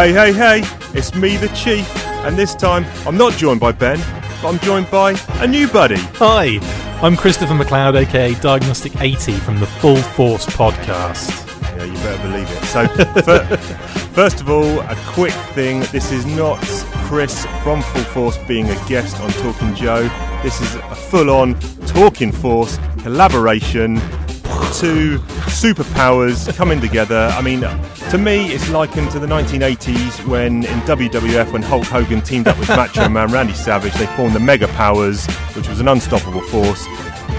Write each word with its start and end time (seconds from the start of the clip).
Hey, 0.00 0.14
hey, 0.14 0.32
hey, 0.32 0.60
it's 0.98 1.14
me, 1.14 1.36
the 1.36 1.48
Chief, 1.48 1.86
and 2.24 2.34
this 2.34 2.54
time 2.54 2.86
I'm 3.06 3.18
not 3.18 3.34
joined 3.34 3.60
by 3.60 3.72
Ben, 3.72 3.98
but 4.40 4.48
I'm 4.48 4.58
joined 4.60 4.90
by 4.90 5.14
a 5.40 5.46
new 5.46 5.68
buddy. 5.68 5.98
Hi, 6.14 6.58
I'm 7.02 7.18
Christopher 7.18 7.52
McLeod, 7.52 7.96
aka 7.96 8.32
Diagnostic 8.36 8.98
80 8.98 9.34
from 9.34 9.60
the 9.60 9.66
Full 9.66 9.98
Force 9.98 10.46
podcast. 10.46 11.28
Yeah, 11.76 11.84
you 11.84 11.92
better 11.92 12.22
believe 12.22 12.50
it. 12.50 12.64
So, 12.64 12.88
fir- 13.20 13.56
first 14.14 14.40
of 14.40 14.48
all, 14.48 14.80
a 14.80 14.96
quick 15.08 15.34
thing. 15.52 15.80
This 15.92 16.12
is 16.12 16.24
not 16.24 16.58
Chris 17.06 17.44
from 17.62 17.82
Full 17.82 18.04
Force 18.04 18.38
being 18.48 18.70
a 18.70 18.88
guest 18.88 19.20
on 19.20 19.30
Talking 19.32 19.74
Joe. 19.74 20.08
This 20.42 20.58
is 20.62 20.76
a 20.76 20.94
full 20.94 21.28
on 21.28 21.60
Talking 21.88 22.32
Force 22.32 22.78
collaboration. 23.02 24.00
Two 24.72 25.18
superpowers 25.50 26.54
coming 26.56 26.80
together. 26.80 27.30
I 27.34 27.42
mean, 27.42 27.60
to 28.10 28.18
me, 28.18 28.52
it's 28.52 28.68
likened 28.70 29.10
to 29.10 29.18
the 29.18 29.26
1980s 29.26 30.26
when 30.26 30.64
in 30.64 30.80
WWF, 30.80 31.52
when 31.52 31.62
Hulk 31.62 31.84
Hogan 31.84 32.22
teamed 32.22 32.48
up 32.48 32.58
with 32.58 32.68
Macho 32.68 33.08
Man 33.08 33.30
Randy 33.30 33.52
Savage, 33.54 33.92
they 33.94 34.06
formed 34.16 34.34
the 34.34 34.40
Mega 34.40 34.68
Powers, 34.68 35.26
which 35.54 35.68
was 35.68 35.80
an 35.80 35.88
unstoppable 35.88 36.40
force, 36.42 36.86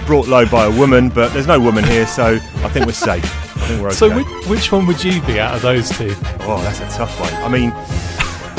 brought 0.06 0.28
low 0.28 0.46
by 0.46 0.66
a 0.66 0.72
woman. 0.72 1.10
But 1.10 1.34
there's 1.34 1.48
no 1.48 1.60
woman 1.60 1.84
here, 1.84 2.06
so 2.06 2.36
I 2.36 2.70
think 2.70 2.86
we're 2.86 2.92
safe. 2.94 3.26
I 3.58 3.68
think 3.68 3.82
we're 3.82 3.88
okay. 3.88 3.96
So, 3.96 4.16
which, 4.16 4.48
which 4.48 4.72
one 4.72 4.86
would 4.88 5.04
you 5.04 5.22
be 5.24 5.40
out 5.40 5.56
of 5.56 5.62
those 5.62 5.90
two? 5.90 6.14
Oh, 6.42 6.62
that's 6.64 6.80
a 6.80 6.98
tough 6.98 7.20
one. 7.20 7.34
I 7.44 7.50
mean, 7.50 7.72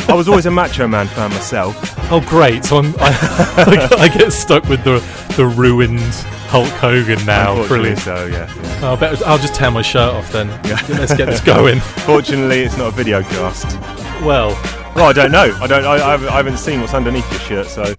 I 0.08 0.14
was 0.14 0.28
always 0.28 0.46
a 0.46 0.50
Macho 0.50 0.86
Man 0.86 1.06
fan 1.06 1.30
myself. 1.30 1.76
Oh, 2.10 2.20
great! 2.28 2.64
So 2.64 2.78
I'm, 2.78 2.94
I, 2.98 3.88
I 3.98 4.08
get 4.08 4.32
stuck 4.32 4.64
with 4.64 4.84
the 4.84 4.98
the 5.36 5.46
ruined 5.46 6.00
Hulk 6.48 6.68
Hogan 6.68 7.24
now. 7.24 7.66
Brilliant. 7.66 8.00
So 8.00 8.26
yeah. 8.26 8.52
yeah. 8.62 8.80
I'll, 8.82 9.26
I'll 9.26 9.38
just 9.38 9.54
tear 9.54 9.70
my 9.70 9.80
shirt 9.80 10.12
off 10.12 10.30
then. 10.32 10.48
Yeah. 10.66 10.78
Let's 10.88 11.14
get 11.14 11.26
this 11.26 11.40
going. 11.44 11.80
Fortunately, 11.80 12.60
it's 12.60 12.76
not 12.76 12.88
a 12.88 12.90
video 12.90 13.22
cast. 13.22 13.64
Well, 14.22 14.50
Well, 14.94 15.06
I 15.06 15.12
don't 15.14 15.32
know. 15.32 15.56
I 15.60 15.66
don't. 15.66 15.84
I, 15.86 16.14
I, 16.14 16.36
haven't, 16.36 16.58
seen 16.58 16.80
what's 16.82 16.92
underneath 16.92 17.30
your 17.30 17.40
shirt, 17.40 17.66
so 17.68 17.94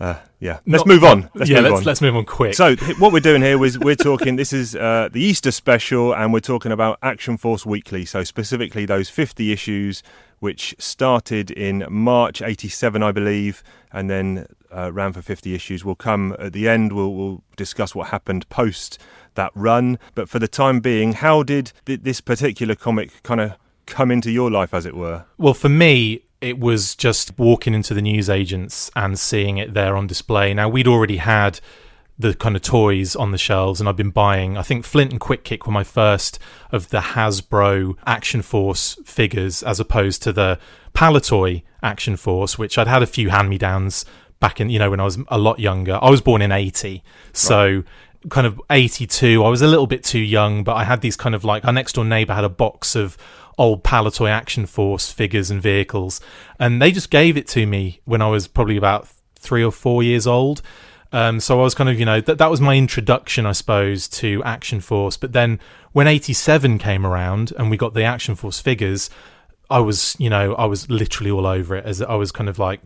uh, 0.00 0.14
yeah. 0.40 0.60
Let's 0.66 0.86
not- 0.86 0.86
move 0.86 1.04
on. 1.04 1.28
Let's 1.34 1.50
yeah, 1.50 1.60
move 1.60 1.70
let's 1.70 1.78
on. 1.80 1.84
let's 1.84 2.00
move 2.00 2.16
on 2.16 2.24
quick. 2.24 2.54
So 2.54 2.76
what 2.98 3.12
we're 3.12 3.20
doing 3.20 3.42
here 3.42 3.62
is 3.62 3.78
we're 3.78 3.94
talking. 3.94 4.36
This 4.36 4.54
is 4.54 4.74
uh, 4.74 5.10
the 5.12 5.20
Easter 5.20 5.50
special, 5.50 6.14
and 6.14 6.32
we're 6.32 6.40
talking 6.40 6.72
about 6.72 6.98
Action 7.02 7.36
Force 7.36 7.66
Weekly. 7.66 8.06
So 8.06 8.24
specifically, 8.24 8.86
those 8.86 9.10
50 9.10 9.52
issues, 9.52 10.02
which 10.38 10.74
started 10.78 11.50
in 11.50 11.84
March 11.88 12.42
'87, 12.42 13.02
I 13.02 13.12
believe, 13.12 13.62
and 13.92 14.10
then 14.10 14.46
uh, 14.70 14.92
ran 14.92 15.12
for 15.12 15.22
50 15.22 15.54
issues. 15.54 15.84
We'll 15.84 15.94
come 15.94 16.36
at 16.38 16.52
the 16.52 16.68
end. 16.68 16.92
We'll, 16.92 17.14
we'll 17.14 17.42
discuss 17.56 17.94
what 17.94 18.08
happened 18.08 18.48
post 18.48 18.98
that 19.34 19.52
run. 19.54 19.98
But 20.14 20.28
for 20.28 20.38
the 20.38 20.48
time 20.48 20.80
being, 20.80 21.14
how 21.14 21.42
did 21.42 21.72
th- 21.86 22.00
this 22.02 22.20
particular 22.20 22.74
comic 22.74 23.22
kind 23.22 23.40
of 23.40 23.52
come 23.86 24.10
into 24.10 24.30
your 24.30 24.50
life, 24.50 24.74
as 24.74 24.84
it 24.84 24.94
were? 24.94 25.24
Well, 25.38 25.54
for 25.54 25.68
me, 25.68 26.22
it 26.40 26.58
was 26.58 26.94
just 26.94 27.38
walking 27.38 27.74
into 27.74 27.94
the 27.94 28.02
newsagents 28.02 28.90
and 28.94 29.18
seeing 29.18 29.58
it 29.58 29.74
there 29.74 29.96
on 29.96 30.06
display. 30.06 30.52
Now, 30.52 30.68
we'd 30.68 30.88
already 30.88 31.16
had 31.18 31.60
the 32.18 32.34
kind 32.34 32.56
of 32.56 32.62
toys 32.62 33.14
on 33.14 33.30
the 33.30 33.38
shelves, 33.38 33.80
and 33.80 33.88
I've 33.88 33.96
been 33.96 34.10
buying. 34.10 34.56
I 34.56 34.62
think 34.62 34.84
Flint 34.84 35.10
and 35.10 35.20
Quick 35.20 35.44
Kick 35.44 35.66
were 35.66 35.72
my 35.72 35.84
first 35.84 36.38
of 36.70 36.88
the 36.88 37.00
Hasbro 37.00 37.96
Action 38.06 38.42
Force 38.42 38.96
figures, 39.04 39.62
as 39.62 39.78
opposed 39.80 40.22
to 40.22 40.32
the 40.32 40.58
Palitoy 40.94 41.62
Action 41.82 42.16
Force, 42.16 42.58
which 42.58 42.78
I'd 42.78 42.88
had 42.88 43.02
a 43.02 43.06
few 43.06 43.28
hand 43.28 43.50
me 43.50 43.58
downs 43.58 44.04
back 44.40 44.60
in, 44.60 44.70
you 44.70 44.78
know, 44.78 44.90
when 44.90 45.00
I 45.00 45.04
was 45.04 45.18
a 45.28 45.38
lot 45.38 45.58
younger. 45.58 45.98
I 46.00 46.10
was 46.10 46.20
born 46.20 46.42
in 46.42 46.52
80, 46.52 47.02
so. 47.32 47.84
Kind 48.28 48.46
of 48.46 48.60
82. 48.70 49.44
I 49.44 49.48
was 49.48 49.62
a 49.62 49.68
little 49.68 49.86
bit 49.86 50.02
too 50.02 50.18
young, 50.18 50.64
but 50.64 50.74
I 50.74 50.82
had 50.82 51.00
these 51.00 51.14
kind 51.14 51.32
of 51.32 51.44
like 51.44 51.64
our 51.64 51.72
next 51.72 51.92
door 51.92 52.04
neighbor 52.04 52.34
had 52.34 52.42
a 52.42 52.48
box 52.48 52.96
of 52.96 53.16
old 53.56 53.84
Palitoy 53.84 54.30
Action 54.30 54.66
Force 54.66 55.12
figures 55.12 55.48
and 55.50 55.62
vehicles, 55.62 56.20
and 56.58 56.82
they 56.82 56.90
just 56.90 57.10
gave 57.10 57.36
it 57.36 57.46
to 57.48 57.66
me 57.66 58.00
when 58.04 58.20
I 58.20 58.28
was 58.28 58.48
probably 58.48 58.76
about 58.76 59.08
three 59.38 59.62
or 59.62 59.70
four 59.70 60.02
years 60.02 60.26
old. 60.26 60.60
Um, 61.12 61.40
so 61.40 61.60
I 61.60 61.62
was 61.62 61.74
kind 61.74 61.88
of, 61.88 61.98
you 61.98 62.04
know, 62.04 62.20
that 62.20 62.38
that 62.38 62.50
was 62.50 62.60
my 62.60 62.76
introduction, 62.76 63.46
I 63.46 63.52
suppose, 63.52 64.08
to 64.08 64.42
Action 64.44 64.80
Force. 64.80 65.16
But 65.16 65.32
then 65.32 65.60
when 65.92 66.06
'87 66.06 66.78
came 66.78 67.06
around 67.06 67.52
and 67.58 67.70
we 67.70 67.76
got 67.76 67.94
the 67.94 68.02
Action 68.02 68.34
Force 68.34 68.60
figures, 68.60 69.10
I 69.70 69.80
was, 69.80 70.16
you 70.18 70.30
know, 70.30 70.54
I 70.54 70.66
was 70.66 70.90
literally 70.90 71.30
all 71.30 71.46
over 71.46 71.76
it. 71.76 71.84
As 71.84 72.02
I 72.02 72.14
was 72.14 72.32
kind 72.32 72.48
of 72.48 72.58
like 72.58 72.80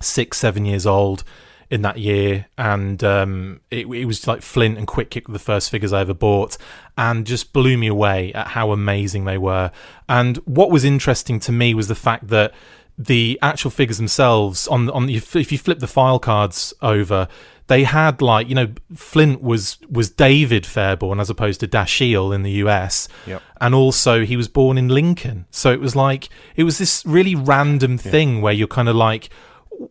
six, 0.00 0.38
seven 0.38 0.64
years 0.64 0.86
old 0.86 1.24
in 1.70 1.82
that 1.82 1.98
year, 1.98 2.46
and 2.56 3.04
um, 3.04 3.60
it, 3.70 3.86
it 3.86 4.06
was 4.06 4.26
like 4.26 4.40
Flint 4.40 4.78
and 4.78 4.86
Quick 4.86 5.10
Kick 5.10 5.28
were 5.28 5.34
the 5.34 5.38
first 5.38 5.70
figures 5.70 5.92
I 5.92 6.00
ever 6.00 6.14
bought, 6.14 6.56
and 6.96 7.26
just 7.26 7.52
blew 7.52 7.76
me 7.76 7.88
away 7.88 8.32
at 8.32 8.48
how 8.48 8.72
amazing 8.72 9.24
they 9.24 9.38
were. 9.38 9.70
And 10.08 10.38
what 10.38 10.70
was 10.70 10.84
interesting 10.84 11.38
to 11.40 11.52
me 11.52 11.74
was 11.74 11.88
the 11.88 11.94
fact 11.94 12.28
that 12.28 12.54
the 12.96 13.38
actual 13.42 13.70
figures 13.70 13.96
themselves 13.96 14.66
on 14.66 14.90
on 14.90 15.08
if 15.08 15.36
if 15.36 15.52
you 15.52 15.58
flip 15.58 15.78
the 15.78 15.86
file 15.86 16.18
cards 16.18 16.74
over 16.82 17.28
they 17.68 17.84
had 17.84 18.20
like 18.20 18.48
you 18.48 18.54
know 18.54 18.68
Flint 18.94 19.40
was 19.42 19.78
was 19.88 20.10
David 20.10 20.64
Fairborn 20.64 21.20
as 21.20 21.30
opposed 21.30 21.60
to 21.60 21.68
Dashiell 21.68 22.34
in 22.34 22.42
the 22.42 22.50
US 22.64 23.08
Yep. 23.26 23.42
and 23.60 23.74
also 23.74 24.24
he 24.24 24.36
was 24.36 24.48
born 24.48 24.76
in 24.76 24.88
Lincoln. 24.88 25.46
So 25.50 25.70
it 25.72 25.80
was 25.80 25.94
like 25.94 26.28
it 26.56 26.64
was 26.64 26.78
this 26.78 27.04
really 27.06 27.34
random 27.34 27.96
thing 27.98 28.40
where 28.40 28.52
you're 28.52 28.66
kind 28.66 28.88
of 28.88 28.96
like 28.96 29.30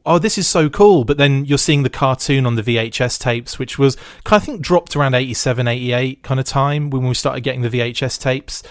oh 0.06 0.20
this 0.20 0.38
is 0.38 0.48
so 0.48 0.70
cool. 0.70 1.06
But 1.06 1.18
then 1.18 1.46
you're 1.46 1.58
seeing 1.58 1.84
the 1.84 1.90
cartoon 1.90 2.46
on 2.46 2.56
the 2.56 2.64
VHS 2.64 3.20
tapes 3.20 3.58
which 3.58 3.80
was 3.80 3.96
I 4.26 4.40
think 4.40 4.62
dropped 4.62 4.96
around 4.96 5.14
87 5.14 5.68
88 5.68 6.24
kind 6.24 6.40
of 6.40 6.46
time 6.46 6.90
when 6.90 7.08
we 7.08 7.14
started 7.14 7.42
getting 7.42 7.62
the 7.62 7.70
VHS 7.70 8.20
tapes. 8.20 8.64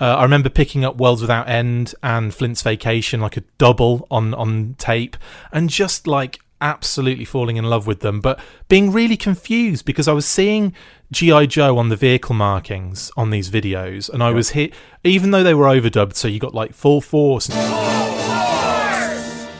Uh, 0.00 0.16
I 0.16 0.22
remember 0.24 0.48
picking 0.48 0.84
up 0.84 0.96
Worlds 0.96 1.20
Without 1.20 1.48
End 1.48 1.94
and 2.02 2.34
Flint's 2.34 2.62
Vacation 2.62 3.20
like 3.20 3.36
a 3.36 3.42
double 3.58 4.08
on 4.10 4.34
on 4.34 4.74
tape. 4.76 5.16
And 5.52 5.70
just 5.70 6.08
like 6.08 6.40
absolutely 6.64 7.24
falling 7.26 7.56
in 7.56 7.64
love 7.64 7.86
with 7.86 8.00
them 8.00 8.20
but 8.20 8.40
being 8.68 8.90
really 8.90 9.16
confused 9.16 9.84
because 9.84 10.08
I 10.08 10.12
was 10.12 10.24
seeing 10.26 10.74
GI 11.12 11.46
Joe 11.48 11.76
on 11.76 11.90
the 11.90 11.96
vehicle 11.96 12.34
markings 12.34 13.10
on 13.16 13.28
these 13.30 13.50
videos 13.50 14.08
and 14.08 14.22
I 14.22 14.30
was 14.30 14.50
hit 14.50 14.72
even 15.04 15.30
though 15.30 15.42
they 15.42 15.54
were 15.54 15.66
overdubbed 15.66 16.14
so 16.16 16.26
you 16.26 16.40
got 16.40 16.54
like 16.54 16.72
full 16.72 17.02
force 17.02 17.50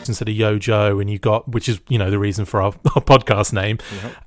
instead 0.07 0.29
of 0.29 0.35
Yo 0.35 0.59
Joe, 0.59 0.99
and 0.99 1.09
you 1.09 1.17
got 1.17 1.47
which 1.47 1.67
is 1.67 1.79
you 1.89 1.97
know 1.97 2.11
the 2.11 2.19
reason 2.19 2.45
for 2.45 2.61
our, 2.61 2.67
our 2.95 3.01
podcast 3.01 3.53
name, 3.53 3.79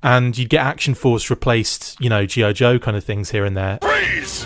and 0.03 0.37
you'd 0.37 0.49
get 0.49 0.65
Action 0.65 0.93
Force 0.93 1.29
replaced, 1.29 1.99
you 1.99 2.09
know 2.09 2.25
GI 2.25 2.53
Joe 2.53 2.79
kind 2.79 2.97
of 2.97 3.03
things 3.03 3.31
here 3.31 3.45
and 3.45 3.55
there, 3.55 3.79
Freeze! 3.81 4.45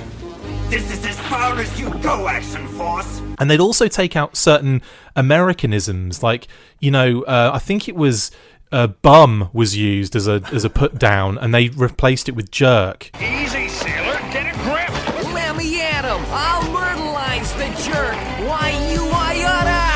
This 0.73 0.91
is 0.91 1.05
as 1.05 1.19
far 1.29 1.59
as 1.59 1.79
you 1.79 1.91
go, 1.99 2.27
Action 2.27 2.67
Force! 2.69 3.21
and 3.37 3.47
they'd 3.47 3.59
also 3.59 3.87
take 3.87 4.15
out 4.15 4.35
certain 4.35 4.81
Americanisms, 5.15 6.23
like 6.23 6.47
you 6.79 6.89
know 6.89 7.21
uh, 7.25 7.51
I 7.53 7.59
think 7.59 7.87
it 7.87 7.95
was. 7.95 8.31
Uh, 8.71 8.87
bum 8.87 9.51
was 9.53 9.77
used 9.77 10.15
as 10.15 10.27
a 10.27 10.41
as 10.51 10.65
a 10.65 10.71
put 10.71 10.97
down, 10.97 11.37
and 11.37 11.53
they 11.53 11.69
replaced 11.69 12.27
it 12.27 12.31
with 12.31 12.49
jerk. 12.49 13.11
Easy, 13.21 13.67
sailor, 13.67 14.17
get 14.31 14.51
a 14.51 14.57
grip! 14.63 14.89
Let 15.31 15.55
me 15.55 15.79
at 15.79 16.05
him! 16.05 16.25
I'll 16.31 16.63
myrtleize 16.63 17.55
the 17.55 17.69
jerk! 17.83 18.15
Why, 18.49 18.71
you 18.91 19.03
iota! 19.13 19.93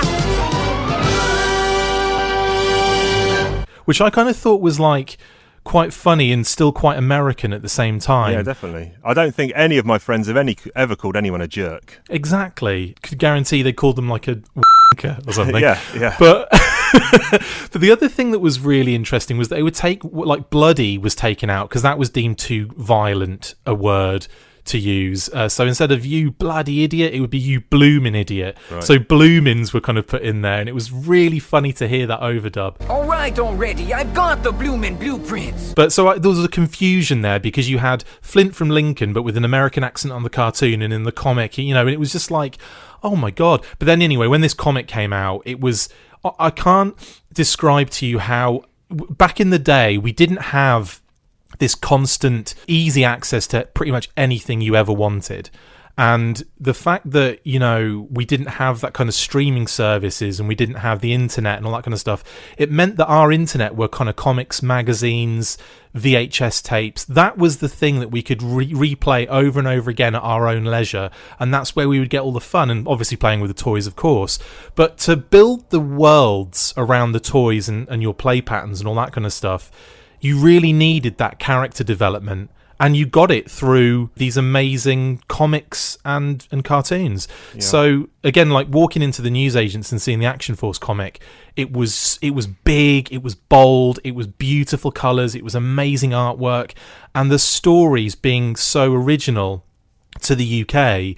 which 3.85 3.99
I 3.99 4.11
kind 4.11 4.29
of 4.29 4.35
thought 4.35 4.61
was 4.61 4.79
like 4.79 5.17
quite 5.67 5.91
funny 5.91 6.31
and 6.31 6.47
still 6.47 6.71
quite 6.71 6.97
American 6.97 7.51
at 7.51 7.61
the 7.61 7.67
same 7.67 7.99
time. 7.99 8.31
Yeah, 8.31 8.41
definitely. 8.41 8.93
I 9.03 9.13
don't 9.13 9.35
think 9.35 9.51
any 9.53 9.77
of 9.77 9.85
my 9.85 9.97
friends 9.97 10.29
have 10.29 10.37
any 10.37 10.55
ever 10.77 10.95
called 10.95 11.17
anyone 11.17 11.41
a 11.41 11.47
jerk. 11.47 12.01
Exactly. 12.09 12.95
Could 13.03 13.17
guarantee 13.17 13.63
they 13.63 13.73
called 13.73 13.97
them 13.97 14.07
like 14.07 14.29
a 14.29 14.35
wanker 14.95 15.27
or 15.27 15.33
something. 15.33 15.61
yeah, 15.61 15.77
yeah. 15.93 16.15
But 16.17 16.47
but 17.71 17.81
the 17.81 17.91
other 17.91 18.07
thing 18.07 18.31
that 18.31 18.39
was 18.39 18.61
really 18.61 18.95
interesting 18.95 19.37
was 19.37 19.49
that 19.49 19.55
they 19.55 19.63
would 19.63 19.75
take 19.75 20.01
like 20.05 20.49
bloody 20.49 20.97
was 20.97 21.15
taken 21.15 21.49
out 21.49 21.67
because 21.67 21.81
that 21.81 21.99
was 21.99 22.09
deemed 22.09 22.37
too 22.39 22.67
violent 22.77 23.53
a 23.65 23.75
word 23.75 24.27
to 24.67 24.77
use. 24.77 25.29
Uh, 25.29 25.49
so 25.49 25.65
instead 25.65 25.91
of 25.91 26.05
you 26.05 26.31
bloody 26.31 26.83
idiot, 26.83 27.13
it 27.13 27.21
would 27.21 27.29
be 27.29 27.37
you 27.37 27.61
bloomin' 27.61 28.15
idiot. 28.15 28.57
So 28.79 28.99
bloomins 28.99 29.73
were 29.73 29.81
kind 29.81 29.97
of 29.97 30.07
put 30.07 30.21
in 30.21 30.41
there, 30.41 30.59
and 30.59 30.69
it 30.69 30.73
was 30.73 30.91
really 30.91 31.39
funny 31.39 31.73
to 31.73 31.87
hear 31.87 32.07
that 32.07 32.21
overdub. 32.21 32.79
Alright 32.89 33.39
already, 33.39 33.93
I've 33.93 34.13
got 34.13 34.43
the 34.43 34.51
bloomin' 34.51 34.97
blueprints! 34.97 35.73
But 35.73 35.91
so 35.91 36.07
I, 36.07 36.17
there 36.17 36.29
was 36.29 36.43
a 36.43 36.49
confusion 36.49 37.21
there 37.21 37.39
because 37.39 37.69
you 37.69 37.79
had 37.79 38.03
Flint 38.21 38.55
from 38.55 38.69
Lincoln, 38.69 39.13
but 39.13 39.23
with 39.23 39.37
an 39.37 39.45
American 39.45 39.83
accent 39.83 40.13
on 40.13 40.23
the 40.23 40.29
cartoon 40.29 40.81
and 40.81 40.93
in 40.93 41.03
the 41.03 41.11
comic, 41.11 41.57
you 41.57 41.73
know, 41.73 41.81
and 41.81 41.89
it 41.89 41.99
was 41.99 42.11
just 42.11 42.31
like, 42.31 42.57
oh 43.03 43.15
my 43.15 43.31
god. 43.31 43.65
But 43.79 43.85
then 43.85 44.01
anyway, 44.01 44.27
when 44.27 44.41
this 44.41 44.53
comic 44.53 44.87
came 44.87 45.13
out, 45.13 45.41
it 45.45 45.59
was 45.59 45.89
I, 46.23 46.31
I 46.39 46.49
can't 46.49 46.95
describe 47.33 47.89
to 47.91 48.05
you 48.05 48.19
how 48.19 48.63
back 48.89 49.39
in 49.39 49.49
the 49.49 49.59
day 49.59 49.97
we 49.97 50.11
didn't 50.11 50.41
have 50.41 51.01
this 51.59 51.75
constant 51.75 52.55
easy 52.67 53.03
access 53.03 53.47
to 53.47 53.65
pretty 53.73 53.91
much 53.91 54.09
anything 54.15 54.61
you 54.61 54.75
ever 54.75 54.93
wanted. 54.93 55.49
And 55.99 56.43
the 56.59 56.75
fact 56.75 57.09
that, 57.09 57.39
you 57.43 57.57
know, 57.57 58.07
we 58.11 58.23
didn't 58.23 58.47
have 58.47 58.81
that 58.81 58.93
kind 58.93 59.09
of 59.09 59.15
streaming 59.15 59.65
services 59.65 60.39
and 60.39 60.47
we 60.47 60.53
didn't 60.53 60.75
have 60.75 61.01
the 61.01 61.11
internet 61.11 61.57
and 61.57 61.65
all 61.65 61.73
that 61.73 61.83
kind 61.83 61.93
of 61.93 61.99
stuff, 61.99 62.23
it 62.55 62.69
meant 62.69 62.97
that 62.97 63.07
our 63.07 63.31
internet 63.31 63.75
were 63.75 63.87
kind 63.87 64.07
of 64.07 64.15
comics, 64.15 64.61
magazines, 64.61 65.57
VHS 65.95 66.61
tapes. 66.61 67.03
That 67.05 67.39
was 67.39 67.57
the 67.57 67.67
thing 67.67 67.99
that 67.99 68.11
we 68.11 68.21
could 68.21 68.43
re- 68.43 68.71
replay 68.73 69.25
over 69.25 69.57
and 69.57 69.67
over 69.67 69.89
again 69.89 70.13
at 70.13 70.21
our 70.21 70.47
own 70.47 70.65
leisure. 70.65 71.09
And 71.39 71.51
that's 71.51 71.75
where 71.75 71.89
we 71.89 71.99
would 71.99 72.11
get 72.11 72.21
all 72.21 72.31
the 72.31 72.39
fun 72.39 72.69
and 72.69 72.87
obviously 72.87 73.17
playing 73.17 73.41
with 73.41 73.49
the 73.49 73.63
toys, 73.63 73.87
of 73.87 73.95
course. 73.95 74.37
But 74.75 74.99
to 74.99 75.15
build 75.15 75.71
the 75.71 75.79
worlds 75.79 76.75
around 76.77 77.13
the 77.13 77.19
toys 77.19 77.67
and, 77.67 77.89
and 77.89 78.03
your 78.03 78.13
play 78.13 78.39
patterns 78.41 78.79
and 78.79 78.87
all 78.87 78.95
that 78.95 79.13
kind 79.13 79.25
of 79.25 79.33
stuff, 79.33 79.71
you 80.19 80.37
really 80.39 80.73
needed 80.73 81.17
that 81.17 81.39
character 81.39 81.83
development 81.83 82.49
and 82.79 82.95
you 82.95 83.05
got 83.05 83.31
it 83.31 83.49
through 83.49 84.09
these 84.15 84.37
amazing 84.37 85.21
comics 85.27 85.97
and 86.05 86.47
and 86.51 86.63
cartoons. 86.63 87.27
So 87.59 88.09
again, 88.23 88.51
like 88.51 88.67
walking 88.69 89.01
into 89.01 89.21
the 89.21 89.31
newsagents 89.31 89.91
and 89.91 90.01
seeing 90.01 90.19
the 90.19 90.25
Action 90.25 90.55
Force 90.55 90.77
comic, 90.77 91.19
it 91.55 91.71
was 91.73 92.19
it 92.21 92.31
was 92.31 92.47
big, 92.47 93.11
it 93.11 93.23
was 93.23 93.35
bold, 93.35 93.99
it 94.03 94.13
was 94.13 94.27
beautiful 94.27 94.91
colors, 94.91 95.33
it 95.33 95.43
was 95.43 95.55
amazing 95.55 96.11
artwork, 96.11 96.73
and 97.15 97.31
the 97.31 97.39
stories 97.39 98.15
being 98.15 98.55
so 98.55 98.93
original 98.93 99.65
to 100.21 100.35
the 100.35 100.63
UK 100.63 101.15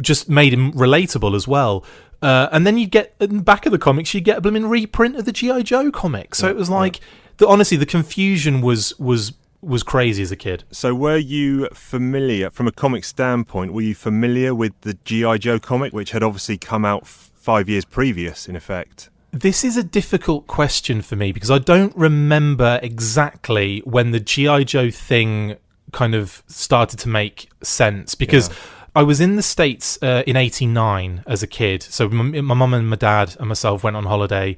just 0.00 0.28
made 0.28 0.52
him 0.52 0.72
relatable 0.72 1.34
as 1.34 1.48
well. 1.48 1.84
Uh, 2.20 2.48
and 2.50 2.66
then 2.66 2.76
you'd 2.76 2.90
get 2.90 3.14
in 3.20 3.36
the 3.36 3.42
back 3.42 3.64
of 3.64 3.72
the 3.72 3.78
comics, 3.78 4.12
you'd 4.12 4.24
get 4.24 4.38
a 4.38 4.40
blooming 4.40 4.66
reprint 4.66 5.16
of 5.16 5.24
the 5.24 5.32
GI 5.32 5.62
Joe 5.62 5.90
comic. 5.92 6.34
So 6.34 6.48
it 6.48 6.56
was 6.56 6.68
like, 6.68 6.98
the, 7.38 7.48
honestly, 7.48 7.76
the 7.76 7.86
confusion 7.86 8.60
was 8.60 8.96
was 8.98 9.32
was 9.60 9.82
crazy 9.82 10.22
as 10.22 10.30
a 10.30 10.36
kid. 10.36 10.64
So, 10.70 10.94
were 10.94 11.16
you 11.16 11.68
familiar, 11.72 12.50
from 12.50 12.68
a 12.68 12.72
comic 12.72 13.04
standpoint, 13.04 13.72
were 13.72 13.82
you 13.82 13.94
familiar 13.94 14.54
with 14.54 14.72
the 14.82 14.94
G.I. 15.04 15.38
Joe 15.38 15.58
comic, 15.58 15.92
which 15.92 16.12
had 16.12 16.22
obviously 16.22 16.58
come 16.58 16.84
out 16.84 17.02
f- 17.02 17.32
five 17.34 17.68
years 17.68 17.84
previous, 17.84 18.48
in 18.48 18.54
effect? 18.54 19.10
This 19.32 19.64
is 19.64 19.76
a 19.76 19.82
difficult 19.82 20.46
question 20.46 21.02
for 21.02 21.16
me 21.16 21.32
because 21.32 21.50
I 21.50 21.58
don't 21.58 21.94
remember 21.96 22.78
exactly 22.82 23.80
when 23.80 24.12
the 24.12 24.20
GI 24.20 24.64
Joe 24.64 24.90
thing 24.90 25.56
kind 25.92 26.14
of 26.14 26.42
started 26.46 26.98
to 27.00 27.08
make 27.08 27.48
sense 27.62 28.14
because. 28.14 28.50
I 28.96 29.02
was 29.02 29.20
in 29.20 29.36
the 29.36 29.42
States 29.42 29.96
uh, 30.02 30.24
in 30.26 30.34
89 30.34 31.22
as 31.24 31.40
a 31.44 31.46
kid. 31.46 31.84
So 31.84 32.08
my 32.08 32.40
my 32.40 32.54
mum 32.54 32.74
and 32.74 32.90
my 32.90 32.96
dad 32.96 33.36
and 33.38 33.46
myself 33.46 33.84
went 33.84 33.94
on 33.94 34.06
holiday 34.06 34.56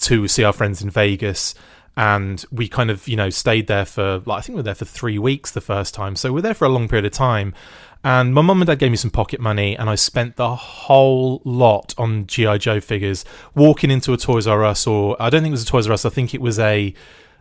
to 0.00 0.28
see 0.28 0.44
our 0.44 0.52
friends 0.52 0.82
in 0.82 0.90
Vegas. 0.90 1.54
And 1.98 2.44
we 2.52 2.68
kind 2.68 2.92
of, 2.92 3.08
you 3.08 3.16
know, 3.16 3.28
stayed 3.28 3.66
there 3.66 3.84
for, 3.84 4.22
like, 4.24 4.38
I 4.38 4.40
think 4.42 4.54
we 4.54 4.60
were 4.60 4.62
there 4.62 4.76
for 4.76 4.84
three 4.84 5.18
weeks 5.18 5.50
the 5.50 5.60
first 5.60 5.94
time. 5.94 6.14
So 6.14 6.32
we 6.32 6.38
are 6.38 6.42
there 6.42 6.54
for 6.54 6.64
a 6.64 6.68
long 6.68 6.86
period 6.86 7.04
of 7.04 7.10
time. 7.10 7.54
And 8.04 8.32
my 8.32 8.40
mum 8.40 8.60
and 8.60 8.68
dad 8.68 8.78
gave 8.78 8.92
me 8.92 8.96
some 8.96 9.10
pocket 9.10 9.40
money, 9.40 9.76
and 9.76 9.90
I 9.90 9.96
spent 9.96 10.36
the 10.36 10.54
whole 10.54 11.42
lot 11.44 11.96
on 11.98 12.28
G.I. 12.28 12.58
Joe 12.58 12.78
figures. 12.78 13.24
Walking 13.56 13.90
into 13.90 14.12
a 14.12 14.16
Toys 14.16 14.46
R 14.46 14.64
Us, 14.64 14.86
or 14.86 15.20
I 15.20 15.28
don't 15.28 15.42
think 15.42 15.50
it 15.50 15.58
was 15.58 15.64
a 15.64 15.66
Toys 15.66 15.88
R 15.88 15.92
Us, 15.92 16.04
I 16.04 16.10
think 16.10 16.34
it 16.34 16.40
was 16.40 16.60
a, 16.60 16.94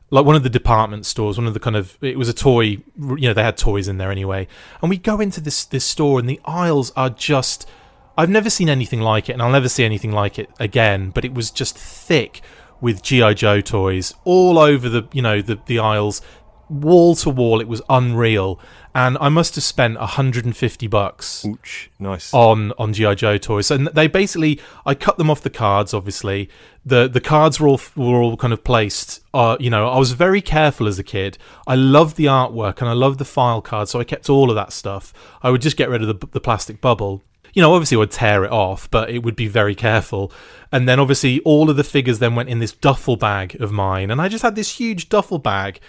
like 0.10 0.26
one 0.26 0.36
of 0.36 0.42
the 0.42 0.50
department 0.50 1.06
stores, 1.06 1.38
one 1.38 1.46
of 1.46 1.54
the 1.54 1.60
kind 1.60 1.76
of 1.76 1.96
it 2.02 2.18
was 2.18 2.28
a 2.28 2.34
toy, 2.34 2.64
you 2.64 2.82
know, 2.98 3.34
they 3.34 3.44
had 3.44 3.58
toys 3.58 3.88
in 3.88 4.00
there 4.00 4.10
anyway. 4.10 4.48
And 4.82 4.90
we 4.90 4.98
go 4.98 5.20
into 5.20 5.40
this 5.40 5.66
this 5.66 5.86
store, 5.86 6.20
and 6.20 6.28
the 6.28 6.42
aisles 6.46 6.92
are 6.96 7.12
just, 7.12 7.70
I've 8.18 8.32
never 8.32 8.50
seen 8.50 8.70
anything 8.70 9.02
like 9.02 9.30
it, 9.30 9.34
and 9.34 9.44
I'll 9.44 9.52
never 9.52 9.70
see 9.70 9.86
anything 9.86 10.14
like 10.14 10.40
it 10.40 10.50
again. 10.60 11.12
But 11.12 11.26
it 11.26 11.36
was 11.36 11.52
just 11.52 11.78
thick 11.78 12.42
with 12.82 13.02
GI 13.02 13.36
Joe 13.36 13.62
toys 13.62 14.14
all 14.24 14.58
over 14.58 14.90
the 14.90 15.08
you 15.14 15.22
know 15.22 15.42
the 15.42 15.60
the 15.66 15.80
aisles, 15.80 16.22
wall 16.70 17.16
to 17.16 17.30
wall. 17.30 17.60
It 17.62 17.68
was 17.68 17.82
unreal, 17.90 18.60
and 18.94 19.18
I 19.20 19.30
must 19.30 19.56
have 19.56 19.64
spent 19.64 20.00
150 20.00 20.88
bucks 20.88 21.46
Ouch, 21.46 21.92
nice. 22.00 22.34
on 22.34 22.74
on 22.78 22.94
GI 22.94 23.16
Joe 23.16 23.38
toys. 23.38 23.72
And 23.72 23.88
they 23.88 24.08
basically, 24.08 24.60
I 24.86 24.96
cut 24.96 25.18
them 25.18 25.30
off 25.30 25.42
the 25.42 25.50
cards. 25.50 25.94
Obviously, 25.94 26.50
the 26.86 27.08
the 27.08 27.22
cards 27.22 27.60
were 27.60 27.68
all 27.68 27.82
were 27.96 28.22
all 28.22 28.38
kind 28.38 28.54
of 28.54 28.64
placed. 28.64 29.22
Uh, 29.34 29.58
you 29.60 29.70
know, 29.70 29.88
I 29.90 29.98
was 30.00 30.14
very 30.14 30.42
careful 30.42 30.88
as 30.88 30.98
a 31.00 31.04
kid. 31.04 31.38
I 31.66 31.76
loved 31.76 32.18
the 32.18 32.26
artwork 32.26 32.80
and 32.80 32.90
I 32.90 32.94
loved 32.94 33.20
the 33.20 33.26
file 33.26 33.62
cards, 33.62 33.92
so 33.92 34.00
I 34.00 34.04
kept 34.04 34.30
all 34.30 34.50
of 34.50 34.56
that 34.56 34.74
stuff. 34.74 35.14
I 35.42 35.50
would 35.50 35.62
just 35.62 35.78
get 35.78 35.90
rid 35.90 36.02
of 36.02 36.08
the 36.20 36.28
the 36.28 36.42
plastic 36.42 36.82
bubble. 36.82 37.24
You 37.58 37.64
know, 37.64 37.74
obviously 37.74 37.96
I 37.96 38.02
would 38.02 38.12
tear 38.12 38.44
it 38.44 38.52
off, 38.52 38.88
but 38.92 39.10
it 39.10 39.24
would 39.24 39.36
be 39.36 39.48
very 39.48 39.74
careful. 39.74 40.32
And 40.72 40.88
then 40.88 41.00
obviously 41.00 41.40
all 41.40 41.72
of 41.72 41.76
the 41.76 41.84
figures 41.84 42.20
then 42.20 42.36
went 42.36 42.50
in 42.50 42.60
this 42.60 42.72
duffel 42.72 43.16
bag 43.16 43.60
of 43.60 43.72
mine, 43.72 44.12
and 44.12 44.22
I 44.22 44.28
just 44.28 44.44
had 44.44 44.54
this 44.56 44.78
huge 44.78 45.10
duffel 45.10 45.40
bag 45.40 45.80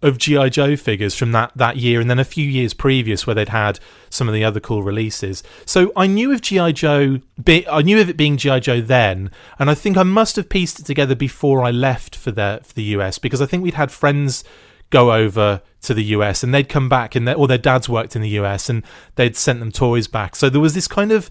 of 0.00 0.16
GI 0.16 0.48
Joe 0.48 0.74
figures 0.74 1.14
from 1.14 1.32
that 1.32 1.52
that 1.54 1.76
year, 1.76 2.00
and 2.00 2.08
then 2.08 2.18
a 2.18 2.24
few 2.24 2.48
years 2.48 2.72
previous 2.72 3.26
where 3.26 3.34
they'd 3.34 3.50
had 3.50 3.78
some 4.08 4.26
of 4.26 4.32
the 4.32 4.42
other 4.42 4.58
cool 4.58 4.82
releases. 4.82 5.42
So 5.66 5.92
I 5.94 6.06
knew 6.06 6.32
of 6.32 6.40
GI 6.40 6.72
Joe. 6.72 7.18
I 7.46 7.82
knew 7.82 8.00
of 8.00 8.08
it 8.08 8.16
being 8.16 8.38
GI 8.38 8.60
Joe 8.60 8.80
then, 8.80 9.30
and 9.58 9.68
I 9.68 9.74
think 9.74 9.98
I 9.98 10.04
must 10.04 10.36
have 10.36 10.48
pieced 10.48 10.80
it 10.80 10.86
together 10.86 11.14
before 11.14 11.62
I 11.62 11.70
left 11.70 12.16
for 12.16 12.30
the 12.30 12.60
for 12.64 12.72
the 12.72 12.84
US 12.84 13.18
because 13.18 13.42
I 13.42 13.46
think 13.46 13.62
we'd 13.62 13.74
had 13.74 13.92
friends 13.92 14.44
go 14.90 15.12
over 15.12 15.62
to 15.82 15.94
the 15.94 16.04
US 16.04 16.42
and 16.42 16.52
they'd 16.52 16.68
come 16.68 16.88
back 16.88 17.14
and 17.14 17.28
their, 17.28 17.36
or 17.36 17.46
their 17.46 17.58
dads 17.58 17.88
worked 17.88 18.16
in 18.16 18.22
the 18.22 18.30
US 18.30 18.68
and 18.68 18.82
they'd 19.14 19.36
sent 19.36 19.60
them 19.60 19.70
toys 19.70 20.08
back. 20.08 20.34
So 20.36 20.48
there 20.48 20.60
was 20.60 20.74
this 20.74 20.88
kind 20.88 21.12
of 21.12 21.30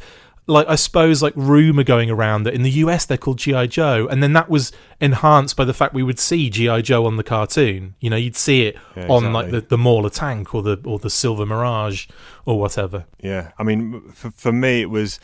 like 0.49 0.67
I 0.69 0.75
suppose 0.75 1.21
like 1.21 1.33
rumor 1.35 1.83
going 1.83 2.09
around 2.09 2.43
that 2.43 2.53
in 2.53 2.63
the 2.63 2.71
US 2.71 3.05
they're 3.05 3.17
called 3.17 3.37
GI 3.37 3.67
Joe, 3.67 4.07
and 4.09 4.23
then 4.23 4.33
that 4.33 4.49
was 4.49 4.71
enhanced 5.01 5.57
by 5.57 5.65
the 5.65 5.73
fact 5.73 5.93
we 5.93 6.03
would 6.03 6.19
see 6.19 6.49
GI 6.49 6.83
Joe 6.83 7.05
on 7.05 7.17
the 7.17 7.23
cartoon. 7.23 7.95
You 7.99 8.09
know, 8.09 8.15
you'd 8.15 8.37
see 8.37 8.65
it 8.67 8.77
Yeah, 8.95 9.07
on 9.09 9.33
like 9.33 9.51
the 9.51 9.61
the 9.61 9.77
Mauler 9.77 10.09
tank 10.09 10.55
or 10.55 10.61
the 10.63 10.79
or 10.85 10.99
the 10.99 11.09
Silver 11.09 11.45
Mirage 11.45 12.07
or 12.45 12.59
whatever. 12.59 13.05
Yeah, 13.21 13.51
I 13.59 13.63
mean, 13.63 14.09
for, 14.11 14.31
for 14.31 14.51
me, 14.51 14.81
it 14.81 14.89
was. 14.89 15.19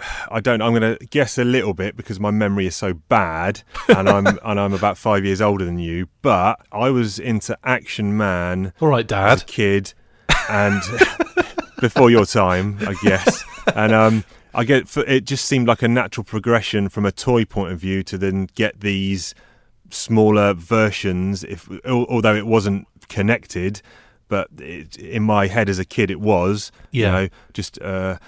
I 0.30 0.40
don't. 0.40 0.62
I'm 0.62 0.74
going 0.74 0.96
to 0.96 1.04
guess 1.06 1.38
a 1.38 1.44
little 1.44 1.74
bit 1.74 1.96
because 1.96 2.18
my 2.20 2.30
memory 2.30 2.66
is 2.66 2.76
so 2.76 2.94
bad, 2.94 3.62
and 3.88 4.08
I'm 4.08 4.26
and 4.44 4.60
I'm 4.60 4.72
about 4.72 4.98
five 4.98 5.24
years 5.24 5.40
older 5.40 5.64
than 5.64 5.78
you. 5.78 6.08
But 6.22 6.60
I 6.72 6.90
was 6.90 7.18
into 7.18 7.56
Action 7.64 8.16
Man 8.16 8.72
All 8.80 8.88
right, 8.88 9.10
as 9.12 9.42
a 9.42 9.44
Dad. 9.44 9.46
kid, 9.46 9.94
and 10.48 10.82
before 11.80 12.10
your 12.10 12.26
time, 12.26 12.78
I 12.80 12.94
guess. 13.02 13.44
And 13.74 13.92
um, 13.92 14.24
I 14.54 14.64
get 14.64 14.96
it 14.96 15.24
just 15.24 15.44
seemed 15.44 15.68
like 15.68 15.82
a 15.82 15.88
natural 15.88 16.24
progression 16.24 16.88
from 16.88 17.06
a 17.06 17.12
toy 17.12 17.44
point 17.44 17.72
of 17.72 17.78
view 17.78 18.02
to 18.04 18.18
then 18.18 18.48
get 18.54 18.80
these 18.80 19.34
smaller 19.90 20.54
versions. 20.54 21.44
If 21.44 21.68
although 21.86 22.34
it 22.34 22.46
wasn't 22.46 22.86
connected, 23.08 23.82
but 24.28 24.48
it, 24.58 24.96
in 24.96 25.22
my 25.22 25.46
head 25.46 25.68
as 25.68 25.78
a 25.78 25.84
kid, 25.84 26.10
it 26.10 26.20
was. 26.20 26.72
Yeah. 26.90 27.06
You 27.06 27.12
know, 27.12 27.28
just 27.52 27.80
uh, 27.80 28.18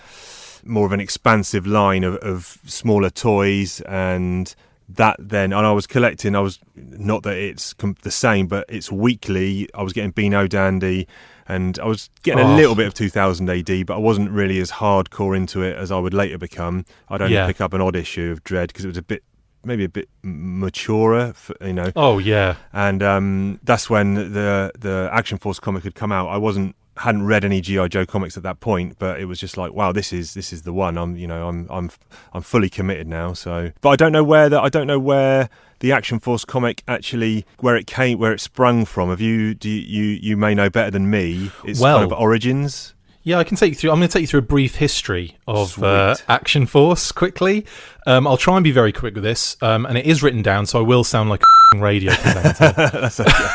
more 0.64 0.87
of 0.87 0.92
an 0.92 1.00
expansive 1.00 1.66
line 1.66 2.04
of, 2.04 2.16
of 2.16 2.59
smaller 2.66 3.11
toys 3.11 3.81
and 3.83 4.54
that 4.88 5.16
then 5.19 5.52
and 5.52 5.66
I 5.66 5.73
was 5.73 5.87
collecting 5.87 6.37
I 6.37 6.40
was 6.40 6.59
not 6.76 7.23
that 7.23 7.37
it's 7.38 7.73
com- 7.73 7.97
the 8.02 8.11
same 8.11 8.47
but 8.47 8.66
it's 8.69 8.92
weekly 8.92 9.69
I 9.75 9.83
was 9.83 9.92
getting 9.92 10.11
Beano 10.11 10.47
Dandy 10.47 11.07
and 11.49 11.78
I 11.78 11.87
was 11.87 12.11
getting 12.23 12.45
Oh. 12.45 12.54
a 12.54 12.57
little 12.57 12.75
bit 12.75 12.87
of 12.87 12.95
2000 12.95 13.49
AD 13.49 13.87
but 13.87 13.95
I 13.95 13.99
wasn't 13.99 14.31
really 14.31 14.59
as 14.61 14.71
hardcore 14.71 15.37
into 15.37 15.62
it 15.62 15.76
as 15.76 15.90
I 15.90 15.99
would 15.99 16.12
later 16.14 16.37
become 16.38 16.85
I'd 17.09 17.23
only 17.23 17.35
Yeah. 17.35 17.47
pick 17.47 17.61
up 17.61 17.73
an 17.73 17.81
odd 17.81 17.97
issue 17.97 18.31
of 18.33 18.45
Dredd 18.45 18.69
because 18.69 18.85
it 18.85 18.88
was 18.88 18.99
a 18.99 19.02
bit 19.02 19.23
maybe 19.64 19.85
a 19.85 19.88
bit 19.88 20.09
maturer 20.23 21.33
for, 21.35 21.54
you 21.64 21.73
know 21.73 21.90
Oh 21.97 22.19
yeah, 22.19 22.57
and 22.73 23.02
um, 23.02 23.61
that's 23.62 23.88
when 23.88 24.14
the 24.14 24.73
the 24.78 25.09
Action 25.12 25.38
Force 25.38 25.59
comic 25.61 25.85
had 25.85 25.95
come 25.95 26.12
out. 26.12 26.28
I 26.28 26.37
wasn't 26.37 26.75
hadn't 26.97 27.25
read 27.27 27.45
any 27.45 27.61
GI 27.61 27.89
Joe 27.89 28.05
comics 28.07 28.37
at 28.37 28.43
that 28.43 28.61
point, 28.61 28.97
but 28.99 29.19
it 29.21 29.25
was 29.25 29.39
just 29.41 29.57
like, 29.57 29.73
wow, 29.73 29.93
this 29.93 30.13
is 30.13 30.35
this 30.35 30.53
is 30.53 30.63
the 30.63 30.73
one. 30.73 30.99
I'm 30.99 31.17
you 31.17 31.27
know 31.27 31.49
I'm 31.49 31.67
I'm 31.71 31.91
I'm 32.33 32.43
fully 32.43 32.69
committed 32.69 33.07
now. 33.07 33.33
So, 33.33 33.73
but 33.81 33.89
I 33.91 33.97
don't 33.97 34.13
know 34.13 34.25
where 34.25 34.49
that 34.49 34.61
I 34.63 34.69
don't 34.69 34.87
know 34.87 34.99
where 34.99 35.49
the 35.81 35.91
Action 35.93 36.19
Force 36.21 36.45
comic 36.45 36.83
actually 36.87 37.45
where 37.61 37.77
it 37.77 37.87
came 37.87 38.19
where 38.19 38.33
it 38.33 38.41
sprung 38.41 38.85
from. 38.85 39.09
Have 39.09 39.21
you 39.21 39.55
do 39.55 39.69
you 39.69 39.81
you, 39.81 40.19
you 40.23 40.37
may 40.37 40.55
know 40.55 40.69
better 40.71 40.91
than 40.91 41.09
me? 41.11 41.51
It's 41.65 41.81
Well- 41.81 41.99
kind 42.01 42.13
of 42.13 42.19
origins. 42.19 42.95
Yeah, 43.25 43.39
I 43.39 43.45
can 43.45 43.57
take 43.57 43.69
you 43.71 43.77
through. 43.77 43.93
I'm 43.93 43.99
going 44.01 44.09
to 44.09 44.13
take 44.13 44.23
you 44.23 44.27
through 44.27 44.41
a 44.41 44.43
brief 44.43 44.75
history 44.75 45.37
of 45.47 45.81
uh, 45.81 46.17
Action 46.29 46.67
Force 46.67 47.13
quickly. 47.13 47.65
Um, 48.05 48.27
I'll 48.27 48.37
try 48.37 48.57
and 48.57 48.65
be 48.65 48.73
very 48.73 48.91
quick 48.91 49.15
with 49.15 49.23
this, 49.23 49.57
um, 49.63 49.87
and 49.87 49.97
it 49.97 50.07
is 50.07 50.25
written 50.25 50.43
down, 50.43 50.67
so 50.67 50.81
I 50.81 50.83
will 50.83 51.05
sound 51.05 51.31
like 51.31 51.41
a 51.73 51.79
radio 51.79 52.13
presenter. 52.15 52.73
That's 53.01 53.21
okay. 53.21 53.49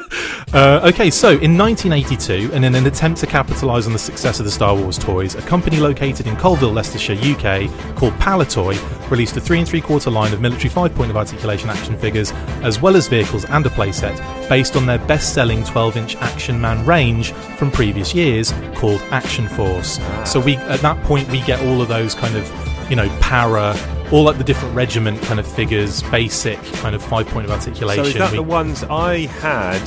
Uh, 0.52 0.82
okay, 0.84 1.08
so 1.08 1.30
in 1.38 1.56
1982, 1.56 2.52
and 2.52 2.62
in 2.62 2.74
an 2.74 2.84
attempt 2.84 3.18
to 3.18 3.26
capitalise 3.26 3.86
on 3.86 3.94
the 3.94 3.98
success 3.98 4.38
of 4.38 4.44
the 4.44 4.50
Star 4.50 4.76
Wars 4.76 4.98
toys, 4.98 5.34
a 5.34 5.40
company 5.40 5.78
located 5.78 6.26
in 6.26 6.36
Coalville, 6.36 6.74
Leicestershire, 6.74 7.14
UK, 7.14 7.96
called 7.96 8.12
Palitoy, 8.14 8.76
released 9.10 9.34
a 9.38 9.40
three 9.40 9.60
and 9.60 9.66
three 9.66 9.80
quarter 9.80 10.10
line 10.10 10.30
of 10.34 10.42
military 10.42 10.68
five 10.68 10.94
point 10.94 11.10
of 11.10 11.16
articulation 11.16 11.70
action 11.70 11.96
figures, 11.96 12.32
as 12.60 12.82
well 12.82 12.96
as 12.96 13.08
vehicles 13.08 13.46
and 13.46 13.64
a 13.64 13.70
playset, 13.70 14.18
based 14.50 14.76
on 14.76 14.84
their 14.84 14.98
best 14.98 15.32
selling 15.32 15.64
12 15.64 15.96
inch 15.96 16.16
Action 16.16 16.60
Man 16.60 16.84
range 16.84 17.32
from 17.32 17.70
previous 17.70 18.14
years, 18.14 18.52
called 18.74 19.00
Action 19.10 19.48
Force. 19.48 19.98
So 20.26 20.38
we, 20.38 20.56
at 20.56 20.80
that 20.80 21.02
point, 21.04 21.30
we 21.30 21.40
get 21.40 21.64
all 21.64 21.80
of 21.80 21.88
those 21.88 22.14
kind 22.14 22.36
of, 22.36 22.46
you 22.90 22.96
know, 22.96 23.08
para 23.20 23.76
all 24.12 24.24
like 24.24 24.36
the 24.36 24.44
different 24.44 24.74
regiment 24.74 25.20
kind 25.22 25.40
of 25.40 25.46
figures, 25.46 26.02
basic 26.04 26.62
kind 26.74 26.94
of 26.94 27.02
five 27.02 27.26
point 27.28 27.46
of 27.46 27.50
articulation. 27.50 28.04
So 28.04 28.10
is 28.10 28.14
that 28.16 28.30
We- 28.32 28.36
the 28.36 28.42
ones 28.42 28.84
I 28.84 29.20
had, 29.40 29.80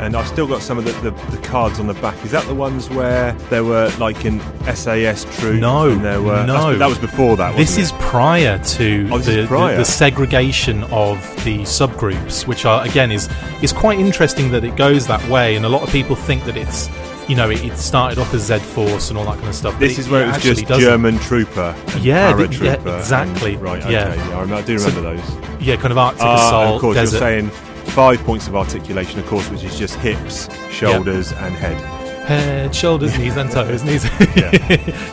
and 0.00 0.16
I've 0.16 0.26
still 0.26 0.46
got 0.46 0.62
some 0.62 0.78
of 0.78 0.86
the, 0.86 0.92
the, 1.10 1.10
the 1.30 1.36
cards 1.42 1.78
on 1.78 1.86
the 1.86 1.92
back? 1.94 2.16
Is 2.24 2.30
that 2.30 2.46
the 2.46 2.54
ones 2.54 2.88
where 2.88 3.32
there 3.50 3.64
were 3.64 3.92
like 3.98 4.24
an 4.24 4.40
SAS 4.74 5.24
troop? 5.38 5.60
No, 5.60 5.94
there 5.94 6.22
were 6.22 6.46
no. 6.46 6.76
that 6.78 6.88
was 6.88 6.98
before 6.98 7.36
that. 7.36 7.54
This 7.56 7.76
wasn't 7.76 7.82
is 7.84 7.90
it? 7.92 7.98
prior 8.00 8.58
to 8.58 9.08
Oh, 9.12 9.18
the, 9.18 9.40
is 9.40 9.46
prior. 9.48 9.72
The, 9.72 9.78
the 9.80 9.84
segregation 9.84 10.82
of 10.84 11.18
the 11.44 11.58
subgroups, 11.60 12.46
which 12.46 12.64
are 12.64 12.82
again 12.86 13.12
is 13.12 13.28
is 13.62 13.72
quite 13.74 13.98
interesting 13.98 14.50
that 14.52 14.64
it 14.64 14.76
goes 14.76 15.06
that 15.06 15.26
way, 15.28 15.54
and 15.54 15.66
a 15.66 15.68
lot 15.68 15.82
of 15.82 15.90
people 15.90 16.16
think 16.16 16.44
that 16.44 16.56
it's 16.56 16.88
you 17.28 17.34
know 17.36 17.50
it, 17.50 17.64
it 17.64 17.76
started 17.76 18.18
off 18.18 18.32
as 18.34 18.46
Z 18.46 18.58
Force 18.58 19.10
and 19.10 19.18
all 19.18 19.24
that 19.24 19.36
kind 19.36 19.48
of 19.48 19.54
stuff. 19.54 19.78
This 19.78 19.98
is 19.98 20.08
where 20.08 20.24
it 20.24 20.26
was 20.28 20.36
actually 20.36 20.54
just 20.54 20.66
doesn't. 20.68 20.84
German 20.84 21.18
trooper. 21.18 21.74
Yeah, 22.00 22.32
the- 22.32 22.42
yeah, 22.44 22.76
paratrooper 22.76 22.86
and- 22.86 22.98
exactly, 23.00 23.56
right. 23.56 23.80
Okay. 23.82 23.92
yeah. 23.92 24.14
Yeah. 24.14 24.36
I, 24.36 24.40
remember, 24.42 24.66
do 24.66 24.78
So- 24.78 24.88
remember 24.88 25.16
those. 25.16 25.36
Yeah, 25.60 25.76
kind 25.76 25.92
of 25.92 25.98
Arctic 25.98 26.22
ah, 26.22 26.30
and 26.30 26.38
Assault, 26.40 26.74
of 26.76 26.80
course, 26.80 26.94
Desert. 26.96 27.12
you're 27.16 27.20
saying 27.20 27.50
five 27.86 28.20
points 28.24 28.46
of 28.46 28.54
articulation, 28.56 29.18
of 29.18 29.26
course, 29.26 29.48
which 29.50 29.64
is 29.64 29.78
just 29.78 29.94
hips, 29.96 30.48
shoulders, 30.70 31.32
and 31.32 31.54
head. 31.54 32.05
Head, 32.26 32.74
shoulders, 32.74 33.16
knees, 33.18 33.36
and 33.36 33.50
toes. 33.50 33.84
Knees. 33.84 34.04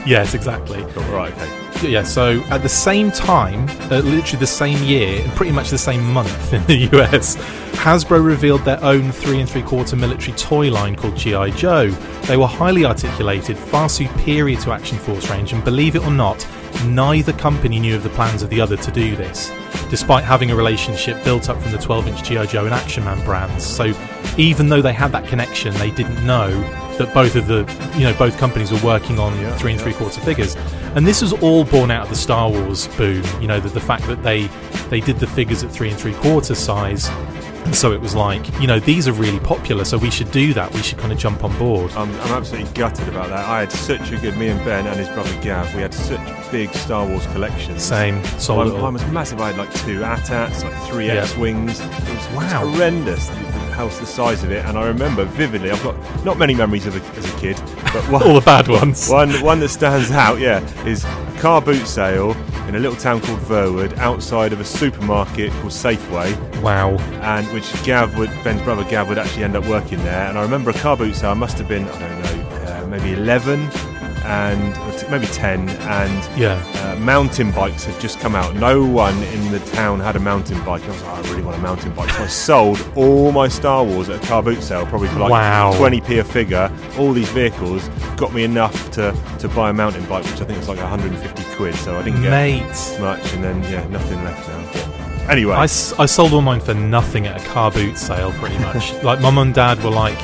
yes, 0.06 0.34
exactly. 0.34 0.84
Cool, 0.94 1.04
Right. 1.04 1.34
Okay. 1.34 1.64
Yeah, 1.90 2.04
so 2.04 2.42
at 2.50 2.64
the 2.64 2.70
same 2.70 3.12
time, 3.12 3.68
uh, 3.92 4.00
literally 4.00 4.40
the 4.40 4.48
same 4.48 4.82
year, 4.84 5.22
and 5.22 5.32
pretty 5.34 5.52
much 5.52 5.70
the 5.70 5.78
same 5.78 6.04
month 6.14 6.54
in 6.54 6.66
the 6.66 6.90
US, 6.98 7.36
Hasbro 7.76 8.24
revealed 8.24 8.62
their 8.62 8.82
own 8.84 9.12
three 9.12 9.42
and 9.42 9.50
three 9.50 9.64
quarter 9.64 9.96
military 9.98 10.36
toy 10.38 10.72
line 10.72 10.96
called 10.96 11.18
G.I. 11.18 11.50
Joe. 11.52 11.90
They 12.28 12.38
were 12.38 12.48
highly 12.48 12.86
articulated, 12.86 13.58
far 13.58 13.90
superior 13.90 14.58
to 14.62 14.72
Action 14.72 14.98
Force 14.98 15.30
range, 15.30 15.52
and 15.52 15.64
believe 15.64 15.96
it 15.96 16.06
or 16.06 16.12
not, 16.12 16.48
neither 16.86 17.34
company 17.34 17.80
knew 17.80 17.96
of 17.96 18.04
the 18.04 18.10
plans 18.10 18.44
of 18.44 18.50
the 18.50 18.62
other 18.62 18.78
to 18.78 18.92
do 18.92 19.16
this, 19.18 19.52
despite 19.90 20.24
having 20.24 20.52
a 20.52 20.56
relationship 20.56 21.22
built 21.26 21.50
up 21.50 21.62
from 21.62 21.74
the 21.74 21.78
12 21.78 22.08
inch 22.08 22.24
G.I. 22.24 22.46
Joe 22.46 22.66
and 22.66 22.74
Action 22.74 23.04
Man 23.04 23.24
brands. 23.26 23.66
So 23.66 23.92
even 24.38 24.70
though 24.70 24.82
they 24.82 24.94
had 24.94 25.12
that 25.12 25.28
connection, 25.28 25.74
they 25.76 25.92
didn't 25.92 26.26
know 26.26 26.50
that 26.98 27.14
both 27.14 27.36
of 27.36 27.48
the 27.48 27.60
you 27.98 28.04
know 28.04 28.14
both 28.14 28.38
companies 28.38 28.72
were 28.72 28.82
working 28.84 29.20
on 29.20 29.38
Yeah, 29.40 29.56
three 29.58 29.72
and 29.72 29.80
yeah. 29.80 29.86
three 29.86 29.94
quarter 29.94 30.22
figures 30.22 30.56
and 30.96 31.06
this 31.08 31.22
was 31.22 31.34
all 31.42 31.64
born 31.66 31.90
out 31.92 32.04
of 32.04 32.10
the 32.10 32.16
star 32.16 32.50
wars 32.50 32.88
boom 32.98 33.24
you 33.42 33.48
know 33.48 33.60
the, 33.60 33.70
the 33.70 33.80
fact 33.82 34.04
that 34.08 34.22
they 34.24 34.48
they 34.90 35.00
did 35.00 35.18
the 35.20 35.28
figures 35.28 35.64
at 35.64 35.72
three 35.72 35.90
and 35.90 36.00
three 36.00 36.14
quarter 36.16 36.54
size 36.56 37.10
and 37.66 37.74
so 37.74 37.94
it 37.94 38.02
was 38.02 38.14
like 38.14 38.46
you 38.60 38.68
know 38.68 38.78
these 38.80 39.08
are 39.08 39.14
really 39.14 39.40
popular 39.40 39.86
so 39.86 39.98
we 39.98 40.12
should 40.12 40.30
do 40.32 40.54
that 40.54 40.72
we 40.74 40.82
should 40.84 40.98
kind 41.00 41.14
of 41.14 41.18
jump 41.18 41.44
on 41.44 41.58
board 41.58 41.90
I'm, 41.94 42.12
I'm 42.22 42.34
absolutely 42.34 42.72
gutted 42.74 43.08
about 43.08 43.30
that. 43.30 43.46
I 43.48 43.62
had 43.62 43.72
such 43.72 44.12
a 44.12 44.18
good, 44.18 44.38
me 44.38 44.50
and 44.50 44.64
Ben 44.66 44.86
and 44.86 45.00
his 45.00 45.08
brother 45.10 45.32
Gav, 45.42 45.74
we 45.74 45.82
had 45.82 45.94
such 45.94 46.20
big 46.52 46.74
Star 46.74 47.08
Wars 47.08 47.26
collections. 47.28 47.82
same 47.82 48.16
Mine, 48.16 48.68
it 48.68 48.74
mine 48.82 48.94
was 48.94 49.06
massive. 49.08 49.40
I 49.40 49.52
had 49.54 49.58
like 49.58 49.74
two 49.76 50.04
AT-ATs, 50.04 50.64
like 50.64 50.74
three 50.90 51.08
Yeah. 51.08 51.22
X-wings. 51.24 51.80
It 51.80 51.88
was, 51.88 52.10
it 52.10 52.16
was 52.16 52.28
Wow. 52.36 52.68
horrendous. 52.68 53.30
House, 53.74 54.00
the 54.00 54.06
size 54.06 54.44
of 54.44 54.52
it, 54.52 54.66
and 54.66 54.78
I 54.78 54.88
remember 54.88 55.26
vividly. 55.26 55.72
I've 55.72 55.84
got 55.84 55.96
not 56.24 56.38
many 56.38 56.54
memories 56.54 56.86
of 56.86 56.96
a, 56.96 57.18
as 57.18 57.26
a 57.32 57.38
kid, 57.40 57.58
but 57.92 58.04
one, 58.10 58.24
all 58.24 58.36
the 58.36 58.42
bad 58.42 58.68
ones 58.68 59.10
one 59.10 59.32
one 59.42 59.60
that 59.60 59.70
stands 59.70 60.12
out. 60.12 60.40
Yeah, 60.40 60.60
is 60.86 61.04
a 61.04 61.38
car 61.40 61.62
boot 61.62 61.86
sale 61.88 62.32
in 62.68 62.76
a 62.76 62.80
little 62.80 62.96
town 62.96 63.20
called 63.22 63.40
Verwood, 63.40 63.98
outside 63.98 64.54
of 64.54 64.62
a 64.62 64.66
supermarket 64.66 65.52
called 65.54 65.74
Safeway, 65.74 66.62
wow 66.62 66.92
and 67.22 67.46
which 67.54 67.72
Gav 67.84 68.18
would 68.18 68.30
Ben's 68.44 68.62
brother 68.62 68.84
Gav 68.86 69.10
would 69.10 69.18
actually 69.18 69.44
end 69.44 69.56
up 69.56 69.66
working 69.66 69.98
there. 70.04 70.30
And 70.30 70.38
I 70.38 70.42
remember 70.42 70.70
a 70.70 70.74
car 70.74 70.96
boot 70.96 71.16
sale. 71.16 71.32
I 71.32 71.34
must 71.34 71.58
have 71.58 71.68
been 71.68 71.88
I 71.88 72.00
don't 72.00 72.22
know, 72.22 72.50
uh, 72.66 72.88
maybe 72.88 73.14
eleven. 73.14 73.70
And 74.26 74.74
maybe 75.12 75.28
ten, 75.28 75.70
and 75.70 76.40
yeah 76.40 76.62
uh, 76.94 77.00
mountain 77.00 77.52
bikes 77.52 77.86
had 77.86 78.00
just 78.00 78.20
come 78.20 78.36
out. 78.36 78.56
No 78.56 78.86
one 78.86 79.22
in 79.24 79.52
the 79.52 79.60
town 79.60 80.00
had 80.00 80.16
a 80.16 80.20
mountain 80.20 80.64
bike. 80.64 80.84
I 80.84 80.88
was 80.88 81.04
like, 81.04 81.26
I 81.26 81.30
really 81.30 81.42
want 81.42 81.58
a 81.58 81.62
mountain 81.62 81.94
bike. 81.94 82.10
So 82.10 82.24
I 82.24 82.28
sold 82.28 82.92
all 82.96 83.32
my 83.32 83.48
Star 83.48 83.84
Wars 83.84 84.10
at 84.10 84.24
a 84.24 84.28
car 84.28 84.44
boot 84.44 84.62
sale, 84.62 84.86
probably 84.86 85.08
for 85.10 85.20
like 85.20 85.32
Wow. 85.32 85.74
20p 85.74 86.20
a 86.20 86.24
figure. 86.24 86.72
All 86.98 87.14
these 87.14 87.30
vehicles 87.30 87.90
got 88.18 88.34
me 88.34 88.44
enough 88.44 88.92
to, 88.92 89.16
to 89.40 89.48
buy 89.50 89.70
a 89.70 89.74
mountain 89.74 90.06
bike, 90.06 90.24
which 90.26 90.42
I 90.42 90.46
think 90.46 90.60
was 90.60 90.70
like 90.70 90.80
150 90.80 91.44
quid. 91.56 91.76
So 91.76 91.98
I 91.98 92.04
didn't 92.04 92.22
get 92.22 92.30
mate 92.30 92.98
much, 93.00 93.34
and 93.34 93.44
then 93.44 93.62
yeah, 93.64 93.88
nothing 93.90 94.24
left 94.24 94.48
now. 94.48 95.30
Anyway, 95.30 95.54
I 95.56 95.66
sold 95.66 96.34
all 96.34 96.42
mine 96.42 96.60
for 96.60 96.74
nothing 96.74 97.28
at 97.28 97.42
a 97.42 97.46
car 97.48 97.72
boot 97.72 97.98
sale, 97.98 98.32
pretty 98.34 98.58
much. 98.60 98.94
like, 99.04 99.22
mum 99.22 99.38
and 99.38 99.54
dad 99.54 99.82
were 99.82 99.90
like, 99.90 100.18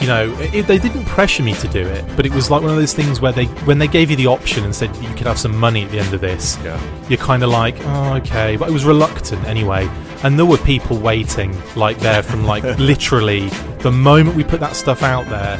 you 0.00 0.06
know, 0.06 0.34
it, 0.40 0.66
they 0.66 0.78
didn't 0.78 1.04
pressure 1.04 1.42
me 1.42 1.52
to 1.54 1.68
do 1.68 1.86
it, 1.86 2.04
but 2.16 2.24
it 2.24 2.32
was 2.32 2.50
like 2.50 2.62
one 2.62 2.70
of 2.70 2.76
those 2.76 2.94
things 2.94 3.20
where 3.20 3.32
they, 3.32 3.44
when 3.66 3.78
they 3.78 3.86
gave 3.86 4.10
you 4.10 4.16
the 4.16 4.26
option 4.26 4.64
and 4.64 4.74
said 4.74 4.94
you 4.96 5.08
could 5.14 5.26
have 5.26 5.38
some 5.38 5.56
money 5.56 5.84
at 5.84 5.90
the 5.90 5.98
end 5.98 6.14
of 6.14 6.20
this, 6.20 6.58
yeah. 6.64 6.80
you're 7.08 7.18
kind 7.18 7.42
of 7.42 7.50
like, 7.50 7.76
oh, 7.80 8.14
okay. 8.14 8.56
But 8.56 8.68
I 8.68 8.70
was 8.70 8.84
reluctant 8.84 9.44
anyway. 9.44 9.88
And 10.22 10.38
there 10.38 10.46
were 10.46 10.58
people 10.58 10.98
waiting, 10.98 11.56
like, 11.76 11.98
there 11.98 12.22
from, 12.22 12.44
like, 12.44 12.62
literally 12.78 13.48
the 13.80 13.92
moment 13.92 14.36
we 14.36 14.44
put 14.44 14.60
that 14.60 14.74
stuff 14.74 15.02
out 15.02 15.26
there, 15.26 15.58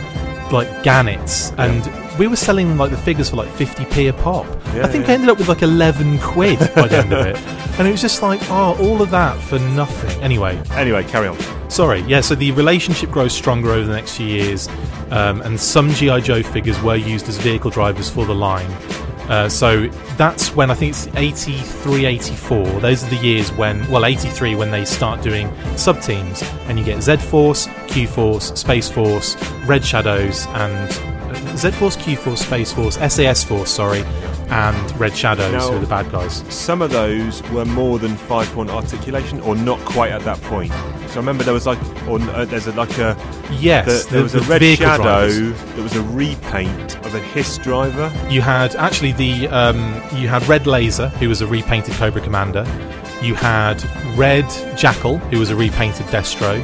like, 0.50 0.82
gannets. 0.82 1.52
And 1.52 1.84
we 2.20 2.26
were 2.26 2.36
selling, 2.36 2.76
like, 2.76 2.90
the 2.90 2.98
figures 2.98 3.30
for, 3.30 3.36
like, 3.36 3.48
50p 3.48 4.10
a 4.10 4.12
pop. 4.12 4.44
Yeah, 4.74 4.84
I 4.84 4.88
think 4.88 5.06
yeah. 5.06 5.12
I 5.12 5.14
ended 5.14 5.30
up 5.30 5.38
with, 5.38 5.48
like, 5.48 5.62
11 5.62 6.18
quid 6.18 6.58
by 6.74 6.86
the 6.86 6.98
end 6.98 7.14
of 7.14 7.26
it. 7.26 7.36
And 7.78 7.88
it 7.88 7.92
was 7.92 8.02
just 8.02 8.20
like, 8.20 8.42
oh, 8.50 8.76
all 8.78 9.00
of 9.00 9.10
that 9.12 9.40
for 9.40 9.58
nothing. 9.58 10.22
Anyway, 10.22 10.60
Anyway, 10.72 11.02
carry 11.04 11.28
on. 11.28 11.38
Sorry, 11.70 12.00
yeah, 12.00 12.20
so 12.20 12.34
the 12.34 12.52
relationship 12.52 13.10
grows 13.10 13.32
stronger 13.32 13.70
over 13.70 13.86
the 13.86 13.94
next 13.94 14.18
few 14.18 14.26
years, 14.26 14.68
um, 15.10 15.40
and 15.40 15.58
some 15.58 15.88
G.I. 15.88 16.20
Joe 16.20 16.42
figures 16.42 16.78
were 16.82 16.96
used 16.96 17.26
as 17.30 17.38
vehicle 17.38 17.70
drivers 17.70 18.10
for 18.10 18.26
the 18.26 18.34
line. 18.34 18.70
Uh, 19.30 19.48
so 19.48 19.86
that's 20.18 20.54
when 20.54 20.70
I 20.70 20.74
think 20.74 20.90
it's 20.90 21.06
83, 21.14 22.04
84. 22.04 22.80
Those 22.80 23.02
are 23.02 23.08
the 23.08 23.16
years 23.16 23.50
when, 23.52 23.90
well, 23.90 24.04
83 24.04 24.56
when 24.56 24.70
they 24.70 24.84
start 24.84 25.22
doing 25.22 25.50
sub 25.78 26.02
teams, 26.02 26.42
and 26.66 26.78
you 26.78 26.84
get 26.84 27.00
Z 27.00 27.16
Force, 27.16 27.66
Q 27.86 28.06
Force, 28.06 28.52
Space 28.60 28.90
Force, 28.90 29.36
Red 29.64 29.82
Shadows, 29.82 30.46
and 30.48 31.19
Z 31.56 31.70
Force, 31.72 31.96
Q 31.96 32.16
Force, 32.16 32.40
Space 32.40 32.72
Force, 32.72 32.96
SAS 33.12 33.44
Force, 33.44 33.70
sorry, 33.70 34.02
and 34.48 34.98
Red 35.00 35.16
Shadows, 35.16 35.52
Now- 35.52 35.68
who 35.70 35.76
are 35.76 35.80
the 35.80 35.86
bad 35.86 36.10
guys. 36.10 36.44
Some 36.48 36.82
of 36.82 36.90
those 36.90 37.42
were 37.50 37.64
more 37.64 37.98
than 37.98 38.16
five 38.16 38.48
point 38.52 38.70
articulation, 38.70 39.40
or 39.40 39.54
not 39.56 39.78
quite 39.80 40.12
at 40.12 40.22
that 40.22 40.40
point. 40.42 40.72
So 41.08 41.14
I 41.14 41.16
remember 41.16 41.42
there 41.44 41.54
was 41.54 41.66
like, 41.66 41.78
or 42.08 42.20
uh, 42.20 42.44
there's 42.44 42.66
a, 42.68 42.72
like 42.72 42.96
a 42.98 43.16
Yes, 43.58 44.04
the, 44.06 44.12
there 44.12 44.22
was 44.22 44.32
the- 44.32 44.38
a 44.38 44.42
the 44.42 44.48
red 44.48 44.78
shadow. 44.78 45.02
drivers. 45.02 45.62
There 45.74 45.82
was 45.82 45.96
a 45.96 46.02
repaint 46.02 46.96
of 47.04 47.14
a 47.14 47.18
Hiss 47.20 47.58
driver. 47.58 48.12
You 48.28 48.40
had 48.42 48.76
actually 48.76 49.12
the 49.12 49.48
um, 49.48 49.78
you 50.14 50.28
had 50.28 50.46
Red 50.48 50.66
Laser, 50.66 51.08
who 51.08 51.28
was 51.28 51.40
a 51.40 51.46
repainted 51.46 51.94
Cobra 51.94 52.20
Commander. 52.20 52.64
You 53.22 53.34
had 53.34 53.84
Red 54.16 54.48
Jackal, 54.78 55.18
who 55.18 55.38
was 55.38 55.50
a 55.50 55.56
repainted 55.56 56.06
Destro. 56.06 56.58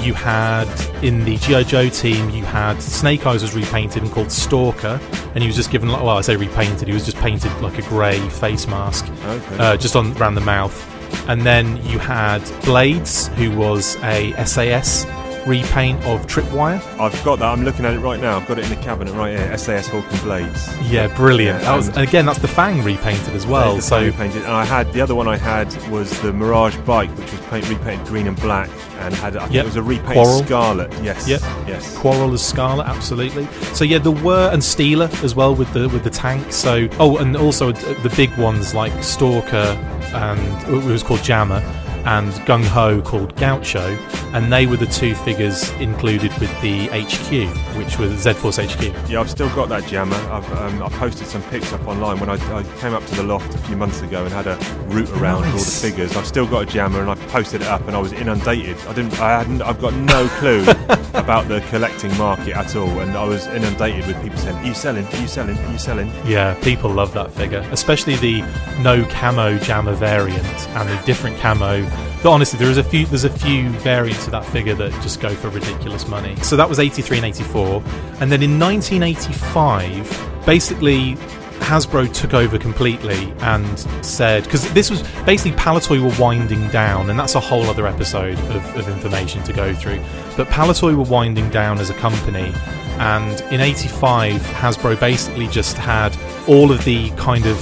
You 0.00 0.14
had 0.14 0.66
in 1.04 1.24
the 1.24 1.36
GI 1.36 1.64
Joe 1.64 1.88
team, 1.88 2.30
you 2.30 2.44
had 2.44 2.82
Snake 2.82 3.24
Eyes 3.26 3.42
was 3.42 3.54
repainted 3.54 4.02
and 4.02 4.10
called 4.10 4.32
Stalker, 4.32 5.00
and 5.34 5.42
he 5.42 5.46
was 5.46 5.54
just 5.56 5.70
given 5.70 5.88
like 5.90 6.02
well, 6.02 6.18
I 6.18 6.22
say 6.22 6.34
repainted. 6.36 6.88
He 6.88 6.94
was 6.94 7.04
just 7.04 7.16
painted 7.18 7.52
like 7.60 7.78
a 7.78 7.82
grey 7.82 8.18
face 8.30 8.66
mask, 8.66 9.06
Okay. 9.24 9.58
uh, 9.58 9.76
just 9.76 9.94
on 9.94 10.16
around 10.16 10.34
the 10.34 10.40
mouth. 10.40 10.88
And 11.28 11.42
then 11.42 11.76
you 11.86 11.98
had 11.98 12.42
Blades, 12.64 13.28
who 13.28 13.50
was 13.52 13.96
a 14.02 14.32
SAS 14.44 15.04
repaint 15.46 16.02
of 16.04 16.26
Tripwire. 16.26 16.80
I've 17.00 17.24
got 17.24 17.38
that. 17.40 17.46
I'm 17.52 17.64
looking 17.64 17.84
at 17.84 17.94
it 17.94 17.98
right 18.00 18.20
now. 18.20 18.36
I've 18.38 18.46
got 18.46 18.58
it 18.58 18.64
in 18.64 18.70
the 18.70 18.82
cabinet 18.82 19.12
right 19.14 19.36
here. 19.36 19.56
SAS 19.58 19.88
Hawk 19.88 20.04
and 20.10 20.20
Blades. 20.22 20.68
Yeah, 20.90 21.08
brilliant. 21.16 21.60
Yeah, 21.60 21.70
that 21.70 21.76
was, 21.76 21.88
and- 21.88 21.98
again, 21.98 22.26
that's 22.26 22.38
the 22.38 22.48
Fang 22.48 22.82
repainted 22.84 23.34
as 23.34 23.46
well. 23.46 23.76
The 23.76 23.82
So 23.82 24.02
repainted. 24.02 24.42
And 24.42 24.52
I 24.52 24.64
had 24.64 24.92
the 24.92 25.00
other 25.00 25.14
one 25.14 25.28
I 25.28 25.36
had 25.36 25.66
was 25.90 26.18
the 26.22 26.32
Mirage 26.32 26.76
bike, 26.78 27.10
which 27.18 27.30
was 27.32 27.40
paint, 27.42 27.68
repainted 27.68 28.06
green 28.06 28.26
and 28.26 28.40
black, 28.40 28.70
and 29.00 29.14
had 29.14 29.36
I 29.36 29.40
think 29.42 29.54
Yep. 29.54 29.64
it 29.64 29.66
was 29.66 29.76
a 29.76 29.82
repaint 29.82 30.12
Quarrel. 30.14 30.44
Scarlett. 30.44 30.92
Yes. 31.02 31.28
Yep. 31.28 31.40
Yes. 31.66 31.96
Quarrel 31.98 32.32
as 32.34 32.44
Scarlett, 32.44 32.86
absolutely. 32.86 33.46
So 33.74 33.84
yeah, 33.84 33.98
there 33.98 34.12
were 34.12 34.50
and 34.52 34.62
Steeler 34.62 35.08
as 35.24 35.34
well 35.34 35.54
with 35.54 35.72
the 35.72 35.88
with 35.88 36.04
the 36.04 36.10
tank. 36.10 36.52
So 36.52 36.88
oh, 36.98 37.16
and 37.18 37.36
also 37.36 37.72
the 37.72 38.12
big 38.16 38.36
ones 38.38 38.74
like 38.74 38.92
Stalker 39.02 39.76
and 40.14 40.68
it 40.68 40.84
was 40.84 41.02
called 41.02 41.22
Jammer 41.22 41.60
and 42.04 42.32
Gung 42.46 42.64
Ho 42.64 43.00
called 43.02 43.36
Gaucho, 43.36 43.96
and 44.34 44.52
they 44.52 44.66
were 44.66 44.76
the 44.76 44.86
two 44.86 45.14
figures 45.14 45.70
included 45.72 46.32
with 46.38 46.50
the 46.62 46.86
HQ, 46.88 47.76
which 47.76 47.98
was 47.98 48.20
Z 48.20 48.34
Force 48.34 48.56
HQ. 48.56 48.82
Yeah, 49.08 49.20
I've 49.20 49.30
still 49.30 49.48
got 49.54 49.68
that 49.68 49.86
jammer. 49.86 50.16
I've 50.30 50.50
um, 50.52 50.82
I 50.82 50.88
posted 50.90 51.26
some 51.26 51.42
pics 51.44 51.72
up 51.72 51.86
online 51.86 52.18
when 52.18 52.30
I, 52.30 52.34
I 52.56 52.62
came 52.78 52.94
up 52.94 53.04
to 53.06 53.14
the 53.14 53.22
loft 53.22 53.54
a 53.54 53.58
few 53.58 53.76
months 53.76 54.00
ago 54.02 54.24
and 54.24 54.32
had 54.32 54.46
a 54.46 54.56
route 54.86 55.10
around 55.10 55.44
all 55.44 55.52
the 55.52 55.58
figures. 55.82 56.16
I've 56.16 56.26
still 56.26 56.46
got 56.46 56.62
a 56.62 56.66
jammer 56.66 57.00
and 57.00 57.10
I 57.10 57.14
posted 57.28 57.62
it 57.62 57.68
up 57.68 57.86
and 57.86 57.96
I 57.96 57.98
was 58.00 58.12
inundated. 58.12 58.76
I 58.86 58.94
didn't. 58.94 59.18
I 59.20 59.38
hadn't. 59.38 59.62
I've 59.62 59.80
got 59.80 59.94
no 59.94 60.28
clue 60.38 60.62
about 61.14 61.48
the 61.48 61.60
collecting 61.68 62.16
market 62.16 62.56
at 62.56 62.74
all, 62.76 63.00
and 63.00 63.16
I 63.16 63.24
was 63.24 63.46
inundated 63.48 64.06
with 64.06 64.20
people 64.22 64.38
saying, 64.38 64.56
"Are 64.56 64.64
you 64.64 64.74
selling? 64.74 65.06
Are 65.06 65.20
you 65.20 65.28
selling? 65.28 65.58
Are 65.58 65.72
you 65.72 65.78
selling?" 65.78 66.12
Yeah, 66.24 66.54
people 66.62 66.90
love 66.90 67.12
that 67.14 67.30
figure, 67.32 67.66
especially 67.70 68.16
the 68.16 68.42
no 68.82 69.04
camo 69.10 69.58
Jammer 69.58 69.94
variant 69.94 70.68
and 70.70 70.88
the 70.88 71.00
different 71.04 71.36
camo. 71.38 71.82
But 72.22 72.30
honestly, 72.30 72.58
there 72.58 72.70
is 72.70 72.78
a 72.78 72.84
few. 72.84 73.04
There's 73.06 73.24
a 73.24 73.30
few 73.30 73.68
variants 73.70 74.26
of 74.26 74.32
that 74.32 74.44
figure 74.44 74.74
that 74.74 74.92
just 75.02 75.20
go 75.20 75.34
for 75.34 75.48
ridiculous 75.48 76.06
money. 76.06 76.36
So 76.36 76.56
that 76.56 76.68
was 76.68 76.78
83 76.78 77.18
and 77.18 77.26
84, 77.26 77.82
and 78.20 78.30
then 78.30 78.42
in 78.42 78.60
1985, 78.60 80.46
basically, 80.46 81.16
Hasbro 81.62 82.12
took 82.12 82.34
over 82.34 82.58
completely 82.58 83.32
and 83.40 83.78
said 84.04 84.44
because 84.44 84.72
this 84.72 84.90
was 84.90 85.02
basically 85.24 85.58
Palitoy 85.58 86.00
were 86.00 86.22
winding 86.22 86.68
down, 86.68 87.10
and 87.10 87.18
that's 87.18 87.34
a 87.34 87.40
whole 87.40 87.64
other 87.64 87.86
episode 87.86 88.38
of, 88.38 88.76
of 88.76 88.88
information 88.88 89.42
to 89.44 89.52
go 89.52 89.74
through. 89.74 90.00
But 90.36 90.48
Palitoy 90.48 90.96
were 90.96 91.04
winding 91.04 91.50
down 91.50 91.78
as 91.78 91.90
a 91.90 91.94
company, 91.94 92.52
and 92.98 93.40
in 93.52 93.60
'85, 93.60 94.40
Hasbro 94.42 95.00
basically 95.00 95.48
just 95.48 95.76
had 95.76 96.16
all 96.46 96.70
of 96.70 96.84
the 96.84 97.10
kind 97.12 97.46
of 97.46 97.58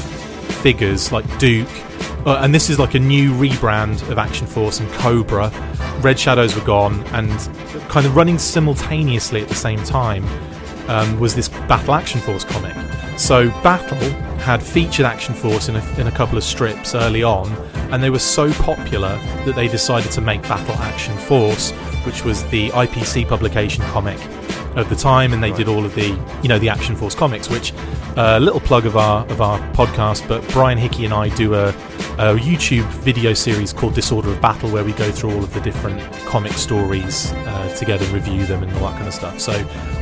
figures 0.61 1.13
like 1.13 1.25
Duke, 1.39 1.69
uh, 2.27 2.41
and 2.43 2.55
this 2.55 2.71
is 2.71 2.79
like 2.79 2.95
a 2.95 2.99
new 2.99 3.33
rebrand 3.33 4.09
of 4.11 4.19
Action 4.19 4.47
Force 4.47 4.81
and 4.81 4.91
Cobra. 4.93 5.51
Red 6.01 6.19
Shadows 6.19 6.55
were 6.55 6.65
gone, 6.65 7.03
and 7.09 7.31
kind 7.89 8.07
of 8.07 8.17
running 8.17 8.39
simultaneously 8.39 9.43
at 9.43 9.49
the 9.49 9.55
same 9.55 9.83
time 9.85 10.25
um, 10.89 11.19
was 11.19 11.35
this 11.35 11.49
Battle 11.49 11.95
Action 11.95 12.21
Force 12.21 12.45
comic. 12.45 12.75
So 13.19 13.49
Battle 13.63 13.99
had 14.41 14.63
featured 14.63 15.07
Action 15.07 15.35
Force 15.35 15.69
in 15.69 15.77
a, 15.77 16.01
in 16.01 16.07
a 16.07 16.13
couple 16.13 16.39
of 16.39 16.45
strips 16.45 16.95
early 16.95 17.23
on, 17.23 17.51
and 17.93 18.03
they 18.03 18.11
were 18.11 18.19
so 18.19 18.53
popular 18.55 19.17
that 19.45 19.55
they 19.55 19.69
decided 19.69 20.11
to 20.13 20.21
make 20.21 20.43
Battle 20.43 20.75
Action 20.77 21.17
Force, 21.19 21.73
which 22.05 22.25
was 22.25 22.45
the 22.51 22.71
IPC 22.71 23.29
publication 23.29 23.85
comic 23.85 24.19
at 24.77 24.89
the 24.89 24.97
time, 24.97 25.33
and 25.33 25.43
they 25.43 25.53
did 25.53 25.69
all 25.69 25.85
of 25.85 25.95
the 25.95 26.09
you 26.43 26.49
know 26.49 26.59
the 26.59 26.69
Action 26.69 26.97
Force 26.97 27.15
comics. 27.15 27.49
Which 27.51 27.73
a 28.17 28.37
uh, 28.37 28.39
little 28.39 28.61
plug 28.61 28.87
of 28.87 28.97
our 28.97 29.27
of 29.27 29.41
our 29.41 29.59
podcast, 29.73 30.27
but 30.29 30.47
Brian 30.49 30.79
Hickey 30.79 31.05
and 31.05 31.15
I 31.15 31.29
do 31.31 31.55
a, 31.55 31.75
a 32.21 32.35
YouTube 32.37 32.85
video 33.03 33.33
series 33.33 33.73
called 33.73 33.95
Disorder 33.95 34.29
of 34.31 34.41
Battle, 34.43 34.71
where 34.71 34.85
we 34.85 34.93
go 34.93 35.11
through 35.11 35.31
all 35.33 35.43
of 35.43 35.53
the 35.55 35.61
different 35.61 36.01
comic 36.27 36.53
stories 36.53 37.33
uh, 37.33 37.75
together, 37.77 38.05
and 38.05 38.13
review 38.13 38.45
them, 38.45 38.63
and 38.63 38.71
all 38.75 38.89
that 38.91 38.97
kind 38.97 39.09
of 39.09 39.15
stuff. 39.15 39.41
So 39.41 39.53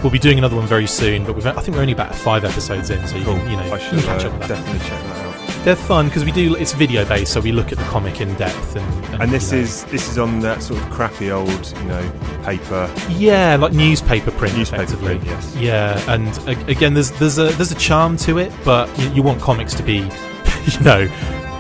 we'll 0.03 0.11
be 0.11 0.19
doing 0.19 0.37
another 0.39 0.57
one 0.57 0.67
very 0.67 0.87
soon. 0.89 1.25
But 1.25 1.35
we've, 1.37 1.47
I 1.47 1.53
think 1.61 1.77
we're 1.77 1.81
only 1.83 1.93
about 1.93 2.15
five 2.15 2.45
episodes 2.45 2.91
in, 2.91 3.07
so 3.07 3.17
you 3.17 3.25
can 3.25 3.49
you 3.51 3.57
know 3.57 3.63
I 3.63 3.79
you 3.79 3.81
should 4.01 4.05
catch 4.05 4.25
uh, 4.25 4.29
up 4.29 4.33
with 4.39 4.49
that. 4.49 4.57
definitely 4.57 4.81
check 4.89 5.03
that 5.05 5.27
out. 5.27 5.65
They're 5.65 5.77
fun 5.77 6.07
because 6.09 6.25
we 6.25 6.33
do 6.33 6.55
it's 6.57 6.73
video 6.73 7.05
based, 7.05 7.33
so 7.33 7.41
we 7.41 7.53
look 7.53 7.71
at 7.73 7.79
the 7.79 7.85
comic 7.85 8.21
in 8.21 8.35
depth 8.35 8.75
and 8.77 9.05
and, 9.15 9.23
And 9.23 9.33
this 9.33 9.53
you 9.53 9.59
know- 9.59 9.65
is 9.65 9.85
this 9.85 10.09
is 10.11 10.19
on 10.19 10.41
that 10.41 10.61
sort 10.63 10.81
of 10.83 10.91
crappy 10.91 11.31
old, 11.31 11.73
you 11.79 11.85
know, 11.85 12.13
paper. 12.43 12.93
Yeah, 13.11 13.57
like 13.57 13.73
newspaper 13.73 14.33
print, 14.33 14.57
Newspaper 14.57 14.83
effectively. 14.83 15.19
print, 15.19 15.25
yes. 15.25 15.55
Yeah, 15.57 16.13
and 16.13 16.37
again, 16.69 16.95
there's 16.95 17.13
there's 17.13 17.39
a 17.39 17.45
there's 17.53 17.71
a 17.71 17.77
charm 17.77 18.17
to 18.19 18.39
it, 18.39 18.53
but 18.65 18.89
you, 18.99 19.09
you 19.11 19.23
want 19.23 19.41
comics 19.41 19.75
to 19.75 19.83
be, 19.85 19.99
you 20.67 20.81
know, 20.81 21.09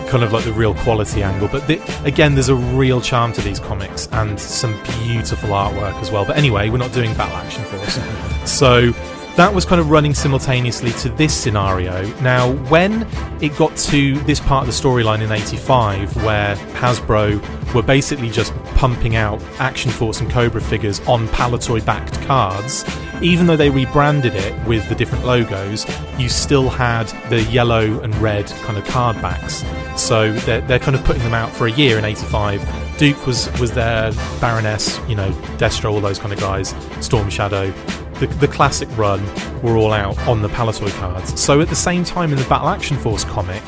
kind 0.09 0.25
of 0.25 0.33
like 0.33 0.45
the 0.45 0.53
real 0.53 0.75
quality 0.75 1.23
angle. 1.23 1.49
But 1.49 1.67
the, 1.67 1.81
again, 2.05 2.35
there's 2.35 2.49
a 2.49 2.55
real 2.55 3.01
charm 3.01 3.33
to 3.35 3.41
these 3.41 3.61
comics 3.61 4.09
and 4.13 4.39
some 4.41 4.73
beautiful 5.03 5.51
artwork 5.51 5.95
as 6.01 6.11
well. 6.11 6.25
But 6.25 6.37
anyway, 6.37 6.71
we're 6.71 6.79
not 6.79 6.93
doing 6.93 7.15
Battle 7.15 7.37
Action 7.37 7.65
Force, 7.65 7.99
so 8.51 8.93
that 9.39 9.55
was 9.55 9.65
kind 9.65 9.81
of 9.81 9.89
running 9.89 10.15
simultaneously 10.15 10.91
to 10.91 11.09
this 11.11 11.33
scenario. 11.33 12.05
Now, 12.23 12.51
when 12.71 13.07
it 13.41 13.57
got 13.57 13.77
to 13.77 14.19
this 14.23 14.41
part 14.41 14.67
of 14.67 14.75
the 14.75 14.89
storyline 14.89 15.23
in 15.23 15.31
'85, 15.31 16.25
where 16.25 16.57
Hasbro 16.75 17.73
were 17.73 17.83
basically 17.83 18.31
just 18.31 18.53
pumping 18.75 19.15
out 19.15 19.41
Action 19.61 19.93
Force 19.93 20.21
and 20.21 20.29
Cobra 20.29 20.61
figures 20.61 20.99
on 21.07 21.29
Palitoy 21.29 21.87
backed 21.87 22.21
cards, 22.23 22.85
even 23.23 23.47
though 23.47 23.57
they 23.57 23.71
rebranded 23.71 24.35
it 24.35 24.67
with 24.67 24.89
the 24.89 24.97
different 24.97 25.25
logos, 25.25 25.87
you 26.19 26.29
still 26.29 26.69
had 26.69 27.07
the 27.31 27.41
yellow 27.45 28.01
and 28.01 28.13
red 28.17 28.49
kind 28.65 28.77
of 28.77 28.85
card 28.87 29.23
backs. 29.23 29.65
So 29.97 30.33
they're, 30.33 30.63
they're 30.63 30.81
kind 30.81 30.97
of 30.97 31.05
putting 31.05 31.23
them 31.23 31.35
out 31.35 31.53
for 31.53 31.69
a 31.69 31.71
year 31.71 31.97
in 31.97 32.05
'85. 32.05 32.88
Duke 32.99 33.27
was 33.27 33.49
was 33.61 33.71
there, 33.73 34.13
Baroness, 34.41 34.99
you 35.09 35.15
know, 35.15 35.31
Destro, 35.57 35.93
all 35.93 36.01
those 36.01 36.19
kind 36.19 36.33
of 36.33 36.41
guys, 36.41 36.75
Storm 37.01 37.31
Shadow. 37.31 37.71
The, 38.19 38.27
the 38.27 38.49
classic 38.49 38.89
run 38.99 39.25
were 39.63 39.77
all 39.77 39.93
out 39.93 40.19
on 40.27 40.43
the 40.43 40.49
Palitoy 40.49 40.91
cards. 40.99 41.41
So 41.41 41.61
at 41.61 41.69
the 41.69 41.77
same 41.77 42.03
time 42.03 42.33
in 42.33 42.39
the 42.39 42.49
Battle 42.49 42.69
Action 42.69 42.97
Force 42.97 43.23
comic, 43.23 43.63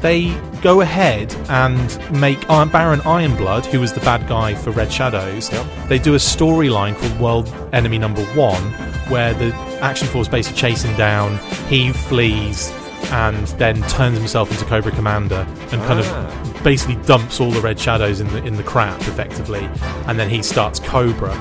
they 0.00 0.32
go 0.62 0.80
ahead 0.80 1.34
and 1.48 2.20
make 2.20 2.48
Iron 2.48 2.68
Baron 2.68 3.00
Ironblood, 3.00 3.66
who 3.66 3.80
was 3.80 3.92
the 3.92 4.00
bad 4.00 4.28
guy 4.28 4.54
for 4.54 4.70
Red 4.70 4.92
Shadows. 4.92 5.50
They 5.88 5.98
do 5.98 6.14
a 6.14 6.18
storyline 6.18 6.96
called 6.96 7.18
World 7.18 7.54
Enemy 7.72 7.98
Number 7.98 8.24
One, 8.36 8.62
where 9.08 9.34
the 9.34 9.52
Action 9.80 10.06
Force 10.06 10.28
basically 10.28 10.60
chase 10.60 10.82
him 10.84 10.96
down. 10.96 11.38
He 11.68 11.92
flees 11.92 12.70
and 13.10 13.46
then 13.58 13.82
turns 13.88 14.16
himself 14.16 14.52
into 14.52 14.64
Cobra 14.66 14.92
Commander 14.92 15.46
and 15.72 15.82
kind 15.82 15.98
of 15.98 16.06
ah. 16.08 16.51
Basically 16.62 16.96
dumps 17.04 17.40
all 17.40 17.50
the 17.50 17.60
Red 17.60 17.78
Shadows 17.78 18.20
in 18.20 18.28
the 18.28 18.44
in 18.44 18.56
the 18.56 18.62
crap 18.62 19.00
effectively, 19.02 19.68
and 20.06 20.18
then 20.18 20.28
he 20.28 20.42
starts 20.42 20.80
Cobra. 20.80 21.34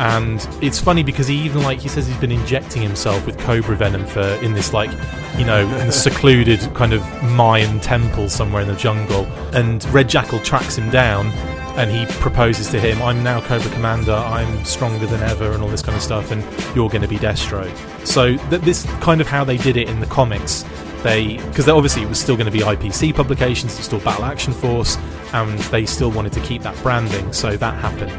And 0.00 0.48
it's 0.62 0.80
funny 0.80 1.02
because 1.02 1.28
he 1.28 1.36
even 1.42 1.62
like 1.62 1.78
he 1.78 1.88
says 1.88 2.06
he's 2.06 2.16
been 2.16 2.32
injecting 2.32 2.80
himself 2.80 3.26
with 3.26 3.38
cobra 3.38 3.76
venom 3.76 4.06
for 4.06 4.22
in 4.42 4.54
this 4.54 4.72
like 4.72 4.90
you 5.36 5.44
know 5.44 5.60
in 5.60 5.86
the 5.88 5.92
secluded 6.06 6.58
kind 6.74 6.94
of 6.94 7.02
Mayan 7.22 7.80
temple 7.80 8.30
somewhere 8.30 8.62
in 8.62 8.68
the 8.68 8.76
jungle. 8.76 9.26
And 9.52 9.84
Red 9.92 10.08
Jackal 10.08 10.38
tracks 10.40 10.78
him 10.78 10.88
down 10.88 11.26
and 11.76 11.90
he 11.90 12.06
proposes 12.20 12.68
to 12.70 12.80
him, 12.80 13.02
"I'm 13.02 13.22
now 13.22 13.42
Cobra 13.42 13.70
Commander. 13.72 14.14
I'm 14.14 14.64
stronger 14.64 15.06
than 15.06 15.22
ever, 15.22 15.52
and 15.52 15.62
all 15.62 15.68
this 15.68 15.82
kind 15.82 15.96
of 15.96 16.02
stuff. 16.02 16.30
And 16.30 16.42
you're 16.74 16.88
going 16.88 17.02
to 17.02 17.08
be 17.08 17.18
Destro." 17.18 17.70
So 18.06 18.36
th- 18.48 18.62
this 18.62 18.84
kind 19.00 19.20
of 19.20 19.26
how 19.26 19.44
they 19.44 19.58
did 19.58 19.76
it 19.76 19.88
in 19.88 20.00
the 20.00 20.06
comics. 20.06 20.64
They 21.02 21.38
because 21.48 21.68
obviously 21.68 22.02
it 22.02 22.08
was 22.08 22.20
still 22.20 22.36
going 22.36 22.46
to 22.46 22.52
be 22.52 22.60
IPC 22.60 23.14
publications, 23.14 23.76
it's 23.76 23.86
still 23.86 24.00
Battle 24.00 24.24
Action 24.24 24.52
Force, 24.52 24.96
and 25.32 25.58
they 25.70 25.86
still 25.86 26.10
wanted 26.10 26.32
to 26.32 26.40
keep 26.40 26.62
that 26.62 26.80
branding. 26.82 27.32
So 27.32 27.56
that 27.56 27.74
happened. 27.74 28.12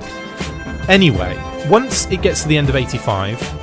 Anyway, 0.90 1.38
once 1.70 2.10
it 2.12 2.22
gets 2.22 2.42
to 2.44 2.48
the 2.48 2.58
end 2.58 2.70
of 2.70 2.76
85, 2.76 3.61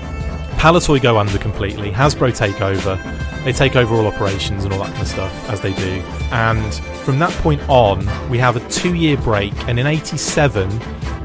Palitoy 0.59 1.01
go 1.01 1.19
under 1.19 1.39
completely, 1.39 1.93
Hasbro 1.93 2.37
take 2.37 2.61
over, 2.61 2.97
they 3.45 3.53
take 3.53 3.77
over 3.77 3.95
all 3.95 4.09
operations 4.09 4.65
and 4.65 4.73
all 4.73 4.81
that 4.81 4.91
kind 4.91 5.03
of 5.03 5.09
stuff, 5.09 5.51
as 5.51 5.61
they 5.61 5.73
do. 5.73 6.03
And 6.33 6.75
from 7.05 7.21
that 7.21 7.31
point 7.43 7.63
on, 7.69 8.05
we 8.29 8.39
have 8.39 8.57
a 8.57 8.69
two 8.69 8.95
year 8.95 9.17
break, 9.17 9.55
and 9.69 9.79
in 9.79 9.87
87, 9.87 10.69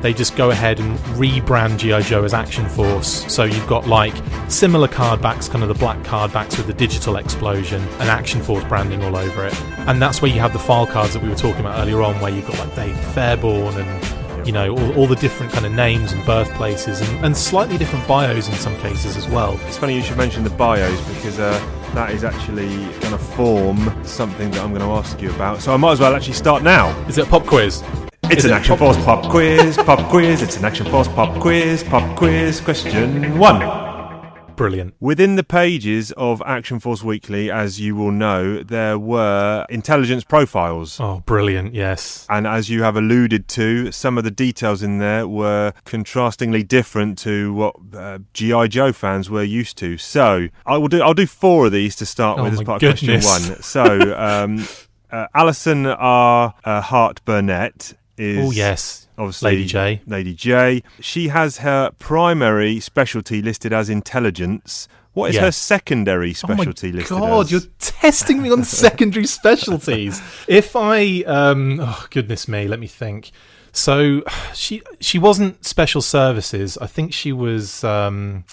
they 0.03 0.13
just 0.13 0.35
go 0.35 0.51
ahead 0.51 0.79
and 0.79 0.99
rebrand 1.17 1.79
G.I. 1.79 2.01
Joe 2.01 2.23
as 2.23 2.33
Action 2.33 2.69
Force. 2.69 3.25
So 3.33 3.43
you've 3.45 3.67
got 3.67 3.87
like 3.87 4.13
similar 4.49 4.87
card 4.87 5.19
backs, 5.19 5.47
kind 5.47 5.63
of 5.63 5.69
the 5.69 5.75
black 5.75 6.03
card 6.03 6.31
backs 6.31 6.57
with 6.57 6.67
the 6.67 6.73
digital 6.73 7.15
explosion 7.15 7.81
and 7.81 8.09
Action 8.09 8.41
Force 8.41 8.63
branding 8.65 9.03
all 9.03 9.15
over 9.15 9.47
it. 9.47 9.61
And 9.87 10.01
that's 10.01 10.21
where 10.21 10.29
you 10.29 10.41
have 10.41 10.53
the 10.53 10.59
file 10.59 10.85
cards 10.85 11.13
that 11.13 11.23
we 11.23 11.29
were 11.29 11.35
talking 11.35 11.61
about 11.61 11.79
earlier 11.79 12.03
on, 12.03 12.19
where 12.21 12.31
you've 12.31 12.45
got 12.45 12.59
like 12.59 12.75
David 12.75 12.97
Fairborn 12.97 13.77
and 13.77 14.22
you 14.45 14.51
know 14.51 14.71
all, 14.71 14.93
all 14.97 15.07
the 15.07 15.15
different 15.15 15.51
kind 15.51 15.65
of 15.65 15.71
names 15.71 16.11
and 16.11 16.25
birthplaces 16.25 17.01
and, 17.01 17.25
and 17.25 17.35
slightly 17.37 17.77
different 17.77 18.05
bios 18.07 18.47
in 18.49 18.53
some 18.55 18.75
cases 18.77 19.15
as 19.17 19.27
well 19.29 19.59
It's 19.67 19.77
funny 19.77 19.95
you 19.95 20.01
should 20.01 20.17
mention 20.17 20.43
the 20.43 20.49
bios 20.51 20.99
because 21.15 21.39
uh, 21.39 21.51
that 21.93 22.11
is 22.11 22.23
actually 22.23 22.67
going 22.99 23.11
to 23.11 23.17
form 23.17 23.77
something 24.05 24.49
that 24.51 24.61
I'm 24.63 24.69
going 24.73 24.81
to 24.81 24.91
ask 24.93 25.21
you 25.21 25.29
about. 25.31 25.61
So 25.61 25.73
I 25.73 25.77
might 25.77 25.93
as 25.93 25.99
well 25.99 26.15
actually 26.15 26.33
start 26.33 26.63
now. 26.63 26.89
is 27.07 27.17
it 27.17 27.27
a 27.27 27.29
pop 27.29 27.45
quiz 27.45 27.83
It's 28.23 28.39
Is 28.39 28.45
an 28.45 28.51
it 28.51 28.55
Action 28.55 28.77
pop- 28.77 28.93
Force 28.95 29.05
pop 29.05 29.29
quiz, 29.29 29.77
pop 29.77 30.09
quiz. 30.09 30.41
It's 30.41 30.57
an 30.57 30.65
Action 30.65 30.85
Force 30.87 31.07
pop 31.07 31.39
quiz, 31.39 31.83
pop 31.83 32.17
quiz. 32.17 32.61
Question 32.61 33.37
one. 33.37 33.82
Brilliant 34.55 34.93
Within 34.99 35.35
the 35.35 35.43
pages 35.43 36.11
of 36.13 36.41
Action 36.45 36.79
Force 36.79 37.03
Weekly, 37.03 37.51
as 37.51 37.79
you 37.79 37.95
will 37.95 38.11
know, 38.11 38.63
there 38.63 38.97
were 38.97 39.65
intelligence 39.69 40.23
profiles. 40.23 40.99
oh 40.99 41.21
brilliant 41.25 41.73
yes 41.73 42.25
And 42.29 42.47
as 42.47 42.69
you 42.69 42.83
have 42.83 42.95
alluded 42.95 43.47
to, 43.49 43.91
some 43.91 44.17
of 44.17 44.23
the 44.23 44.31
details 44.31 44.83
in 44.83 44.99
there 44.99 45.27
were 45.27 45.73
contrastingly 45.85 46.67
different 46.67 47.17
to 47.19 47.53
what 47.53 47.75
uh, 47.93 48.19
GI 48.33 48.69
Joe 48.69 48.93
fans 48.93 49.29
were 49.29 49.43
used 49.43 49.77
to. 49.77 49.97
So 49.97 50.47
I 50.65 50.77
will 50.77 50.87
do. 50.87 51.01
I'll 51.01 51.13
do 51.13 51.27
four 51.27 51.67
of 51.67 51.71
these 51.71 51.95
to 51.97 52.05
start 52.05 52.39
Oh 52.39 52.43
with 52.43 52.53
as 52.53 52.63
part 52.63 52.81
of 52.83 52.89
question 52.89 53.21
one. 53.21 53.61
So 53.61 53.83
um, 54.17 54.67
uh, 55.11 55.27
Alison 55.35 55.85
R. 55.85 56.53
Uh, 56.63 56.81
Hart 56.81 57.23
Burnett 57.25 57.93
is. 58.17 58.37
oh 58.47 58.51
yes 58.51 59.02
Obviously, 59.17 59.51
Lady 59.51 59.67
Jaye. 59.69 59.99
Lady 60.07 60.35
Jaye. 60.35 60.83
She 60.99 61.27
has 61.27 61.57
her 61.57 61.91
primary 61.99 62.79
specialty 62.79 63.41
listed 63.41 63.71
as 63.73 63.89
intelligence. 63.89 64.87
What 65.13 65.29
is 65.29 65.35
Yeah. 65.35 65.43
her 65.43 65.51
secondary 65.51 66.33
specialty 66.33 66.87
oh 66.89 66.91
my 66.91 66.97
listed 66.97 67.17
god 67.19 67.45
as? 67.45 67.51
you're 67.51 67.61
testing 67.79 68.41
me 68.41 68.51
on 68.51 68.63
secondary 68.83 69.27
specialties 69.27 70.19
if 70.47 70.75
i 70.75 71.21
um 71.27 71.79
oh 71.79 72.07
goodness 72.09 72.47
me 72.47 72.67
let 72.67 72.79
me 72.79 72.87
think 72.87 73.29
so 73.71 74.23
she 74.55 74.81
she 74.99 75.19
wasn't 75.19 75.63
special 75.63 76.01
services 76.01 76.79
i 76.79 76.87
think 76.87 77.13
she 77.13 77.31
was 77.31 77.83
um 77.83 78.43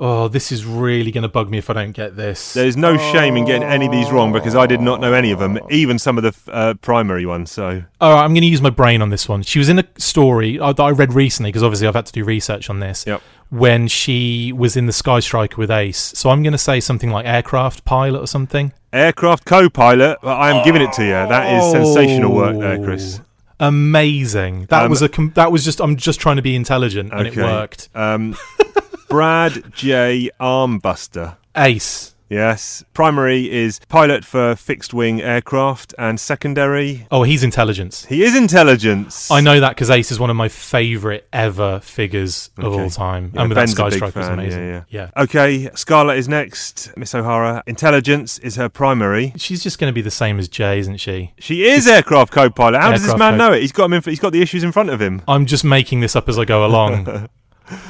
oh 0.00 0.28
this 0.28 0.52
is 0.52 0.64
really 0.64 1.10
going 1.10 1.22
to 1.22 1.28
bug 1.28 1.50
me 1.50 1.58
if 1.58 1.68
i 1.68 1.72
don't 1.72 1.90
get 1.92 2.14
this 2.14 2.52
There's 2.54 2.76
no 2.76 2.96
shame 2.96 3.36
in 3.36 3.44
getting 3.44 3.64
any 3.64 3.86
of 3.86 3.92
these 3.92 4.10
wrong 4.12 4.32
because 4.32 4.54
I 4.54 4.66
did 4.66 4.80
not 4.80 5.00
know 5.00 5.12
any 5.12 5.32
of 5.32 5.38
them, 5.40 5.58
even 5.70 5.98
some 5.98 6.18
of 6.18 6.22
the 6.24 6.52
uh, 6.52 6.74
primary 6.74 7.26
ones. 7.26 7.50
So 7.50 7.82
All 8.00 8.12
right, 8.14 8.22
I'm 8.24 8.32
going 8.32 8.42
to 8.42 8.46
use 8.48 8.62
my 8.62 8.70
brain 8.70 9.02
on 9.02 9.10
this 9.10 9.28
one. 9.28 9.42
She 9.42 9.58
was 9.58 9.68
in 9.68 9.78
a 9.80 9.84
story 9.96 10.58
uh, 10.60 10.72
that 10.72 10.82
I 10.82 10.90
read 10.90 11.12
recently 11.14 11.50
because 11.50 11.62
obviously 11.64 11.88
I've 11.88 11.94
had 11.96 12.06
to 12.06 12.12
do 12.12 12.24
research 12.24 12.70
on 12.70 12.78
this. 12.80 13.04
Yep. 13.06 13.20
When 13.50 13.88
she 13.88 14.52
was 14.52 14.76
in 14.76 14.86
the 14.86 14.92
Sky 14.92 15.20
Striker 15.20 15.56
with 15.56 15.70
Ace, 15.70 16.12
so 16.14 16.30
I'm 16.30 16.42
going 16.42 16.52
to 16.52 16.58
say 16.58 16.80
something 16.80 17.10
like 17.10 17.26
aircraft 17.26 17.84
pilot 17.84 18.20
or 18.20 18.26
something. 18.26 18.72
aircraft 18.92 19.44
co-pilot, 19.46 20.18
I 20.22 20.50
am 20.50 20.64
giving 20.64 20.82
it 20.82 20.92
to 20.94 21.02
you. 21.02 21.10
That 21.10 21.52
is 21.58 21.70
sensational 21.72 22.34
work 22.34 22.58
there, 22.58 22.78
Chris. 22.82 23.20
Amazing. 23.60 24.66
That 24.66 24.84
Um, 24.84 24.90
was 24.90 25.02
a. 25.02 25.08
Com- 25.08 25.32
that 25.34 25.50
was 25.50 25.64
just. 25.64 25.80
I'm 25.80 25.96
just 25.96 26.20
trying 26.20 26.36
to 26.36 26.42
be 26.42 26.54
intelligent, 26.54 27.12
and 27.12 27.26
it 27.26 27.36
worked. 27.36 27.88
Um, 27.94 28.36
Brad 29.08 29.72
J. 29.74 30.30
Armbruster. 30.40 31.36
Ace. 31.56 32.14
Yes. 32.30 32.84
Primary 32.92 33.50
is 33.50 33.80
pilot 33.88 34.22
for 34.22 34.54
fixed 34.54 34.92
wing 34.92 35.22
aircraft, 35.22 35.94
and 35.98 36.20
secondary, 36.20 37.06
Oh, 37.10 37.22
he's 37.22 37.42
intelligence. 37.42 38.04
he 38.04 38.22
is 38.22 38.36
intelligence. 38.36 39.30
I 39.30 39.40
know 39.40 39.60
that 39.60 39.70
because 39.70 39.88
Ace 39.88 40.12
is 40.12 40.20
one 40.20 40.28
of 40.28 40.36
my 40.36 40.48
favourite 40.48 41.24
ever 41.32 41.80
figures 41.80 42.50
of 42.58 42.66
Okay. 42.66 42.82
all 42.82 42.90
time. 42.90 43.30
Yeah, 43.32 43.40
and 43.40 43.48
with 43.48 43.56
that 43.56 43.62
Ben's 43.62 43.72
a 43.72 43.76
Sky 43.76 43.84
big 43.88 43.96
Striker 43.96 44.18
was 44.18 44.28
fan, 44.28 44.38
amazing. 44.40 44.84
yeah. 44.90 45.10
Okay, 45.16 45.70
Scarlett 45.74 46.18
is 46.18 46.28
next. 46.28 46.92
Miss 46.98 47.14
O'Hara. 47.14 47.62
Intelligence 47.66 48.38
is 48.40 48.56
her 48.56 48.68
primary. 48.68 49.32
She's 49.38 49.62
just 49.62 49.78
going 49.78 49.90
to 49.90 49.94
be 49.94 50.02
the 50.02 50.10
same 50.10 50.38
as 50.38 50.50
Jaye, 50.50 50.80
isn't 50.80 50.98
she? 50.98 51.32
She 51.38 51.64
is 51.64 51.88
aircraft 51.88 52.30
co-pilot. 52.30 52.78
How 52.78 52.92
does 52.92 53.00
this 53.00 53.12
Aircraft 53.12 53.18
man 53.20 53.38
co- 53.40 53.48
know 53.48 53.54
it? 53.54 53.62
He's 53.62 53.72
got 53.72 53.86
him. 53.86 53.94
In, 53.94 54.02
he's 54.02 54.20
got 54.20 54.34
the 54.34 54.42
issues 54.42 54.64
in 54.64 54.70
front 54.72 54.90
of 54.90 55.00
him. 55.00 55.22
I'm 55.26 55.46
just 55.46 55.64
making 55.64 56.00
this 56.00 56.14
up 56.14 56.28
as 56.28 56.38
I 56.38 56.44
go 56.44 56.66
along. 56.66 57.30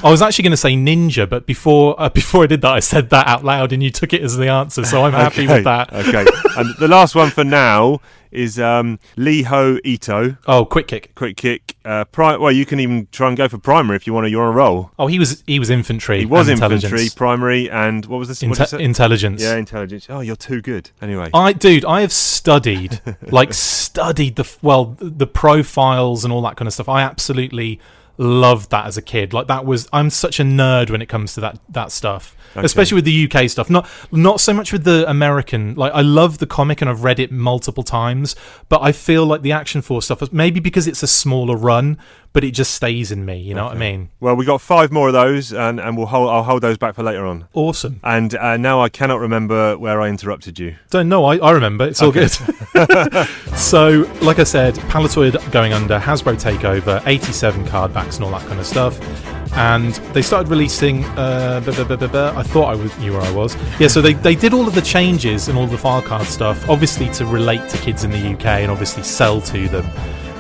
I 0.03 0.11
was 0.11 0.23
actually 0.23 0.43
going 0.45 0.51
to 0.53 0.57
say 0.57 0.75
ninja, 0.75 1.29
but 1.29 1.47
before 1.47 1.95
uh, 2.01 2.09
before 2.21 2.45
I 2.45 2.47
did 2.47 2.61
that, 2.63 2.73
I 2.73 2.81
said 2.81 3.11
that 3.11 3.27
out 3.27 3.45
loud, 3.45 3.73
and 3.73 3.83
you 3.83 3.91
took 3.91 4.13
it 4.13 4.23
as 4.23 4.37
the 4.37 4.49
answer. 4.49 4.85
So 4.85 5.05
I'm 5.05 5.13
happy 5.13 5.45
Okay, 5.45 5.55
with 5.55 5.65
that. 5.65 5.93
Okay. 5.93 6.27
and 6.57 6.75
the 6.79 6.89
last 6.89 7.15
one 7.15 7.31
for 7.31 7.45
now 7.45 8.01
is 8.31 8.59
um, 8.61 8.99
Lee 9.17 9.43
Ho 9.45 9.79
Ito. 9.85 10.37
Oh, 10.47 10.67
quick 10.67 10.87
kick. 10.87 11.15
Quick 11.15 11.37
kick. 11.39 11.77
Uh, 11.85 12.05
pri- 12.05 12.37
well, 12.37 12.53
you 12.53 12.67
can 12.67 12.79
even 12.79 13.09
try 13.11 13.29
and 13.29 13.37
go 13.37 13.49
for 13.49 13.57
primary 13.57 13.97
if 13.97 14.07
you 14.07 14.13
want 14.13 14.27
to. 14.27 14.31
You're 14.31 14.43
on 14.45 14.53
a 14.53 14.57
roll. 14.57 14.91
Oh, 14.99 15.07
he 15.07 15.19
was 15.19 15.43
he 15.47 15.59
was 15.59 15.71
infantry. 15.71 16.21
He 16.21 16.27
was 16.27 16.49
infantry, 16.49 17.09
primary, 17.17 17.71
and 17.71 18.05
what 18.07 18.19
was 18.19 18.29
this? 18.29 18.43
what 18.43 18.51
Inte- 18.59 18.67
say? 18.69 18.83
intelligence. 18.83 19.43
yeah, 19.43 19.57
intelligence. 19.57 20.07
Oh, 20.11 20.21
you're 20.21 20.37
too 20.37 20.61
good. 20.61 20.91
Anyway. 21.01 21.31
I, 21.33 21.53
dude, 21.55 21.85
I 21.87 22.03
have 22.03 22.13
studied, 22.13 23.01
like, 23.23 23.55
studied 23.55 24.37
the 24.37 24.57
well, 24.61 24.97
the 25.01 25.27
profiles 25.27 26.25
and 26.25 26.33
all 26.33 26.43
that 26.43 26.57
kind 26.57 26.67
of 26.67 26.75
stuff. 26.75 26.89
I 26.89 27.03
absolutely 27.03 27.81
loved 28.19 28.71
that 28.71 28.87
as 28.87 28.97
a 28.97 29.03
kid. 29.03 29.33
Like, 29.33 29.47
that 29.47 29.65
was 29.65 29.89
I'm 29.93 30.11
such 30.11 30.41
a 30.41 30.43
nerd 30.43 30.91
when 30.91 31.01
it 31.01 31.07
comes 31.07 31.35
to 31.35 31.41
that 31.41 31.59
that 31.71 31.93
stuff, 31.93 32.37
especially 32.57 32.97
with 32.97 33.05
the 33.05 33.31
UK 33.31 33.49
stuff. 33.49 33.71
Not 33.71 33.89
not 34.13 34.41
so 34.41 34.53
much 34.53 34.73
with 34.73 34.85
the 34.85 35.09
American. 35.09 35.75
Like, 35.75 35.93
I 35.93 36.03
love 36.03 36.39
the 36.39 36.47
comic 36.47 36.81
and 36.81 36.91
I've 36.91 37.05
read 37.05 37.21
it 37.21 37.33
multiple 37.33 37.83
times, 37.83 38.37
but 38.69 38.83
I 38.83 38.93
feel 38.93 39.25
like 39.25 39.43
the 39.43 39.53
Action 39.53 39.81
Force 39.81 40.07
stuff, 40.07 40.33
maybe 40.33 40.61
because 40.61 40.87
it's 40.87 41.03
a 41.03 41.07
smaller 41.07 41.57
run, 41.57 41.97
but 42.39 42.45
it 42.45 42.53
just 42.53 42.73
stays 42.73 43.11
in 43.11 43.25
me. 43.25 43.37
You 43.37 43.53
know 43.53 43.65
what 43.65 43.75
I 43.75 43.81
mean? 43.81 44.11
Well, 44.21 44.37
we 44.37 44.45
got 44.45 44.61
five 44.61 44.93
more 44.93 45.09
of 45.09 45.13
those, 45.13 45.53
and, 45.53 45.81
and 45.81 45.97
we'll 45.97 46.07
hold. 46.07 46.31
I'll 46.31 46.45
hold 46.45 46.63
those 46.63 46.79
back 46.79 46.95
for 46.95 47.03
later 47.03 47.27
on. 47.27 47.49
Awesome. 47.53 47.99
And 48.05 48.33
uh, 48.37 48.57
now 48.57 48.81
I 48.81 48.89
cannot 48.89 49.19
remember 49.19 49.77
where 49.77 50.01
I 50.01 50.09
interrupted 50.09 50.57
you. 50.57 50.77
Don't 50.89 51.09
know. 51.09 51.25
I, 51.25 51.39
I 51.39 51.51
remember. 51.51 51.89
It's 51.89 52.01
all 52.01 52.13
good. 52.13 52.31
so, 53.57 54.09
like 54.23 54.39
I 54.39 54.45
said, 54.45 54.77
Palatoid 54.77 55.51
going 55.51 55.73
under, 55.73 55.99
Hasbro 55.99 56.41
takeover, 56.41 57.03
87 57.09 57.67
card 57.67 57.93
backs 57.93 58.15
and 58.19 58.25
all 58.25 58.31
that 58.31 58.47
kind 58.47 58.61
of 58.61 58.67
stuff. 58.67 59.01
And 59.57 59.95
they 60.15 60.23
started 60.23 60.49
releasing. 60.49 61.05
Uh, 61.17 61.61
buh, 61.67 61.97
buh, 61.97 62.07
buh. 62.07 62.35
I 62.37 62.45
thought 62.45 62.67
I 62.67 62.77
was, 62.77 62.97
knew 63.01 63.15
where 63.15 63.23
I 63.23 63.33
was. 63.33 63.57
Yeah, 63.81 63.89
so 63.89 64.01
they, 64.01 64.13
they 64.13 64.37
did 64.37 64.55
all 64.55 64.69
of 64.69 64.77
the 64.77 64.83
changes 64.83 65.49
and 65.49 65.59
all 65.59 65.67
the 65.67 65.77
file 65.77 66.03
card 66.03 66.29
stuff, 66.29 66.71
obviously 66.71 67.11
to 67.15 67.27
relate 67.27 67.69
to 67.71 67.79
kids 67.79 68.05
in 68.05 68.13
the 68.13 68.35
UK 68.35 68.47
and 68.63 68.71
obviously 68.71 69.03
sell 69.03 69.41
to 69.41 69.69
them. 69.69 69.85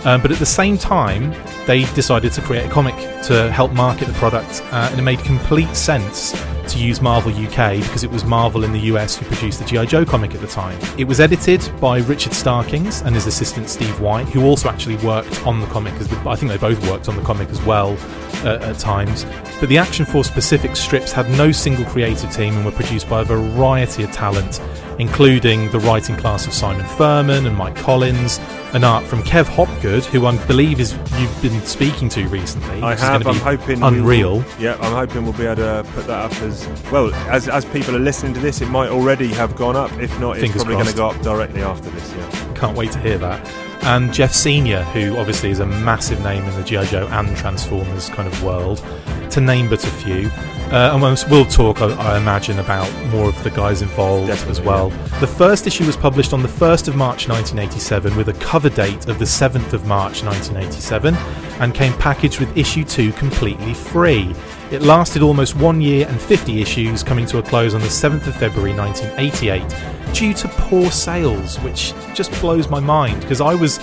Um, 0.04 0.22
but 0.22 0.30
at 0.30 0.38
the 0.38 0.46
same 0.46 0.78
time, 0.78 1.34
they 1.66 1.84
decided 1.94 2.32
to 2.32 2.40
create 2.40 2.66
a 2.66 2.70
comic 2.70 2.94
to 3.24 3.50
help 3.52 3.72
market 3.72 4.06
the 4.06 4.14
product, 4.14 4.62
uh, 4.72 4.88
and 4.90 4.98
it 4.98 5.02
made 5.02 5.18
complete 5.20 5.74
sense 5.74 6.32
to 6.68 6.78
use 6.78 7.00
Marvel 7.00 7.32
UK 7.32 7.80
because 7.80 8.04
it 8.04 8.10
was 8.10 8.24
Marvel 8.24 8.64
in 8.64 8.72
the 8.72 8.80
US 8.80 9.16
who 9.16 9.24
produced 9.24 9.58
the 9.58 9.64
G.I. 9.64 9.86
Joe 9.86 10.04
comic 10.04 10.34
at 10.34 10.40
the 10.40 10.46
time. 10.46 10.78
It 10.98 11.04
was 11.04 11.18
edited 11.18 11.68
by 11.80 11.98
Richard 11.98 12.34
Starkings 12.34 13.00
and 13.02 13.14
his 13.14 13.26
assistant 13.26 13.68
Steve 13.68 14.00
White, 14.00 14.28
who 14.28 14.44
also 14.44 14.68
actually 14.68 14.96
worked 14.96 15.46
on 15.46 15.60
the 15.60 15.66
comic. 15.68 15.94
As 15.94 16.12
I 16.12 16.36
think 16.36 16.52
they 16.52 16.58
both 16.58 16.80
worked 16.90 17.08
on 17.08 17.16
the 17.16 17.22
comic 17.22 17.48
as 17.48 17.60
well 17.62 17.96
uh, 18.44 18.58
at 18.60 18.78
times. 18.78 19.24
But 19.60 19.68
the 19.68 19.78
Action 19.78 20.04
Force 20.04 20.28
specific 20.28 20.76
strips 20.76 21.10
had 21.10 21.28
no 21.30 21.52
single 21.52 21.84
creative 21.86 22.30
team 22.32 22.54
and 22.54 22.64
were 22.64 22.72
produced 22.72 23.08
by 23.08 23.22
a 23.22 23.24
variety 23.24 24.04
of 24.04 24.12
talent, 24.12 24.60
including 24.98 25.70
the 25.70 25.78
writing 25.80 26.16
class 26.16 26.46
of 26.46 26.52
Simon 26.52 26.84
Furman 26.96 27.46
and 27.46 27.56
Mike 27.56 27.76
Collins, 27.76 28.38
and 28.74 28.84
art 28.84 29.04
from 29.04 29.22
Kev 29.22 29.46
Hopgood, 29.46 30.04
who 30.04 30.26
I 30.26 30.36
believe 30.46 30.78
is 30.80 30.92
you've 31.18 31.42
been 31.42 31.60
speaking 31.62 32.08
to 32.10 32.26
recently. 32.28 32.82
I 32.82 32.94
have. 32.96 33.26
I'm 33.26 33.36
hoping 33.36 33.80
we'll- 33.80 33.88
unreal. 33.94 34.44
yeah, 34.58 34.76
I'm 34.80 34.92
hoping 34.92 35.24
we'll 35.24 35.32
be 35.32 35.46
able 35.46 35.56
to 35.56 35.86
put 35.94 36.06
that 36.06 36.30
up 36.30 36.42
as 36.42 36.66
well. 36.90 37.14
As 37.30 37.48
as 37.48 37.64
people 37.64 37.96
are 37.96 38.00
listening 38.00 38.34
to 38.34 38.40
this, 38.40 38.60
it 38.60 38.68
might 38.68 38.90
already 38.90 39.28
have 39.28 39.56
gone 39.56 39.76
up. 39.76 39.90
If 40.00 40.18
not, 40.20 40.32
it's 40.32 40.42
Fingers 40.42 40.62
probably 40.64 40.74
going 40.76 40.86
to 40.88 40.96
go 40.96 41.08
up 41.08 41.20
directly 41.22 41.62
after 41.62 41.88
this. 41.90 42.12
Yeah. 42.14 42.47
Can't 42.58 42.76
wait 42.76 42.92
to 42.92 42.98
hear 42.98 43.18
that. 43.18 43.46
And 43.84 44.12
Geoff 44.12 44.34
Senior, 44.34 44.82
who 44.82 45.16
obviously 45.16 45.50
is 45.50 45.60
a 45.60 45.66
massive 45.66 46.20
name 46.22 46.44
in 46.44 46.54
the 46.56 46.64
GI 46.64 46.86
Joe 46.86 47.08
and 47.10 47.36
Transformers 47.36 48.08
kind 48.08 48.26
of 48.26 48.42
world, 48.42 48.84
to 49.30 49.40
name 49.40 49.68
but 49.68 49.84
a 49.84 49.90
few. 49.90 50.28
Uh, 50.70 50.90
and 50.92 51.00
we'll- 51.30 51.46
talk, 51.46 51.80
I, 51.80 51.86
I 51.92 52.18
imagine, 52.18 52.58
about 52.58 52.90
more 53.06 53.28
of 53.28 53.42
the 53.42 53.50
guys 53.50 53.80
involved 53.80 54.28
as 54.30 54.40
Definitely, 54.40 54.66
well. 54.66 54.90
The 55.20 55.26
first 55.26 55.66
issue 55.66 55.86
was 55.86 55.96
published 55.96 56.34
on 56.34 56.42
the 56.42 56.48
1st 56.48 56.88
of 56.88 56.96
March 56.96 57.28
1987 57.28 58.14
with 58.16 58.28
a 58.28 58.34
cover 58.34 58.68
date 58.68 59.08
of 59.08 59.18
the 59.18 59.24
7th 59.24 59.72
of 59.72 59.86
March 59.86 60.22
1987 60.22 61.14
and 61.60 61.74
came 61.74 61.92
packaged 61.94 62.40
with 62.40 62.54
issue 62.56 62.84
2 62.84 63.12
completely 63.12 63.72
free. 63.72 64.34
It 64.70 64.82
lasted 64.82 65.22
almost 65.22 65.56
one 65.56 65.80
year 65.80 66.06
and 66.06 66.20
50 66.20 66.60
issues, 66.60 67.02
coming 67.02 67.24
to 67.26 67.38
a 67.38 67.42
close 67.42 67.72
on 67.72 67.80
the 67.80 67.86
7th 67.86 68.26
of 68.26 68.36
February 68.36 68.74
1988 68.74 69.97
due 70.12 70.34
to 70.34 70.48
poor 70.48 70.90
sales, 70.90 71.56
which 71.60 71.92
just 72.14 72.30
blows 72.40 72.68
my 72.68 72.80
mind 72.80 73.20
because 73.20 73.40
I 73.40 73.54
was 73.54 73.78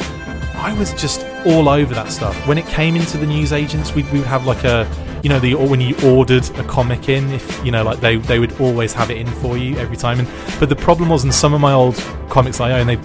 I 0.55 0.73
was 0.77 0.93
just 0.93 1.25
all 1.45 1.69
over 1.69 1.93
that 1.93 2.11
stuff. 2.11 2.35
When 2.47 2.57
it 2.57 2.65
came 2.67 2.95
into 2.95 3.17
the 3.17 3.27
newsagents, 3.27 3.93
we 3.93 4.03
we 4.03 4.19
would 4.19 4.27
have 4.27 4.45
like 4.45 4.63
a 4.63 4.87
you 5.23 5.29
know 5.29 5.39
the 5.39 5.53
or 5.55 5.67
when 5.67 5.81
you 5.81 5.95
ordered 6.03 6.47
a 6.57 6.63
comic 6.65 7.09
in, 7.09 7.31
if 7.31 7.65
you 7.65 7.71
know 7.71 7.83
like 7.83 7.99
they 7.99 8.17
they 8.17 8.39
would 8.39 8.59
always 8.59 8.93
have 8.93 9.09
it 9.11 9.17
in 9.17 9.27
for 9.27 9.57
you 9.57 9.77
every 9.77 9.97
time. 9.97 10.19
And 10.19 10.27
but 10.59 10.69
the 10.69 10.75
problem 10.75 11.09
was 11.09 11.23
in 11.25 11.31
some 11.31 11.53
of 11.53 11.61
my 11.61 11.73
old 11.73 11.95
comics 12.29 12.59
I 12.61 12.79
own, 12.79 12.87
they 12.87 12.95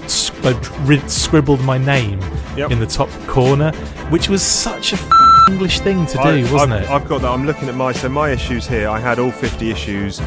they've 0.43 1.11
scribbled 1.11 1.61
my 1.63 1.79
name 1.79 2.21
Yep. 2.57 2.73
in 2.73 2.81
the 2.81 2.87
top 2.87 3.09
corner, 3.27 3.73
which 4.11 4.29
was 4.29 4.43
such 4.43 4.93
a 4.93 4.97
f- 4.97 5.09
English 5.51 5.81
thing 5.81 6.07
to 6.07 6.13
do, 6.15 6.21
I, 6.21 6.53
wasn't 6.53 6.73
I've, 6.73 6.83
it? 6.83 6.91
I've 6.91 7.09
got 7.09 7.23
that. 7.23 7.31
I'm 7.31 7.45
looking 7.45 7.69
at 7.69 7.75
my 7.75 7.93
so 7.93 8.09
my 8.09 8.31
issues 8.31 8.67
here. 8.67 8.89
I 8.89 9.01
had 9.01 9.19
all 9.19 9.33
50 9.33 9.71
issues 9.71 10.21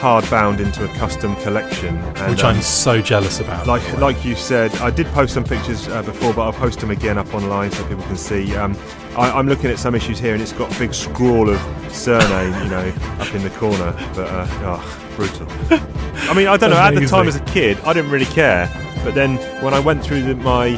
hardbound 0.00 0.60
into 0.60 0.84
a 0.84 0.88
custom 0.94 1.34
collection, 1.36 1.98
and, 1.98 2.30
which 2.30 2.44
um, 2.44 2.56
I'm 2.56 2.62
so 2.62 3.02
jealous 3.02 3.40
about. 3.40 3.66
like 3.66 3.82
like 3.98 4.24
you 4.24 4.36
said, 4.36 4.72
I 4.76 4.90
did 4.90 5.06
post 5.08 5.34
some 5.34 5.44
pictures 5.44 5.88
uh, 5.88 6.02
before, 6.02 6.32
but 6.32 6.42
I'll 6.42 6.52
post 6.52 6.78
them 6.78 6.90
again 6.90 7.18
up 7.18 7.34
online 7.34 7.72
so 7.72 7.82
people 7.88 8.04
can 8.04 8.16
see. 8.16 8.54
Um, 8.54 8.76
I, 9.16 9.30
I'm 9.30 9.48
looking 9.48 9.70
at 9.70 9.78
some 9.78 9.94
issues 9.96 10.20
here, 10.20 10.32
and 10.32 10.40
it's 10.40 10.52
got 10.52 10.74
a 10.74 10.78
big 10.78 10.94
scrawl 10.94 11.50
of 11.50 11.60
surname, 11.92 12.54
you 12.62 12.70
know, 12.70 12.92
up 13.18 13.34
in 13.34 13.42
the 13.42 13.50
corner. 13.50 13.92
But 14.14 14.28
uh, 14.28 14.46
oh, 14.62 15.12
brutal. 15.16 15.48
I 16.30 16.34
mean, 16.34 16.46
I 16.46 16.56
don't 16.56 16.70
know. 16.70 16.76
At 16.76 16.94
the 16.94 17.06
time, 17.06 17.26
as 17.26 17.36
a 17.36 17.44
kid, 17.46 17.78
I 17.80 17.92
didn't 17.92 18.12
really 18.12 18.26
care. 18.26 18.70
But 19.02 19.14
then 19.14 19.36
when 19.62 19.74
I 19.74 19.80
went 19.80 20.04
through 20.04 20.22
the, 20.22 20.36
my 20.36 20.76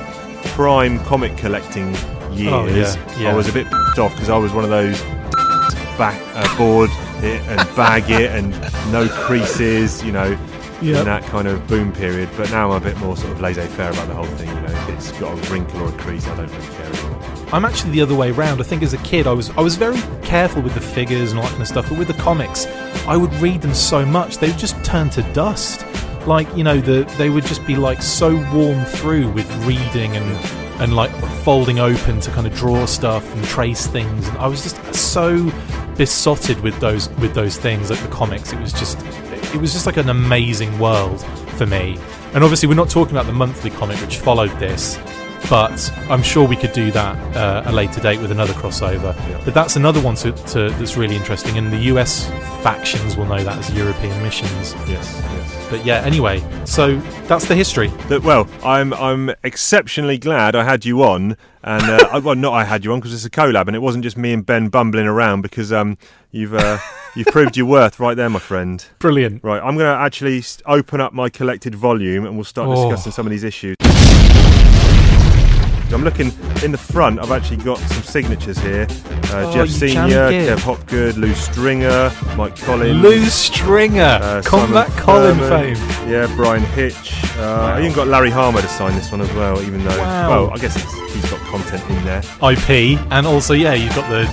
prime 0.54 0.98
comic 1.04 1.36
collecting 1.36 1.94
years, 2.32 2.52
Oh, 2.52 2.66
yeah, 2.66 3.18
yeah. 3.20 3.30
I 3.30 3.34
was 3.34 3.48
a 3.48 3.52
bit 3.52 3.66
off 3.98 4.12
because 4.12 4.28
I 4.30 4.36
was 4.38 4.52
one 4.52 4.64
of 4.64 4.70
those 4.70 5.00
back 5.98 6.20
uh, 6.34 6.56
board 6.56 6.90
it 7.22 7.42
and 7.48 7.58
bag 7.76 8.10
it 8.10 8.30
and 8.30 8.50
no 8.92 9.08
creases, 9.08 10.02
you 10.04 10.12
know, 10.12 10.36
Yep. 10.82 10.96
in 11.00 11.04
that 11.04 11.22
kind 11.24 11.46
of 11.46 11.66
boom 11.66 11.92
period. 11.92 12.30
But 12.38 12.50
now 12.50 12.70
I'm 12.70 12.80
a 12.80 12.84
bit 12.84 12.96
more 12.96 13.14
sort 13.14 13.32
of 13.32 13.40
laissez-faire 13.42 13.90
about 13.90 14.08
the 14.08 14.14
whole 14.14 14.24
thing. 14.24 14.48
You 14.48 14.54
know, 14.54 14.72
if 14.72 14.88
it's 14.88 15.12
got 15.20 15.32
a 15.36 15.52
wrinkle 15.52 15.82
or 15.82 15.88
a 15.90 15.92
crease, 15.98 16.26
I 16.26 16.34
don't 16.36 16.50
really 16.50 16.66
care 16.74 16.86
anymore. 16.86 17.22
I'm 17.52 17.66
actually 17.66 17.90
the 17.90 18.00
other 18.00 18.14
way 18.14 18.30
around. 18.30 18.60
I 18.60 18.64
think 18.64 18.82
as 18.82 18.94
a 18.94 18.98
kid, 18.98 19.26
I 19.26 19.32
was 19.34 19.50
I 19.58 19.60
was 19.60 19.76
very 19.76 20.00
careful 20.22 20.62
with 20.62 20.72
the 20.72 20.80
figures 20.80 21.32
and 21.32 21.38
all 21.38 21.44
that 21.44 21.50
kind 21.50 21.60
of 21.62 21.68
stuff. 21.68 21.88
But 21.90 21.98
with 21.98 22.08
the 22.08 22.14
comics, 22.14 22.64
I 23.06 23.14
would 23.18 23.30
read 23.34 23.60
them 23.60 23.74
so 23.74 24.06
much 24.06 24.38
they 24.38 24.46
would 24.48 24.58
just 24.58 24.82
turn 24.82 25.10
to 25.10 25.22
dust. 25.34 25.84
Like 26.26 26.48
you 26.56 26.64
know, 26.64 26.80
the 26.80 27.02
they 27.18 27.28
would 27.28 27.44
just 27.44 27.66
be 27.66 27.76
like 27.76 28.00
so 28.00 28.34
worn 28.54 28.82
through 28.86 29.30
with 29.32 29.52
reading 29.66 30.16
and 30.16 30.24
and 30.80 30.96
like 30.96 31.10
folding 31.44 31.78
open 31.78 32.20
to 32.20 32.30
kind 32.30 32.46
of 32.46 32.54
draw 32.54 32.86
stuff 32.86 33.34
and 33.34 33.44
trace 33.44 33.86
things. 33.86 34.26
And 34.28 34.38
I 34.38 34.46
was 34.46 34.62
just 34.62 34.94
so 34.94 35.50
besotted 35.96 36.58
with 36.60 36.78
those 36.80 37.08
with 37.18 37.34
those 37.34 37.56
things, 37.58 37.90
like 37.90 38.00
the 38.00 38.08
comics. 38.08 38.52
It 38.52 38.60
was 38.60 38.72
just 38.72 38.98
it 39.54 39.60
was 39.60 39.72
just 39.72 39.86
like 39.86 39.98
an 39.98 40.08
amazing 40.08 40.76
world 40.78 41.22
for 41.56 41.66
me. 41.66 41.98
And 42.32 42.42
obviously, 42.42 42.68
we're 42.68 42.74
not 42.74 42.88
talking 42.88 43.14
about 43.14 43.26
the 43.26 43.32
monthly 43.32 43.70
comic 43.70 43.98
which 43.98 44.16
followed 44.16 44.50
this, 44.58 44.96
but 45.48 45.92
I'm 46.10 46.22
sure 46.22 46.46
we 46.46 46.56
could 46.56 46.72
do 46.72 46.90
that 46.92 47.36
uh, 47.36 47.62
a 47.66 47.72
later 47.72 48.00
date 48.00 48.20
with 48.20 48.30
another 48.30 48.52
crossover. 48.54 49.14
But 49.44 49.54
that's 49.54 49.76
another 49.76 50.00
one 50.00 50.14
to, 50.16 50.32
to, 50.32 50.70
that's 50.70 50.96
really 50.96 51.16
interesting, 51.16 51.56
and 51.58 51.72
the 51.72 51.78
US 51.94 52.26
factions 52.62 53.16
will 53.16 53.26
know 53.26 53.42
that 53.42 53.58
as 53.58 53.72
European 53.72 54.20
missions. 54.22 54.74
Yes, 54.88 55.20
yes. 55.32 55.66
But 55.70 55.84
yeah, 55.84 56.00
anyway, 56.04 56.42
so 56.64 56.96
that's 57.28 57.46
the 57.46 57.54
history. 57.54 57.88
That, 58.08 58.22
well, 58.22 58.48
I'm 58.64 58.92
I'm 58.94 59.30
exceptionally 59.44 60.18
glad 60.18 60.54
I 60.56 60.64
had 60.64 60.84
you 60.84 61.02
on, 61.04 61.36
and 61.62 61.82
uh, 61.84 62.08
I, 62.12 62.18
well, 62.18 62.34
not 62.34 62.52
I 62.52 62.64
had 62.64 62.84
you 62.84 62.92
on 62.92 62.98
because 63.00 63.14
it's 63.14 63.24
a 63.24 63.30
collab, 63.30 63.66
and 63.68 63.76
it 63.76 63.80
wasn't 63.80 64.04
just 64.04 64.16
me 64.16 64.32
and 64.32 64.44
Ben 64.44 64.68
bumbling 64.68 65.06
around 65.06 65.42
because 65.42 65.72
um 65.72 65.96
you've 66.32 66.54
uh, 66.54 66.78
you've 67.14 67.28
proved 67.28 67.56
your 67.56 67.66
worth 67.66 67.98
right 68.00 68.16
there, 68.16 68.28
my 68.28 68.38
friend. 68.40 68.84
Brilliant. 68.98 69.42
Right, 69.44 69.58
I'm 69.62 69.76
going 69.76 69.86
to 69.92 70.00
actually 70.00 70.42
open 70.66 71.00
up 71.00 71.12
my 71.12 71.28
collected 71.28 71.74
volume, 71.74 72.24
and 72.26 72.34
we'll 72.34 72.44
start 72.44 72.68
Oh. 72.68 72.88
discussing 72.90 73.12
some 73.12 73.26
of 73.26 73.30
these 73.30 73.44
issues. 73.44 73.76
I'm 75.92 76.04
looking 76.04 76.32
in 76.64 76.72
the 76.72 76.78
front. 76.78 77.18
I've 77.20 77.32
actually 77.32 77.58
got 77.58 77.78
some 77.78 78.02
signatures 78.02 78.58
here. 78.58 78.86
Uh, 78.90 79.44
Oh, 79.46 79.52
Geoff 79.54 79.68
Senior. 79.68 80.28
Kev 80.30 80.58
Hopgood, 80.60 81.16
Lew 81.16 81.32
Stringer, 81.34 82.10
Mike 82.36 82.56
Collins. 82.56 83.00
Lew 83.02 83.24
Stringer, 83.26 84.18
uh, 84.20 84.42
Combat 84.44 84.88
Furman, 84.92 85.38
fame. 85.48 85.76
Yeah, 86.10 86.26
Bryan 86.36 86.62
Hitch. 86.64 87.14
Uh, 87.36 87.40
Wow. 87.40 87.74
I 87.76 87.80
even 87.80 87.92
got 87.94 88.06
Larry 88.08 88.30
Hama 88.30 88.60
to 88.60 88.68
sign 88.68 88.94
this 88.96 89.10
one 89.10 89.20
as 89.20 89.32
well, 89.34 89.62
even 89.62 89.82
though, 89.84 89.98
Wow. 89.98 90.28
well, 90.30 90.50
I 90.50 90.58
guess 90.58 90.76
it's, 90.76 91.12
he's 91.14 91.30
got 91.30 91.40
content 91.46 91.82
in 91.88 92.04
there. 92.04 92.22
IP, 92.42 92.98
and 93.12 93.26
also 93.26 93.54
yeah, 93.54 93.72
you've 93.74 93.94
got 93.94 94.08
the 94.10 94.24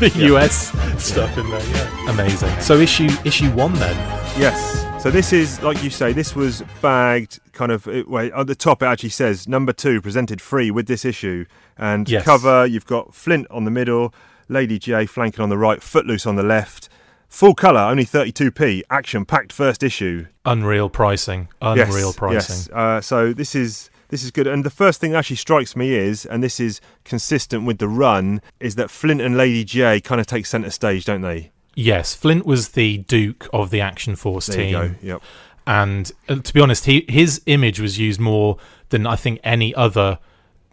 the, 0.00 0.08
the 0.08 0.24
US 0.34 0.72
stuff 1.02 1.36
in 1.38 1.48
there. 1.50 1.62
Yeah, 1.70 2.10
amazing. 2.10 2.60
So 2.60 2.78
issue 2.78 3.08
issue 3.24 3.50
one 3.52 3.74
then. 3.74 3.96
Yes. 4.38 4.84
So 5.02 5.10
this 5.12 5.32
is, 5.32 5.62
like 5.62 5.82
you 5.84 5.90
say, 5.90 6.12
this 6.12 6.34
was 6.34 6.62
bagged 6.82 7.38
kind 7.58 7.70
of. 7.72 7.86
It, 7.86 8.08
well, 8.08 8.30
at 8.34 8.46
the 8.46 8.54
top, 8.54 8.82
it 8.82 8.86
actually 8.86 9.10
says 9.10 9.46
number 9.46 9.72
two 9.74 10.00
presented 10.00 10.40
free 10.40 10.70
with 10.70 10.86
this 10.86 11.04
issue, 11.04 11.44
and 11.76 12.08
Yes. 12.08 12.24
cover. 12.24 12.64
You've 12.64 12.86
got 12.86 13.14
Flint 13.14 13.46
on 13.50 13.64
the 13.64 13.70
middle, 13.70 14.14
Lady 14.48 14.78
Jaye 14.78 15.08
flanking 15.08 15.42
on 15.42 15.50
the 15.50 15.58
right, 15.58 15.82
Footloose 15.82 16.24
on 16.26 16.36
the 16.36 16.42
left. 16.42 16.88
Full 17.28 17.54
colour, 17.54 17.80
only 17.80 18.06
32p. 18.06 18.82
Action 18.88 19.26
packed 19.26 19.52
first 19.52 19.82
issue. 19.82 20.26
Unreal 20.46 20.88
pricing. 20.88 21.48
Unreal 21.60 21.86
yes, 22.06 22.16
pricing. 22.16 22.56
Yes. 22.56 22.70
Uh, 22.70 23.00
so 23.02 23.34
this 23.34 23.54
is 23.54 23.90
this 24.08 24.24
is 24.24 24.30
good. 24.30 24.46
And 24.46 24.64
the 24.64 24.70
first 24.70 24.98
thing 25.00 25.10
that 25.12 25.18
actually 25.18 25.36
strikes 25.36 25.76
me 25.76 25.92
is, 25.94 26.24
and 26.24 26.42
this 26.42 26.58
is 26.58 26.80
consistent 27.04 27.66
with 27.66 27.76
the 27.78 27.88
run, 27.88 28.40
is 28.60 28.76
that 28.76 28.88
Flint 28.90 29.20
and 29.20 29.36
Lady 29.36 29.62
Jaye 29.64 30.02
kind 30.02 30.18
of 30.20 30.26
take 30.26 30.46
centre 30.46 30.70
stage, 30.70 31.04
don't 31.04 31.20
they? 31.20 31.50
Yes, 31.74 32.14
Flint 32.14 32.46
was 32.46 32.70
the 32.70 32.98
Duke 32.98 33.46
of 33.52 33.68
the 33.70 33.80
Action 33.82 34.16
Force 34.16 34.46
There 34.46 34.56
team. 34.56 34.66
you 34.66 34.72
go. 34.72 34.94
Yep. 35.02 35.22
And 35.68 36.10
uh, 36.30 36.36
to 36.36 36.54
be 36.54 36.60
honest, 36.60 36.86
he 36.86 37.04
his 37.08 37.42
image 37.44 37.78
was 37.78 37.98
used 37.98 38.18
more 38.18 38.56
than 38.88 39.06
I 39.06 39.16
think 39.16 39.38
any 39.44 39.74
other 39.74 40.18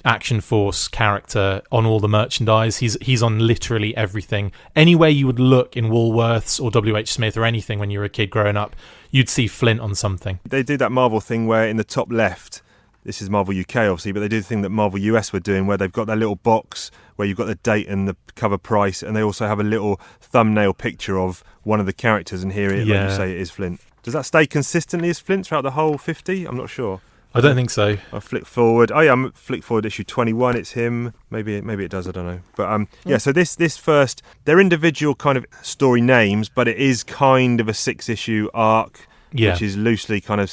Action 0.05 0.39
Force 0.39 0.87
character 0.87 1.61
on 1.69 1.85
all 1.85 1.99
the 1.99 2.07
merchandise. 2.07 2.77
He's 2.77 2.95
he's 3.01 3.21
on 3.21 3.39
literally 3.39 3.95
everything. 3.97 4.53
Anywhere 4.73 5.09
you 5.09 5.27
would 5.27 5.39
look 5.39 5.75
in 5.75 5.85
Woolworths 5.85 6.61
or 6.61 6.71
WH 6.71 7.09
Smith 7.09 7.35
or 7.35 7.43
anything 7.43 7.77
when 7.77 7.91
you 7.91 7.99
were 7.99 8.05
a 8.05 8.09
kid 8.09 8.29
growing 8.29 8.55
up, 8.55 8.73
you'd 9.11 9.27
see 9.27 9.47
Flint 9.47 9.81
on 9.81 9.95
something. 9.95 10.39
they 10.45 10.63
do 10.63 10.77
that 10.77 10.93
Marvel 10.93 11.19
thing 11.19 11.45
where 11.45 11.67
in 11.67 11.75
the 11.75 11.83
top 11.83 12.09
left, 12.09 12.61
this 13.03 13.21
is 13.21 13.29
Marvel 13.29 13.53
UK 13.53 13.75
obviously, 13.75 14.13
but 14.13 14.21
they 14.21 14.29
do 14.29 14.39
the 14.39 14.47
thing 14.47 14.61
that 14.61 14.69
Marvel 14.69 14.97
US 14.99 15.33
were 15.33 15.41
doing 15.41 15.67
where 15.67 15.75
they've 15.75 15.91
got 15.91 16.07
that 16.07 16.17
little 16.17 16.37
box 16.37 16.89
where 17.17 17.27
you've 17.27 17.37
got 17.37 17.47
the 17.47 17.55
date 17.55 17.89
and 17.89 18.07
the 18.07 18.15
cover 18.35 18.57
price, 18.57 19.03
and 19.03 19.13
they 19.13 19.23
also 19.23 19.45
have 19.45 19.59
a 19.59 19.63
little 19.63 19.99
thumbnail 20.21 20.73
picture 20.73 21.19
of 21.19 21.43
one 21.63 21.81
of 21.81 21.85
the 21.85 21.93
characters, 21.93 22.43
and 22.43 22.53
here, 22.53 22.71
it, 22.71 22.87
like 22.87 23.09
you 23.09 23.15
say, 23.15 23.31
it 23.31 23.41
is 23.41 23.51
Flint. 23.51 23.81
Does 24.05 24.13
that 24.13 24.23
stay 24.25 24.45
consistently 24.45 25.09
as 25.09 25.19
Flint 25.19 25.47
throughout 25.47 25.61
the 25.63 25.71
whole 25.71 25.97
50? 25.97 26.45
I'm 26.45 26.55
not 26.55 26.69
sure. 26.69 27.01
I 27.33 27.41
don't 27.41 27.55
think 27.57 27.69
so. 27.69 27.97
I 28.13 28.19
flick 28.21 28.45
forward. 28.45 28.93
Oh 28.95 29.01
yeah, 29.01 29.11
I'm 29.11 29.31
flick 29.33 29.61
forward 29.61 29.85
issue 29.85 30.05
21. 30.05 30.55
It's 30.55 30.71
him. 30.71 31.11
Maybe 31.29 31.59
maybe 31.59 31.83
it 31.83 31.91
does. 31.91 32.07
I 32.07 32.11
don't 32.11 32.25
know. 32.25 32.39
But 32.55 32.69
um, 32.71 32.87
Hmm. 33.03 33.09
yeah. 33.09 33.17
So 33.17 33.33
this 33.33 33.55
this 33.55 33.75
first, 33.75 34.21
they're 34.45 34.59
individual 34.61 35.15
kind 35.15 35.37
of 35.37 35.45
story 35.61 35.99
names, 35.99 36.47
but 36.47 36.69
it 36.69 36.77
is 36.77 37.03
kind 37.03 37.59
of 37.59 37.67
a 37.67 37.73
six 37.73 38.07
issue 38.07 38.47
arc, 38.53 39.05
Yeah. 39.33 39.51
which 39.51 39.61
is 39.63 39.75
loosely 39.75 40.21
kind 40.21 40.39
of 40.39 40.49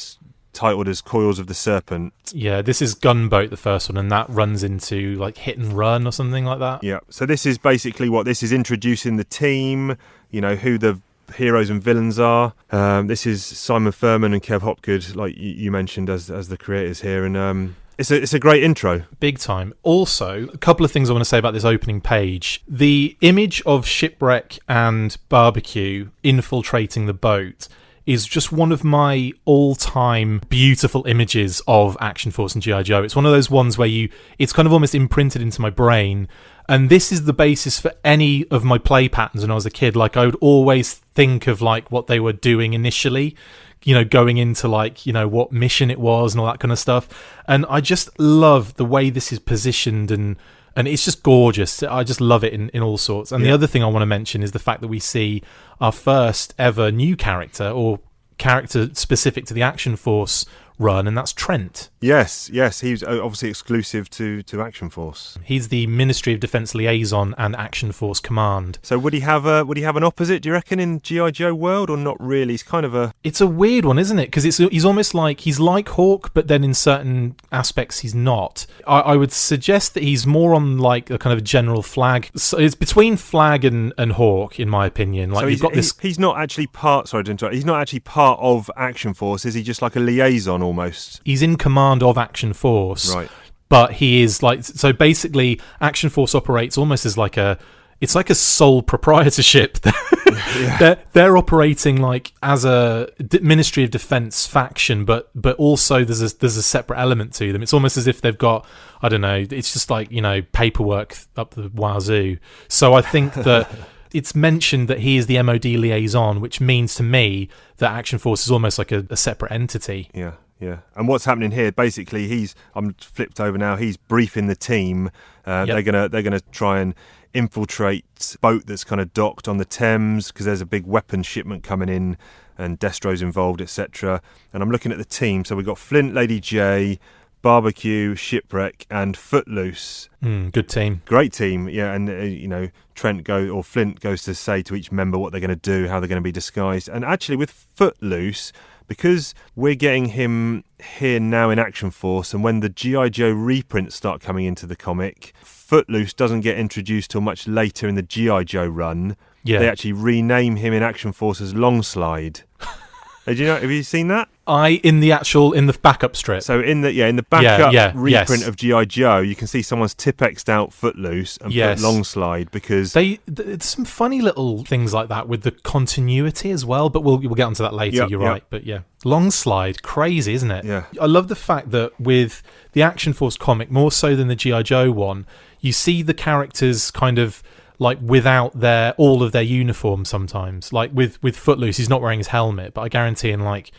titled 0.52 0.88
as 0.88 1.00
Coils 1.00 1.38
of 1.38 1.46
the 1.46 1.54
Serpent. 1.54 2.14
Yeah, 2.32 2.62
this 2.62 2.82
is 2.82 2.94
Gunboat, 2.94 3.50
the 3.50 3.56
first 3.56 3.88
one, 3.88 3.96
and 3.96 4.10
that 4.10 4.28
runs 4.28 4.64
into 4.64 5.14
like 5.16 5.38
Hit 5.38 5.58
and 5.58 5.72
Run 5.74 6.04
or 6.04 6.10
something 6.10 6.44
like 6.44 6.58
that. 6.58 6.82
Yeah. 6.82 6.98
So 7.10 7.26
this 7.26 7.46
is 7.46 7.58
basically 7.58 8.08
what 8.08 8.24
this 8.24 8.42
is 8.42 8.50
introducing 8.50 9.18
the 9.18 9.24
team. 9.24 9.96
You 10.32 10.40
know 10.40 10.56
who 10.56 10.78
the 10.78 11.00
heroes 11.34 11.70
and 11.70 11.82
villains 11.82 12.18
are. 12.18 12.54
Um, 12.70 13.06
this 13.06 13.26
is 13.26 13.44
Simon 13.44 13.92
Furman 13.92 14.32
and 14.32 14.42
Kev 14.42 14.60
Hopgood, 14.60 15.14
like 15.14 15.36
you, 15.36 15.50
you 15.50 15.70
mentioned, 15.70 16.10
as 16.10 16.30
as 16.30 16.48
the 16.48 16.56
creators 16.56 17.00
here, 17.00 17.24
and 17.24 17.36
um, 17.36 17.76
it's 17.98 18.10
a 18.10 18.22
it's 18.22 18.34
a 18.34 18.38
great 18.38 18.62
intro. 18.62 19.04
Big 19.20 19.38
time. 19.38 19.74
Also, 19.82 20.48
a 20.48 20.58
couple 20.58 20.84
of 20.84 20.90
things 20.90 21.08
I 21.08 21.12
want 21.12 21.22
to 21.22 21.28
say 21.28 21.38
about 21.38 21.54
this 21.54 21.64
opening 21.64 22.00
page. 22.00 22.62
The 22.66 23.16
image 23.20 23.62
of 23.66 23.86
shipwreck 23.86 24.58
and 24.68 25.16
barbecue 25.28 26.10
infiltrating 26.22 27.06
the 27.06 27.14
boat 27.14 27.68
is 28.06 28.26
just 28.26 28.52
one 28.52 28.72
of 28.72 28.84
my 28.84 29.32
all-time 29.44 30.40
beautiful 30.48 31.06
images 31.06 31.62
of 31.68 31.96
Action 32.00 32.30
Force 32.30 32.54
and 32.54 32.62
GI 32.62 32.82
Joe. 32.84 33.02
It's 33.02 33.16
one 33.16 33.26
of 33.26 33.32
those 33.32 33.50
ones 33.50 33.78
where 33.78 33.88
you 33.88 34.08
it's 34.38 34.52
kind 34.52 34.66
of 34.66 34.72
almost 34.72 34.94
imprinted 34.94 35.42
into 35.42 35.60
my 35.60 35.70
brain. 35.70 36.28
And 36.68 36.90
this 36.90 37.12
is 37.12 37.24
the 37.24 37.32
basis 37.32 37.80
for 37.80 37.92
any 38.04 38.46
of 38.48 38.64
my 38.64 38.78
play 38.78 39.08
patterns 39.08 39.42
when 39.42 39.50
I 39.50 39.54
was 39.54 39.66
a 39.66 39.70
kid. 39.70 39.96
Like 39.96 40.16
I 40.16 40.24
would 40.24 40.36
always 40.36 40.94
think 40.94 41.46
of 41.46 41.60
like 41.60 41.90
what 41.90 42.06
they 42.06 42.20
were 42.20 42.32
doing 42.32 42.72
initially 42.72 43.36
you 43.84 43.94
know, 43.94 44.04
going 44.04 44.38
into 44.38 44.68
like, 44.68 45.06
you 45.06 45.12
know, 45.12 45.26
what 45.26 45.52
mission 45.52 45.90
it 45.90 45.98
was 45.98 46.32
and 46.32 46.40
all 46.40 46.46
that 46.46 46.60
kind 46.60 46.72
of 46.72 46.78
stuff. 46.78 47.08
And 47.46 47.66
I 47.68 47.80
just 47.80 48.18
love 48.18 48.74
the 48.74 48.84
way 48.84 49.10
this 49.10 49.32
is 49.32 49.38
positioned 49.38 50.10
and 50.10 50.36
and 50.74 50.88
it's 50.88 51.04
just 51.04 51.22
gorgeous. 51.22 51.82
I 51.82 52.04
just 52.04 52.20
love 52.20 52.44
it 52.44 52.52
in, 52.52 52.68
in 52.70 52.82
all 52.82 52.98
sorts. 52.98 53.32
And 53.32 53.44
the 53.44 53.50
other 53.50 53.66
thing 53.66 53.82
I 53.82 53.86
want 53.86 54.02
to 54.02 54.06
mention 54.06 54.42
is 54.42 54.52
the 54.52 54.58
fact 54.58 54.80
that 54.80 54.88
we 54.88 54.98
see 54.98 55.42
our 55.80 55.92
first 55.92 56.54
ever 56.58 56.90
new 56.90 57.16
character 57.16 57.68
or 57.68 58.00
character 58.38 58.90
specific 58.94 59.46
to 59.46 59.54
the 59.54 59.62
Action 59.62 59.96
Force 59.96 60.46
run, 60.78 61.06
and 61.06 61.16
that's 61.16 61.32
Trent. 61.32 61.90
Yes, 62.00 62.50
yes, 62.52 62.80
he's 62.80 63.02
uh, 63.02 63.20
obviously 63.22 63.50
exclusive 63.50 64.10
to 64.10 64.42
to 64.42 64.62
Action 64.62 64.90
Force. 64.90 65.38
He's 65.44 65.68
the 65.68 65.86
Ministry 65.86 66.34
of 66.34 66.40
Defence 66.40 66.74
liaison 66.74 67.34
and 67.38 67.54
Action 67.56 67.92
Force 67.92 68.20
command. 68.20 68.78
So 68.82 68.98
would 68.98 69.12
he 69.12 69.20
have 69.20 69.46
a 69.46 69.64
would 69.64 69.76
he 69.76 69.82
have 69.82 69.96
an 69.96 70.04
opposite? 70.04 70.42
Do 70.42 70.48
you 70.48 70.52
reckon 70.54 70.80
in 70.80 71.00
GI 71.00 71.32
Joe 71.32 71.54
world 71.54 71.90
or 71.90 71.96
not 71.96 72.16
really? 72.20 72.54
He's 72.54 72.62
kind 72.62 72.84
of 72.84 72.94
a 72.94 73.12
It's 73.22 73.40
a 73.40 73.46
weird 73.46 73.84
one, 73.84 73.98
isn't 73.98 74.18
it? 74.18 74.26
Because 74.26 74.44
it's 74.44 74.58
he's 74.58 74.84
almost 74.84 75.14
like 75.14 75.40
he's 75.40 75.60
like 75.60 75.90
Hawk, 75.90 76.32
but 76.34 76.48
then 76.48 76.64
in 76.64 76.74
certain 76.74 77.36
aspects 77.50 78.00
he's 78.00 78.14
not. 78.14 78.66
I, 78.86 79.00
I 79.00 79.16
would 79.16 79.32
suggest 79.32 79.94
that 79.94 80.02
he's 80.02 80.26
more 80.26 80.54
on 80.54 80.78
like 80.78 81.10
a 81.10 81.18
kind 81.18 81.36
of 81.36 81.44
general 81.44 81.82
Flagg. 81.82 82.30
So 82.36 82.58
it's 82.58 82.74
between 82.74 83.16
Flagg 83.16 83.64
and, 83.64 83.92
and 83.98 84.12
Hawk, 84.12 84.58
in 84.58 84.68
my 84.68 84.86
opinion. 84.86 85.30
Like 85.30 85.42
so 85.42 85.46
you've 85.46 85.52
he's, 85.52 85.62
got 85.62 85.72
this. 85.74 85.94
he's 86.00 86.18
not 86.18 86.38
actually 86.38 86.66
part. 86.66 87.08
Sorry 87.08 87.24
to 87.24 87.30
interrupt. 87.30 87.54
He's 87.54 87.64
not 87.64 87.80
actually 87.80 88.00
part 88.00 88.40
of 88.40 88.70
Action 88.76 89.14
Force. 89.14 89.44
Is 89.44 89.54
he 89.54 89.62
just 89.62 89.82
like 89.82 89.96
a 89.96 90.00
liaison 90.00 90.62
almost? 90.72 91.20
He's 91.24 91.42
in 91.42 91.56
command 91.56 92.02
of 92.02 92.16
Action 92.18 92.52
Force, 92.52 93.14
Right. 93.14 93.30
but 93.68 93.92
he 93.94 94.22
is 94.22 94.42
like 94.42 94.64
so. 94.64 94.92
Basically, 94.92 95.60
Action 95.80 96.10
Force 96.10 96.34
operates 96.34 96.76
almost 96.78 97.06
as 97.06 97.16
like 97.18 97.36
a. 97.36 97.58
It's 98.00 98.16
like 98.16 98.30
a 98.30 98.34
sole 98.34 98.82
proprietorship. 98.82 99.78
they're 100.80 100.98
they're 101.12 101.36
operating 101.36 102.00
like 102.00 102.32
as 102.42 102.64
a 102.64 103.08
Ministry 103.40 103.84
of 103.84 103.90
Defense 103.92 104.44
faction, 104.46 105.04
but 105.04 105.30
but 105.36 105.54
also 105.56 106.04
there's 106.04 106.20
a 106.20 106.36
there's 106.38 106.56
a 106.56 106.62
separate 106.64 106.98
element 106.98 107.32
to 107.34 107.52
them. 107.52 107.62
It's 107.62 107.72
almost 107.72 107.96
as 107.96 108.08
if 108.08 108.20
they've 108.20 108.36
got 108.36 108.66
I 109.02 109.08
don't 109.08 109.20
know. 109.20 109.44
It's 109.48 109.72
just 109.72 109.88
like 109.88 110.10
you 110.10 110.20
know 110.20 110.42
paperwork 110.52 111.16
up 111.36 111.54
the 111.54 111.68
wazoo. 111.68 112.38
So 112.68 112.94
I 112.94 113.02
think 113.02 113.34
that. 113.48 113.70
It's 114.14 114.34
mentioned 114.34 114.88
that 114.88 114.98
he 114.98 115.16
is 115.16 115.24
the 115.26 115.40
MOD 115.42 115.64
liaison, 115.64 116.42
which 116.42 116.60
means 116.60 116.94
to 116.96 117.02
me 117.02 117.48
that 117.78 117.92
Action 117.92 118.18
Force 118.18 118.44
is 118.44 118.50
almost 118.50 118.78
like 118.78 118.92
a, 118.92 119.06
a 119.08 119.16
separate 119.16 119.50
entity. 119.52 120.10
Yeah, 120.12 120.32
yeah. 120.62 120.78
And 120.94 121.08
what's 121.08 121.24
happening 121.24 121.50
here? 121.50 121.72
Basically, 121.72 122.28
he's 122.28 122.54
I'm 122.74 122.94
flipped 122.94 123.40
over 123.40 123.58
now. 123.58 123.76
He's 123.76 123.96
briefing 123.96 124.46
the 124.46 124.54
team. 124.56 125.10
Uh, 125.44 125.64
Yep. 125.66 125.74
They're 125.74 125.82
gonna 125.82 126.08
they're 126.08 126.22
gonna 126.22 126.40
try 126.52 126.80
and 126.80 126.94
infiltrate 127.34 128.04
boat 128.40 128.66
that's 128.66 128.84
kind 128.84 129.00
of 129.00 129.12
docked 129.12 129.48
on 129.48 129.56
the 129.56 129.64
Thames 129.64 130.28
because 130.28 130.46
there's 130.46 130.60
a 130.60 130.66
big 130.66 130.86
weapon 130.86 131.22
shipment 131.22 131.62
coming 131.64 131.88
in, 131.88 132.16
and 132.56 132.78
Destro's 132.78 133.22
involved, 133.22 133.60
etc. 133.60 134.22
And 134.52 134.62
I'm 134.62 134.70
looking 134.70 134.92
at 134.92 134.98
the 134.98 135.04
team. 135.04 135.44
So 135.44 135.56
we've 135.56 135.66
got 135.66 135.78
Flint, 135.78 136.14
Lady 136.14 136.40
Jaye, 136.40 136.98
Barbecue, 137.40 138.14
Shipwreck, 138.14 138.86
and 138.90 139.16
Footloose. 139.16 140.08
Mm, 140.22 140.52
good 140.52 140.68
team. 140.68 141.02
Great 141.06 141.32
team, 141.32 141.68
yeah, 141.68 141.92
and 141.92 142.08
uh, 142.08 142.12
you 142.18 142.46
know 142.46 142.68
Trent 142.94 143.24
go 143.24 143.48
or 143.48 143.64
Flint 143.64 143.98
goes 144.00 144.22
to 144.24 144.34
say 144.34 144.62
to 144.62 144.76
each 144.76 144.92
member 144.92 145.18
what 145.18 145.32
they're 145.32 145.40
going 145.40 145.50
to 145.50 145.56
do, 145.56 145.88
how 145.88 145.98
they're 145.98 146.08
going 146.08 146.22
to 146.22 146.22
be 146.22 146.30
disguised, 146.32 146.88
and 146.88 147.04
actually 147.04 147.36
with 147.36 147.50
Footloose, 147.74 148.52
because 148.86 149.34
we're 149.54 149.74
getting 149.74 150.06
him 150.06 150.64
here 150.98 151.20
now 151.20 151.50
in 151.50 151.58
Action 151.58 151.90
Force, 151.90 152.34
and 152.34 152.42
when 152.42 152.60
the 152.60 152.68
GI 152.68 153.10
Joe 153.10 153.30
reprints 153.30 153.94
start 153.94 154.20
coming 154.20 154.46
into 154.46 154.66
the 154.66 154.76
comic, 154.76 155.32
Footloose 155.42 156.12
doesn't 156.12 156.40
get 156.40 156.58
introduced 156.58 157.10
till 157.10 157.20
much 157.20 157.46
later 157.46 157.88
in 157.88 157.94
the 157.94 158.02
GI 158.02 158.44
Joe 158.44 158.66
run. 158.66 159.16
Yeah. 159.44 159.58
They 159.58 159.68
actually 159.68 159.92
rename 159.92 160.56
him 160.56 160.72
in 160.72 160.82
Action 160.82 161.12
Force 161.12 161.40
as 161.40 161.54
Longslide. 161.54 162.42
Uh, 163.26 163.30
Did 163.30 163.38
you 163.38 163.46
know? 163.46 163.56
Have 163.60 163.70
you 163.70 163.82
seen 163.82 164.08
that? 164.08 164.28
I 164.44 164.80
in 164.82 164.98
the 164.98 165.12
actual 165.12 165.52
in 165.52 165.66
the 165.66 165.72
backup 165.72 166.16
strip. 166.16 166.42
So 166.42 166.60
in 166.60 166.80
the 166.80 166.92
yeah 166.92 167.06
in 167.06 167.14
the 167.14 167.22
backup 167.22 167.72
yeah, 167.72 167.92
reprint 167.94 168.40
yes. 168.40 168.48
of 168.48 168.56
GI 168.56 168.86
Joe, 168.86 169.20
you 169.20 169.36
can 169.36 169.46
see 169.46 169.62
someone's 169.62 169.94
Tipexed 169.94 170.48
out 170.48 170.72
Footloose 170.72 171.36
and 171.36 171.52
Yes. 171.52 171.80
put 171.80 171.86
Longslide 171.86 172.50
because 172.50 172.92
They 172.92 173.16
th- 173.32 173.48
it's 173.48 173.66
some 173.66 173.84
funny 173.84 174.20
little 174.20 174.64
things 174.64 174.92
like 174.92 175.08
that 175.10 175.28
with 175.28 175.42
the 175.42 175.52
continuity 175.52 176.50
as 176.50 176.64
well, 176.64 176.88
but 176.88 177.04
we'll 177.04 177.18
we'll 177.18 177.34
get 177.36 177.44
onto 177.44 177.62
that 177.62 177.72
later. 177.72 177.98
Yep, 177.98 178.10
you're 178.10 178.20
yep. 178.22 178.30
right, 178.30 178.44
but 178.50 178.64
yeah, 178.64 178.80
long 179.04 179.30
slide, 179.30 179.82
crazy, 179.82 180.34
isn't 180.34 180.50
it? 180.50 180.64
Yeah. 180.64 180.86
I 181.00 181.06
love 181.06 181.28
the 181.28 181.36
fact 181.36 181.70
that 181.70 181.92
with 182.00 182.42
the 182.72 182.82
Action 182.82 183.12
Force 183.12 183.36
comic, 183.36 183.70
more 183.70 183.92
so 183.92 184.16
than 184.16 184.26
the 184.26 184.36
GI 184.36 184.64
Joe 184.64 184.90
one, 184.90 185.24
you 185.60 185.70
see 185.70 186.02
the 186.02 186.14
characters 186.14 186.90
kind 186.90 187.20
of 187.20 187.44
like 187.82 187.98
without 188.00 188.58
their 188.58 188.92
all 188.92 189.22
of 189.22 189.32
their 189.32 189.42
uniform 189.42 190.04
sometimes. 190.04 190.72
Like 190.72 190.90
with 190.94 191.22
with 191.22 191.36
Footloose, 191.36 191.76
he's 191.76 191.88
not 191.88 192.00
wearing 192.00 192.18
his 192.20 192.28
helmet, 192.28 192.74
but 192.74 192.82
I 192.82 192.88
guarantee 192.88 193.30
in 193.30 193.40
like 193.40 193.72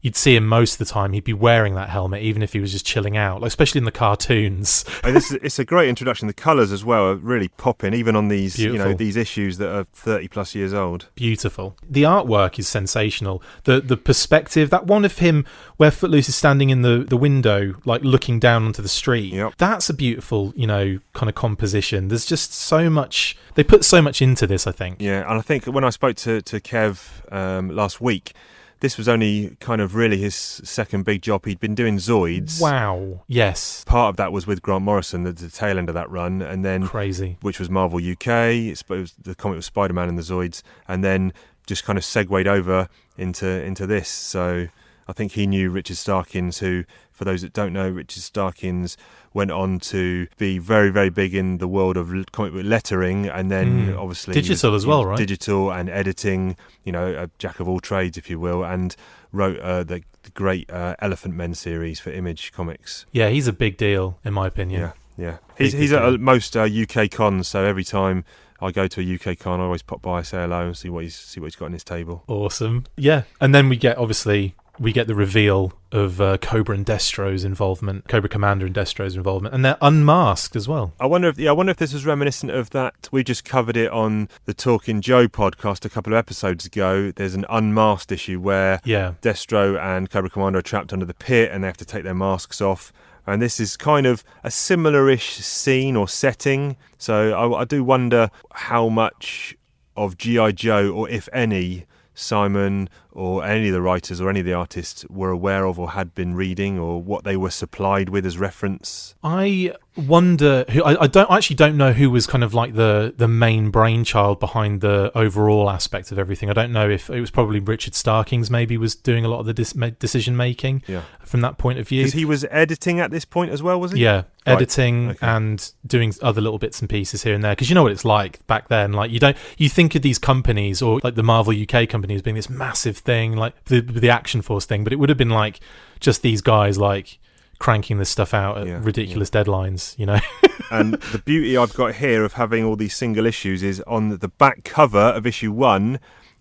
you'd 0.00 0.16
see 0.16 0.36
him 0.36 0.46
most 0.46 0.74
of 0.74 0.78
the 0.78 0.92
time. 0.92 1.12
He'd 1.12 1.24
be 1.24 1.32
wearing 1.32 1.74
that 1.74 1.88
helmet, 1.88 2.22
even 2.22 2.42
if 2.42 2.52
he 2.52 2.60
was 2.60 2.72
just 2.72 2.86
chilling 2.86 3.16
out, 3.16 3.40
like 3.40 3.48
especially 3.48 3.78
in 3.78 3.84
the 3.84 3.92
cartoons. 3.92 4.84
This 5.08 5.30
is, 5.30 5.38
it's 5.42 5.58
a 5.58 5.64
great 5.64 5.88
introduction. 5.88 6.28
The 6.28 6.34
colours 6.34 6.70
as 6.70 6.84
well 6.84 7.06
are 7.06 7.14
really 7.14 7.48
popping, 7.48 7.94
even 7.94 8.14
on 8.14 8.28
these 8.28 8.58
you 8.58 8.76
know 8.76 8.92
these 8.92 9.16
issues 9.16 9.56
that 9.58 9.74
are 9.74 9.84
thirty 9.94 10.28
plus 10.28 10.54
years 10.54 10.74
old. 10.74 11.08
Beautiful. 11.14 11.76
The 11.88 12.02
artwork 12.02 12.58
is 12.58 12.68
sensational. 12.68 13.42
The 13.64 13.80
the 13.80 13.96
perspective, 13.96 14.68
that 14.70 14.86
one 14.86 15.06
of 15.06 15.18
him 15.18 15.46
where 15.78 15.90
Footloose 15.90 16.28
is 16.28 16.36
standing 16.36 16.70
in 16.70 16.82
the, 16.82 17.06
the 17.08 17.16
window, 17.16 17.74
like 17.84 18.02
looking 18.02 18.38
down 18.38 18.64
onto 18.64 18.82
the 18.82 18.88
street. 18.88 19.32
Yep. 19.32 19.54
That's 19.56 19.88
a 19.88 19.94
beautiful, 19.94 20.52
you 20.56 20.66
know, 20.66 20.98
kind 21.14 21.28
of 21.28 21.36
composition. 21.36 22.08
There's 22.08 22.26
just 22.26 22.52
so 22.52 22.90
much. 22.90 23.36
They 23.54 23.64
put 23.64 23.84
so 23.84 24.02
much 24.02 24.20
into 24.20 24.46
this. 24.46 24.66
I 24.66 24.72
think. 24.72 25.00
Yeah, 25.00 25.28
and 25.28 25.38
I 25.38 25.42
think 25.42 25.64
when 25.64 25.84
I 25.84 25.90
spoke 25.90 26.16
to 26.16 26.42
to 26.42 26.60
Kev 26.60 27.32
um, 27.32 27.70
last 27.70 28.00
week, 28.00 28.34
this 28.80 28.96
was 28.96 29.08
only 29.08 29.56
kind 29.60 29.80
of 29.80 29.94
really 29.94 30.18
his 30.18 30.34
second 30.34 31.04
big 31.04 31.22
job. 31.22 31.44
He'd 31.44 31.60
been 31.60 31.74
doing 31.74 31.96
Zoids. 31.96 32.60
Wow. 32.60 33.22
Yes. 33.26 33.84
Part 33.84 34.10
of 34.10 34.16
that 34.18 34.32
was 34.32 34.46
with 34.46 34.62
Grant 34.62 34.84
Morrison, 34.84 35.24
the, 35.24 35.32
the 35.32 35.48
tail 35.48 35.78
end 35.78 35.88
of 35.88 35.94
that 35.94 36.08
run, 36.10 36.42
and 36.42 36.64
then 36.64 36.86
Crazy. 36.86 37.36
which 37.42 37.58
was 37.58 37.68
Marvel 37.68 37.98
UK. 37.98 38.26
It's, 38.26 38.82
it 38.82 38.88
was, 38.90 39.14
the 39.20 39.34
comic 39.34 39.56
was 39.56 39.66
Spider 39.66 39.94
Man 39.94 40.08
and 40.08 40.16
the 40.18 40.22
Zoids, 40.22 40.62
and 40.86 41.02
then 41.02 41.32
just 41.66 41.84
kind 41.84 41.98
of 41.98 42.04
segued 42.04 42.46
over 42.46 42.88
into 43.16 43.46
into 43.48 43.86
this. 43.86 44.08
So 44.08 44.68
I 45.08 45.12
think 45.12 45.32
he 45.32 45.46
knew 45.46 45.70
Richard 45.70 45.96
Starkings, 45.96 46.58
who, 46.58 46.84
for 47.18 47.24
those 47.24 47.42
that 47.42 47.52
don't 47.52 47.72
know, 47.72 47.88
Richard 47.90 48.22
Starkings 48.22 48.96
went 49.34 49.50
on 49.50 49.80
to 49.80 50.28
be 50.38 50.58
very 50.58 50.90
very 50.90 51.10
big 51.10 51.34
in 51.34 51.58
the 51.58 51.66
world 51.68 51.96
of 51.96 52.12
comic 52.32 52.52
book 52.52 52.62
lettering, 52.64 53.26
and 53.26 53.50
then 53.50 53.88
Mm. 53.88 53.98
obviously 53.98 54.30
was- 54.36 54.46
Digital 54.46 54.74
as 54.76 54.86
well, 54.86 55.04
right? 55.04 55.18
Digital 55.18 55.72
and 55.72 55.90
editing. 55.90 56.56
You 56.84 56.92
know, 56.92 57.06
a 57.24 57.28
jack 57.38 57.58
of 57.60 57.68
all 57.68 57.80
trades, 57.80 58.16
if 58.16 58.30
you 58.30 58.38
will, 58.38 58.62
and 58.64 58.94
wrote 59.32 59.58
uh, 59.58 59.82
the, 59.82 60.02
the 60.22 60.30
great 60.30 60.70
uh, 60.70 60.94
Elephantmen 61.02 61.56
series 61.56 61.98
for 62.00 62.10
Image 62.10 62.52
Comics. 62.52 63.04
Yeah, 63.12 63.28
he's 63.28 63.48
a 63.48 63.52
big 63.52 63.76
deal 63.76 64.18
in 64.24 64.32
my 64.32 64.46
opinion. 64.46 64.80
Yeah, 64.80 64.92
yeah. 65.18 65.36
He's 65.58 65.72
Big, 65.72 65.80
he's 65.80 65.90
big 65.90 66.00
at 66.00 66.20
most 66.20 66.56
uh, 66.56 66.62
UK 66.62 67.10
cons, 67.10 67.48
so 67.48 67.64
every 67.64 67.84
time 67.84 68.24
I 68.60 68.70
go 68.72 68.86
to 68.88 69.00
a 69.00 69.04
UK 69.14 69.38
con, 69.38 69.60
I 69.60 69.64
always 69.64 69.82
pop 69.82 70.02
by, 70.02 70.22
say 70.22 70.38
hello, 70.38 70.66
and 70.66 70.76
see 70.76 70.88
what 70.88 71.02
he's 71.04 71.14
see 71.16 71.40
what 71.40 71.46
he's 71.46 71.56
got 71.56 71.66
on 71.66 71.72
his 71.72 71.84
table. 71.84 72.24
Awesome. 72.26 72.84
Yeah, 72.96 73.22
and 73.40 73.54
then 73.54 73.68
we 73.68 73.76
get 73.76 73.98
obviously 73.98 74.54
we 74.80 74.92
get 74.92 75.06
the 75.06 75.14
reveal 75.14 75.72
of 75.90 76.20
uh, 76.20 76.38
Cobra 76.38 76.74
and 76.74 76.84
Destro's 76.84 77.44
involvement, 77.44 78.08
Cobra 78.08 78.28
Commander 78.28 78.66
and 78.66 78.74
Destro's 78.74 79.16
involvement, 79.16 79.54
and 79.54 79.64
they're 79.64 79.78
unmasked 79.80 80.54
as 80.56 80.68
well. 80.68 80.92
I 81.00 81.06
wonder 81.06 81.28
if 81.28 81.38
yeah, 81.38 81.50
I 81.50 81.52
wonder 81.52 81.70
if 81.70 81.78
this 81.78 81.92
was 81.92 82.06
reminiscent 82.06 82.52
of 82.52 82.70
that. 82.70 83.08
We 83.10 83.24
just 83.24 83.44
covered 83.44 83.76
it 83.76 83.90
on 83.90 84.28
the 84.44 84.54
Talking 84.54 85.00
Joe 85.00 85.28
podcast 85.28 85.84
a 85.84 85.88
couple 85.88 86.12
of 86.12 86.18
episodes 86.18 86.66
ago. 86.66 87.10
There's 87.10 87.34
an 87.34 87.46
unmasked 87.48 88.12
issue 88.12 88.40
where 88.40 88.80
Yeah, 88.84 89.14
Destro 89.22 89.80
and 89.80 90.10
Cobra 90.10 90.30
Commander 90.30 90.60
are 90.60 90.62
trapped 90.62 90.92
under 90.92 91.06
the 91.06 91.14
pit 91.14 91.50
and 91.52 91.62
they 91.62 91.68
have 91.68 91.76
to 91.78 91.84
take 91.84 92.04
their 92.04 92.14
masks 92.14 92.60
off. 92.60 92.92
And 93.26 93.42
this 93.42 93.60
is 93.60 93.76
kind 93.76 94.06
of 94.06 94.24
a 94.42 94.50
similar-ish 94.50 95.36
scene 95.36 95.96
or 95.96 96.08
setting. 96.08 96.76
So 96.96 97.32
I, 97.32 97.60
I 97.60 97.64
do 97.64 97.84
wonder 97.84 98.30
how 98.52 98.88
much 98.88 99.54
of 99.98 100.16
GI 100.16 100.54
Joe, 100.54 100.90
or 100.90 101.10
if 101.10 101.28
any, 101.32 101.84
Simon 102.14 102.88
or 103.18 103.44
any 103.44 103.68
of 103.68 103.72
the 103.74 103.82
writers 103.82 104.20
or 104.20 104.30
any 104.30 104.40
of 104.40 104.46
the 104.46 104.52
artists 104.54 105.04
were 105.10 105.30
aware 105.30 105.64
of 105.66 105.78
or 105.78 105.90
had 105.90 106.14
been 106.14 106.34
reading, 106.34 106.78
or 106.78 107.02
what 107.02 107.24
they 107.24 107.36
were 107.36 107.50
supplied 107.50 108.08
with 108.08 108.24
as 108.24 108.38
reference. 108.38 109.14
I 109.22 109.74
wonder 109.96 110.64
who 110.70 110.82
I, 110.84 111.02
I 111.02 111.06
don't 111.08 111.28
I 111.30 111.36
actually 111.36 111.56
don't 111.56 111.76
know 111.76 111.92
who 111.92 112.08
was 112.10 112.26
kind 112.26 112.44
of 112.44 112.54
like 112.54 112.74
the 112.74 113.12
the 113.16 113.26
main 113.28 113.70
brainchild 113.70 114.38
behind 114.38 114.80
the 114.80 115.10
overall 115.16 115.68
aspect 115.68 116.12
of 116.12 116.18
everything. 116.18 116.48
I 116.48 116.52
don't 116.52 116.72
know 116.72 116.88
if 116.88 117.10
it 117.10 117.20
was 117.20 117.30
probably 117.30 117.58
Richard 117.60 117.94
Starkings 117.94 118.50
maybe 118.50 118.76
was 118.76 118.94
doing 118.94 119.24
a 119.24 119.28
lot 119.28 119.40
of 119.40 119.46
the 119.46 119.54
dis- 119.54 119.72
decision 119.98 120.36
making 120.36 120.82
Yeah, 120.86 121.02
from 121.24 121.40
that 121.40 121.58
point 121.58 121.78
of 121.80 121.88
view. 121.88 122.02
because 122.02 122.12
he 122.12 122.24
was 122.24 122.44
editing 122.50 123.00
at 123.00 123.10
this 123.10 123.24
point 123.24 123.50
as 123.50 123.62
well, 123.62 123.80
was 123.80 123.92
he? 123.92 124.00
Yeah, 124.00 124.22
Right, 124.46 124.54
editing 124.54 125.10
okay. 125.10 125.18
and 125.26 125.72
doing 125.86 126.14
other 126.22 126.40
little 126.40 126.58
bits 126.58 126.80
and 126.80 126.88
pieces 126.88 127.24
here 127.24 127.34
and 127.34 127.42
there. 127.42 127.52
Because 127.52 127.68
you 127.68 127.74
know 127.74 127.82
what 127.82 127.92
it's 127.92 128.04
like 128.04 128.46
back 128.46 128.68
then. 128.68 128.92
Like 128.92 129.10
you 129.10 129.18
don't, 129.18 129.36
you 129.58 129.68
think 129.68 129.94
of 129.96 130.02
these 130.02 130.18
companies 130.18 130.80
or 130.80 131.00
like 131.02 131.16
the 131.16 131.22
Marvel 131.24 131.52
UK 131.52 131.88
company 131.88 132.14
as 132.14 132.22
being 132.22 132.36
this 132.36 132.48
massive 132.48 132.96
thing, 133.08 133.36
like 133.44 133.54
the 133.64 133.80
the 133.80 134.10
Action 134.10 134.40
Force 134.42 134.66
thing. 134.66 134.84
But 134.84 134.92
it 134.92 134.96
would 135.00 135.08
have 135.08 135.18
been 135.24 135.36
like 135.44 135.60
just 136.00 136.22
these 136.22 136.40
guys 136.42 136.76
like 136.78 137.18
cranking 137.58 137.98
this 137.98 138.08
stuff 138.10 138.32
out 138.34 138.58
at 138.58 138.66
Yeah, 138.66 138.78
ridiculous 138.82 139.30
deadlines. 139.30 139.98
You 139.98 140.06
know? 140.10 140.20
and 140.70 140.94
the 141.14 141.18
beauty 141.18 141.56
I've 141.56 141.74
got 141.74 141.94
here 141.94 142.22
of 142.24 142.34
having 142.34 142.62
all 142.64 142.76
these 142.76 142.94
single 142.94 143.26
issues 143.26 143.62
is 143.62 143.80
on 143.86 144.18
the 144.18 144.28
back 144.28 144.62
cover 144.64 145.06
of 145.18 145.26
issue 145.26 145.50
one 145.52 145.98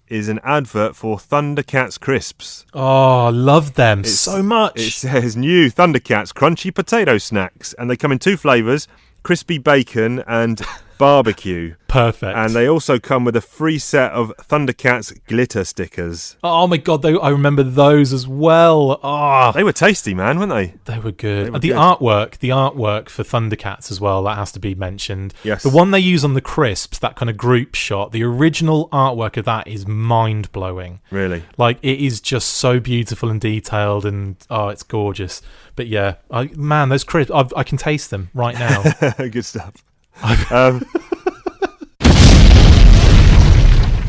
is 0.08 0.30
an 0.30 0.39
advert 0.43 0.95
for 0.95 1.17
Thundercats 1.17 1.99
crisps. 1.99 2.65
oh, 2.73 3.25
I 3.25 3.30
love 3.30 3.73
them 3.73 3.99
It's- 3.99 4.19
so 4.19 4.41
much. 4.41 4.80
It 4.80 4.91
says 4.91 5.36
new 5.36 5.69
Thundercats 5.71 6.32
crunchy 6.34 6.73
potato 6.73 7.17
snacks, 7.17 7.73
and 7.80 7.89
they 7.89 7.97
come 7.97 8.12
in 8.13 8.19
two 8.19 8.38
flavours: 8.38 8.88
crispy 9.23 9.58
bacon 9.58 10.23
and 10.27 10.62
barbecue. 10.98 11.76
Perfect. 11.88 12.38
And 12.38 12.54
they 12.54 12.68
also 12.68 13.00
come 13.00 13.24
with 13.24 13.36
a 13.36 13.42
free 13.42 13.80
set 13.80 14.12
of 14.12 14.34
Thundercats 14.38 15.18
glitter 15.26 15.64
stickers. 15.64 16.36
oh 16.44 16.68
my 16.68 16.78
god, 16.78 17.02
they, 17.02 17.18
I 17.18 17.30
remember 17.30 17.64
those 17.64 18.12
as 18.14 18.28
well. 18.28 19.00
Oh, 19.02 19.52
They 19.54 19.64
were 19.64 19.72
tasty, 19.72 20.14
man, 20.14 20.38
weren't 20.38 20.52
they? 20.52 20.74
They 20.94 21.00
were 21.00 21.12
good. 21.12 21.48
They 21.48 21.50
were 21.52 21.60
the 21.60 21.70
good. 21.70 21.78
artwork, 21.78 22.38
the 22.40 22.50
artwork 22.50 23.10
for 23.10 23.24
Thundercats 23.24 23.90
as 23.90 24.02
well, 24.02 24.22
that 24.24 24.36
has 24.38 24.52
to 24.54 24.60
be 24.60 24.76
mentioned. 24.76 25.34
Yes. 25.44 25.64
The 25.64 25.70
one 25.70 25.92
they 25.92 26.00
use 26.00 26.26
on 26.26 26.34
the 26.34 26.42
crisps, 26.42 27.00
that 27.00 27.16
kind 27.16 27.30
of 27.30 27.38
group 27.38 27.74
shot, 27.76 28.12
the 28.12 28.24
original 28.24 28.90
artwork 28.90 29.38
of 29.38 29.46
that 29.46 29.68
is 29.68 29.88
mind 29.88 30.52
blowing. 30.52 31.00
Really. 31.10 31.44
Like 31.58 31.78
it 31.82 32.00
is 32.00 32.20
just 32.22 32.50
so 32.50 32.80
beautiful 32.80 33.30
and 33.30 33.40
detailed, 33.40 34.06
and 34.06 34.36
oh, 34.50 34.68
it's 34.70 34.84
gorgeous. 34.84 35.42
But 35.76 35.88
yeah, 35.88 36.16
I, 36.30 36.46
man, 36.56 36.90
those 36.90 37.04
crisps, 37.04 37.32
I've, 37.34 37.54
I 37.56 37.64
can 37.64 37.78
taste 37.78 38.10
them 38.10 38.30
right 38.34 38.58
now. 38.58 38.84
Good 39.18 39.46
stuff. 39.46 39.74
um, 40.51 40.84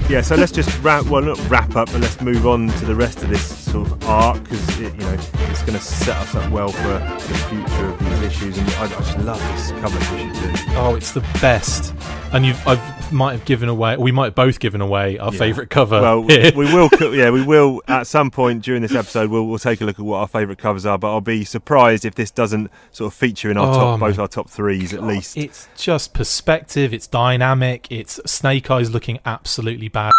yeah, 0.08 0.22
so 0.22 0.36
let's 0.36 0.52
just 0.52 0.82
wrap. 0.82 1.04
Well, 1.06 1.22
not 1.22 1.38
wrap 1.50 1.76
up, 1.76 1.90
but 1.92 2.00
let's 2.00 2.20
move 2.20 2.46
on 2.46 2.68
to 2.68 2.84
the 2.86 2.94
rest 2.94 3.22
of 3.22 3.28
this 3.28 3.57
sort 3.68 3.90
of 3.90 4.04
arc 4.04 4.42
because 4.44 4.80
it, 4.80 4.92
you 4.94 5.00
know 5.00 5.12
it's 5.12 5.62
going 5.62 5.78
to 5.78 5.80
set 5.80 6.16
us 6.16 6.34
up 6.34 6.50
well 6.50 6.68
for 6.70 6.88
the 6.88 7.38
future 7.48 7.86
of 7.86 7.98
these 7.98 8.22
issues. 8.22 8.58
And 8.58 8.68
I, 8.70 8.84
I 8.84 8.88
just 8.88 9.18
love 9.18 9.40
this 9.52 9.70
cover 9.80 9.98
issue 9.98 10.32
two. 10.34 10.64
oh, 10.76 10.94
it's 10.96 11.12
the 11.12 11.20
best. 11.40 11.94
And 12.32 12.44
you've, 12.44 12.60
I 12.66 12.74
might 13.10 13.32
have 13.32 13.44
given 13.46 13.68
away, 13.70 13.96
we 13.96 14.12
might 14.12 14.26
have 14.26 14.34
both 14.34 14.60
given 14.60 14.80
away 14.82 15.16
our 15.18 15.32
Yeah. 15.32 15.38
favourite 15.38 15.70
cover. 15.70 16.00
Well, 16.00 16.22
here. 16.28 16.52
we 16.54 16.66
will. 16.72 16.90
Yeah, 17.00 17.30
we 17.30 17.42
will 17.42 17.82
at 17.88 18.06
some 18.06 18.30
point 18.30 18.62
during 18.62 18.82
this 18.82 18.94
episode. 18.94 19.30
We'll, 19.30 19.46
we'll 19.46 19.58
take 19.58 19.80
a 19.80 19.84
look 19.84 19.98
at 19.98 20.04
what 20.04 20.18
our 20.18 20.28
favourite 20.28 20.58
covers 20.58 20.84
are. 20.84 20.98
But 20.98 21.08
I'll 21.12 21.20
be 21.22 21.44
surprised 21.44 22.04
if 22.04 22.14
this 22.14 22.30
doesn't 22.30 22.70
sort 22.92 23.12
of 23.12 23.18
feature 23.18 23.50
in 23.50 23.56
our 23.56 23.68
Oh 23.70 23.72
top, 23.74 24.00
both 24.00 24.18
our 24.18 24.28
top 24.28 24.50
threes 24.50 24.92
at 24.92 25.02
least. 25.02 25.36
It's 25.36 25.68
just 25.76 26.12
perspective. 26.12 26.92
It's 26.92 27.06
dynamic. 27.06 27.86
It's 27.90 28.20
Snake 28.26 28.70
Eyes 28.70 28.90
looking 28.90 29.18
absolutely 29.24 29.88
bad. 29.88 30.12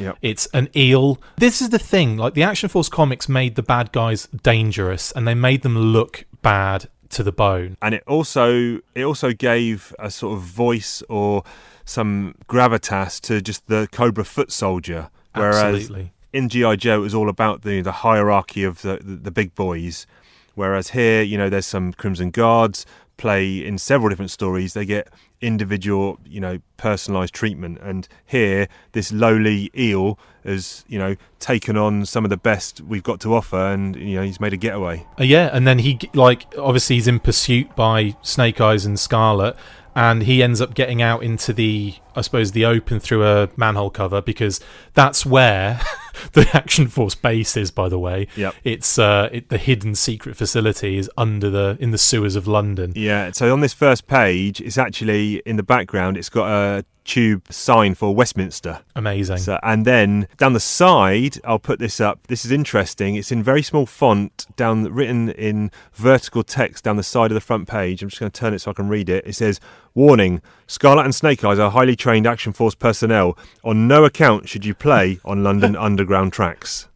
Yep. 0.00 0.18
It's 0.22 0.46
an 0.54 0.68
eel. 0.74 1.18
This 1.36 1.60
is 1.60 1.70
the 1.70 1.78
thing. 1.78 2.16
Like 2.16 2.34
the 2.34 2.42
Action 2.42 2.68
Force 2.68 2.88
comics 2.88 3.28
made 3.28 3.54
the 3.54 3.62
bad 3.62 3.92
guys 3.92 4.26
dangerous, 4.42 5.12
and 5.12 5.26
they 5.28 5.34
made 5.34 5.62
them 5.62 5.76
look 5.76 6.24
bad 6.42 6.88
to 7.10 7.22
the 7.24 7.32
bone. 7.32 7.76
and 7.82 7.94
it 7.94 8.04
also 8.06 8.78
it 8.94 9.02
also 9.02 9.32
gave 9.32 9.92
a 9.98 10.10
sort 10.10 10.36
of 10.36 10.42
voice 10.42 11.02
or 11.08 11.42
some 11.84 12.34
gravitas 12.48 13.20
to 13.20 13.40
just 13.40 13.66
the 13.66 13.88
Cobra 13.90 14.24
foot 14.24 14.52
soldier. 14.52 15.10
Whereas 15.34 15.56
Absolutely. 15.62 16.12
in 16.32 16.48
GI 16.48 16.76
Joe, 16.76 16.96
it 16.96 16.98
was 16.98 17.14
all 17.14 17.28
about 17.28 17.62
the 17.62 17.80
the 17.80 17.92
hierarchy 17.92 18.62
of 18.64 18.82
the, 18.82 18.98
the 19.02 19.16
the 19.16 19.30
big 19.30 19.54
boys. 19.54 20.06
Whereas 20.54 20.90
here, 20.90 21.22
you 21.22 21.38
know, 21.38 21.48
there's 21.48 21.66
some 21.66 21.92
Crimson 21.92 22.30
Guards 22.30 22.84
play 23.20 23.64
in 23.64 23.76
several 23.76 24.08
different 24.08 24.30
stories. 24.30 24.72
They 24.72 24.86
get 24.86 25.08
individual, 25.42 26.18
you 26.24 26.40
know, 26.40 26.58
personalized 26.78 27.34
treatment. 27.34 27.78
And 27.82 28.08
here, 28.24 28.66
this 28.92 29.12
lowly 29.12 29.70
eel 29.76 30.18
has, 30.44 30.84
you 30.88 30.98
know, 30.98 31.16
taken 31.38 31.76
on 31.76 32.06
some 32.06 32.24
of 32.24 32.30
the 32.30 32.38
best 32.38 32.80
we've 32.80 33.02
got 33.02 33.20
to 33.20 33.34
offer, 33.34 33.58
and 33.58 33.94
you 33.94 34.16
know, 34.16 34.22
he's 34.22 34.40
made 34.40 34.54
a 34.54 34.56
getaway. 34.56 35.06
Uh, 35.20 35.24
yeah, 35.24 35.50
and 35.52 35.66
then 35.66 35.80
he 35.80 35.98
like 36.14 36.46
obviously 36.58 36.96
he's 36.96 37.06
in 37.06 37.20
pursuit 37.20 37.76
by 37.76 38.16
Snake 38.22 38.58
Eyes 38.58 38.86
and 38.86 38.98
Scarlett, 38.98 39.54
and 39.94 40.22
he 40.22 40.42
ends 40.42 40.62
up 40.62 40.74
getting 40.74 41.02
out 41.02 41.22
into 41.22 41.52
the 41.52 41.94
I 42.16 42.22
suppose 42.22 42.52
the 42.52 42.64
open 42.64 43.00
through 43.00 43.26
a 43.26 43.50
manhole 43.56 43.90
cover 43.90 44.22
because 44.22 44.60
that's 44.94 45.26
where 45.26 45.80
the 46.32 46.48
Action 46.52 46.88
Force 46.88 47.14
base 47.14 47.56
is. 47.56 47.70
By 47.70 47.88
the 47.88 47.98
way, 47.98 48.26
Yep. 48.36 48.54
it's 48.64 48.98
uh, 48.98 49.28
it, 49.32 49.48
the 49.48 49.58
hidden 49.58 49.94
secret 49.94 50.36
facility 50.36 50.98
is 50.98 51.10
under 51.16 51.50
the 51.50 51.76
in 51.80 51.90
the 51.90 51.98
sewers 51.98 52.36
of 52.36 52.46
London. 52.46 52.92
Yeah, 52.96 53.30
so 53.32 53.52
on 53.52 53.60
this 53.60 53.72
first 53.72 54.06
page, 54.06 54.60
it's 54.60 54.78
actually 54.78 55.36
in 55.46 55.56
the 55.56 55.62
background, 55.62 56.16
it's 56.16 56.28
got 56.28 56.48
a 56.50 56.84
tube 57.04 57.42
sign 57.50 57.94
for 57.94 58.14
Westminster. 58.14 58.80
Amazing. 58.94 59.38
So, 59.38 59.58
and 59.62 59.84
then 59.84 60.28
down 60.36 60.52
the 60.52 60.60
side, 60.60 61.38
I'll 61.44 61.58
put 61.58 61.78
this 61.80 62.00
up. 62.00 62.26
This 62.28 62.44
is 62.44 62.52
interesting. 62.52 63.16
It's 63.16 63.32
in 63.32 63.42
very 63.42 63.62
small 63.62 63.86
font, 63.86 64.46
down 64.56 64.84
written 64.92 65.30
in 65.30 65.70
vertical 65.94 66.42
text 66.44 66.84
down 66.84 66.96
the 66.96 67.02
side 67.02 67.30
of 67.30 67.34
the 67.34 67.40
front 67.40 67.66
page. 67.68 68.02
I'm 68.02 68.10
just 68.10 68.20
going 68.20 68.30
to 68.30 68.38
turn 68.40 68.54
it 68.54 68.60
so 68.60 68.70
I 68.70 68.74
can 68.74 68.88
read 68.88 69.08
it. 69.08 69.26
It 69.26 69.34
says, 69.34 69.58
"Warning: 69.94 70.40
Scarlett 70.66 71.04
and 71.04 71.14
Snake 71.14 71.44
Eyes 71.44 71.58
are 71.58 71.70
highly 71.70 71.96
trained 71.96 72.26
Action 72.26 72.52
Force 72.52 72.74
personnel. 72.74 73.36
On 73.64 73.88
no 73.88 74.04
account 74.04 74.48
should 74.48 74.64
you 74.64 74.74
play 74.74 75.18
on 75.24 75.42
London 75.42 75.74
Underground 75.88 76.32
tracks." 76.32 76.88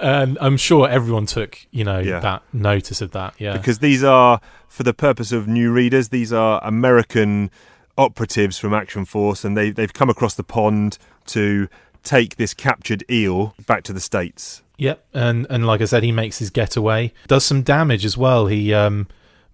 and 0.00 0.38
I'm 0.40 0.56
sure 0.56 0.88
everyone 0.88 1.26
took 1.26 1.58
you 1.70 1.84
know 1.84 1.98
Yeah. 2.00 2.20
that 2.20 2.42
notice 2.52 3.00
of 3.00 3.12
that. 3.12 3.34
Yeah, 3.38 3.56
because 3.56 3.78
these 3.78 4.02
are, 4.04 4.40
for 4.68 4.82
the 4.82 4.94
purpose 4.94 5.32
of 5.32 5.46
new 5.48 5.72
readers, 5.72 6.08
these 6.08 6.32
are 6.32 6.60
American 6.64 7.50
operatives 7.96 8.58
from 8.58 8.74
Action 8.74 9.04
Force, 9.04 9.44
and 9.44 9.56
they 9.56 9.70
they've 9.70 9.92
come 9.92 10.10
across 10.10 10.34
the 10.34 10.44
pond 10.44 10.98
to 11.26 11.68
take 12.02 12.36
this 12.36 12.52
captured 12.54 13.02
eel 13.10 13.54
back 13.66 13.82
to 13.84 13.92
the 13.92 14.00
states. 14.00 14.62
Yep, 14.78 15.04
and 15.14 15.46
and 15.50 15.66
like 15.66 15.80
I 15.80 15.84
said, 15.86 16.02
he 16.02 16.12
makes 16.12 16.38
his 16.38 16.50
getaway. 16.50 17.12
Does 17.28 17.44
some 17.44 17.62
damage 17.62 18.04
as 18.04 18.16
well. 18.18 18.46
He 18.46 18.74
um, 18.74 19.06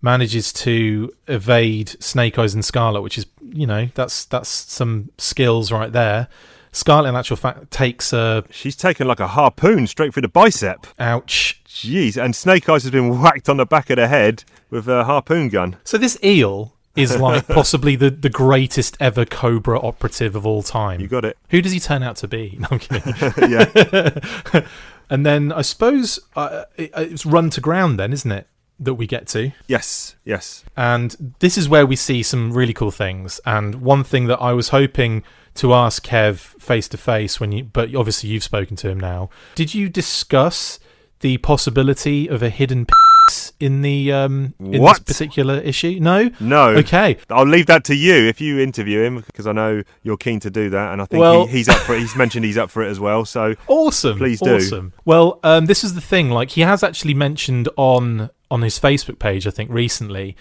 manages 0.03 0.53
to 0.53 1.12
evade 1.28 1.90
Snake 2.03 2.38
Eyes 2.38 2.55
and 2.55 2.64
Scarlett, 2.64 3.03
which 3.03 3.18
is 3.18 3.26
you 3.42 3.66
know 3.66 3.88
that's 3.94 4.24
that's 4.24 4.48
some 4.48 5.11
skills 5.18 5.72
right 5.72 5.92
there. 5.92 6.28
Scarlett, 6.72 7.09
in 7.11 7.16
actual 7.16 7.36
fact, 7.36 7.70
takes 7.70 8.12
a 8.12 8.44
She's 8.51 8.76
taken 8.76 9.07
like 9.07 9.20
a 9.20 9.26
harpoon 9.28 9.86
straight 9.86 10.12
through 10.14 10.22
the 10.22 10.28
bicep. 10.28 10.86
ouch. 10.98 11.61
Jeez, 11.66 12.22
and 12.22 12.34
Snake 12.34 12.68
Eyes 12.68 12.82
has 12.82 12.92
been 12.92 13.20
whacked 13.20 13.48
on 13.48 13.57
the 13.57 13.66
back 13.66 13.90
of 13.90 13.96
the 13.96 14.09
head 14.09 14.44
with 14.70 14.88
a 14.88 15.05
harpoon 15.05 15.48
gun. 15.48 15.76
So 15.84 15.98
this 15.98 16.18
eel 16.22 16.74
is 16.96 17.16
like 17.16 17.46
possibly 17.48 17.96
the 17.96 18.11
the 18.11 18.30
greatest 18.30 18.96
ever 19.01 19.24
Cobra 19.24 19.80
operative 19.80 20.36
of 20.36 20.46
all 20.46 20.62
time. 20.62 21.01
You 21.01 21.09
got 21.09 21.24
it. 21.24 21.36
Who 21.51 21.61
does 21.61 21.72
he 21.72 21.80
turn 21.80 22.03
out 22.03 22.16
to 22.16 22.28
be? 22.28 22.57
No, 22.61 22.68
I'm 22.70 22.78
kidding. 22.78 23.14
yeah. 23.51 24.66
and 25.09 25.24
then 25.26 25.53
I 25.53 25.62
suppose 25.62 26.20
uh, 26.36 26.64
it, 26.76 26.90
it's 26.96 27.26
run 27.26 27.51
to 27.51 27.61
ground. 27.61 27.98
Then 27.98 28.12
isn't 28.12 28.30
it 28.30 28.46
that 28.81 28.95
we 28.95 29.07
get 29.07 29.26
to? 29.28 29.53
Yes. 29.66 30.16
Yes. 30.24 30.64
And 30.76 31.35
this 31.41 31.57
is 31.59 31.68
where 31.68 31.87
we 31.87 31.97
see 31.97 32.22
some 32.22 32.53
really 32.53 32.72
cool 32.74 32.91
things. 32.91 33.41
And 33.47 33.76
one 33.76 34.03
thing 34.05 34.26
that 34.26 34.39
I 34.41 34.53
was 34.53 34.70
hoping 34.70 35.22
to 35.57 35.74
ask 35.74 36.05
Kev 36.07 36.37
face 36.61 36.89
to 36.89 36.97
face 36.97 37.39
when 37.39 37.53
you, 37.53 37.64
but 37.64 37.95
obviously 37.95 38.31
you've 38.31 38.45
spoken 38.45 38.76
to 38.76 38.89
him 38.89 38.99
now. 38.99 39.28
Did 39.55 39.74
you 39.74 39.89
discuss 39.89 40.81
the 41.20 41.37
possibility 41.39 42.28
of 42.28 42.43
a 42.43 42.49
hidden 42.49 42.87
piece 42.87 43.53
in 43.61 43.83
the 43.83 44.11
um 44.11 44.55
in 44.59 44.70
this 44.70 44.81
What? 44.81 45.05
particular 45.05 45.59
issue? 45.59 45.99
No. 46.01 46.31
No. 46.41 46.68
Okay. 46.70 47.18
I'll 47.28 47.45
leave 47.47 47.66
that 47.66 47.85
to 47.85 47.95
you 47.95 48.14
if 48.14 48.41
you 48.41 48.59
interview 48.59 49.03
him 49.03 49.16
because 49.26 49.47
I 49.47 49.53
know 49.53 49.83
you're 50.03 50.16
keen 50.16 50.41
to 50.41 50.51
do 50.51 50.70
that, 50.70 50.93
and 50.93 51.03
I 51.03 51.05
think 51.05 51.20
Well- 51.20 51.47
he, 51.47 51.59
he's 51.59 51.68
up 51.68 51.76
for 51.78 51.95
it. 51.95 52.01
He's 52.01 52.16
mentioned 52.16 52.45
he's 52.47 52.57
up 52.57 52.70
for 52.70 52.83
it 52.83 52.89
as 52.89 52.99
well. 52.99 53.24
So 53.26 53.55
Awesome. 53.68 54.16
Please 54.18 54.41
do. 54.41 54.57
Awesome. 54.57 54.93
Well, 55.05 55.41
um, 55.45 55.66
this 55.66 55.85
is 55.85 55.95
the 55.95 56.01
thing. 56.01 56.31
Like 56.31 56.51
he 56.51 56.62
has 56.62 56.83
actually 56.83 57.14
mentioned 57.14 57.68
on 57.76 58.31
on 58.51 58.62
his 58.62 58.78
Facebook 58.78 59.18
page, 59.18 59.46
I 59.46 59.51
think 59.51 59.70
recently, 59.70 60.36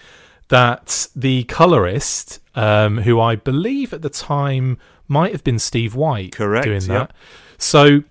that 0.48 1.08
the 1.14 1.44
colorist, 1.44 2.40
um, 2.54 2.98
who 2.98 3.20
I 3.20 3.36
believe 3.36 3.92
at 3.92 4.02
the 4.02 4.10
time 4.10 4.78
might 5.08 5.32
have 5.32 5.44
been 5.44 5.58
Steve 5.58 5.94
White, 5.94 6.32
Correct, 6.32 6.64
doing 6.64 6.82
yep. 6.82 6.88
that. 6.88 7.12
So 7.58 8.04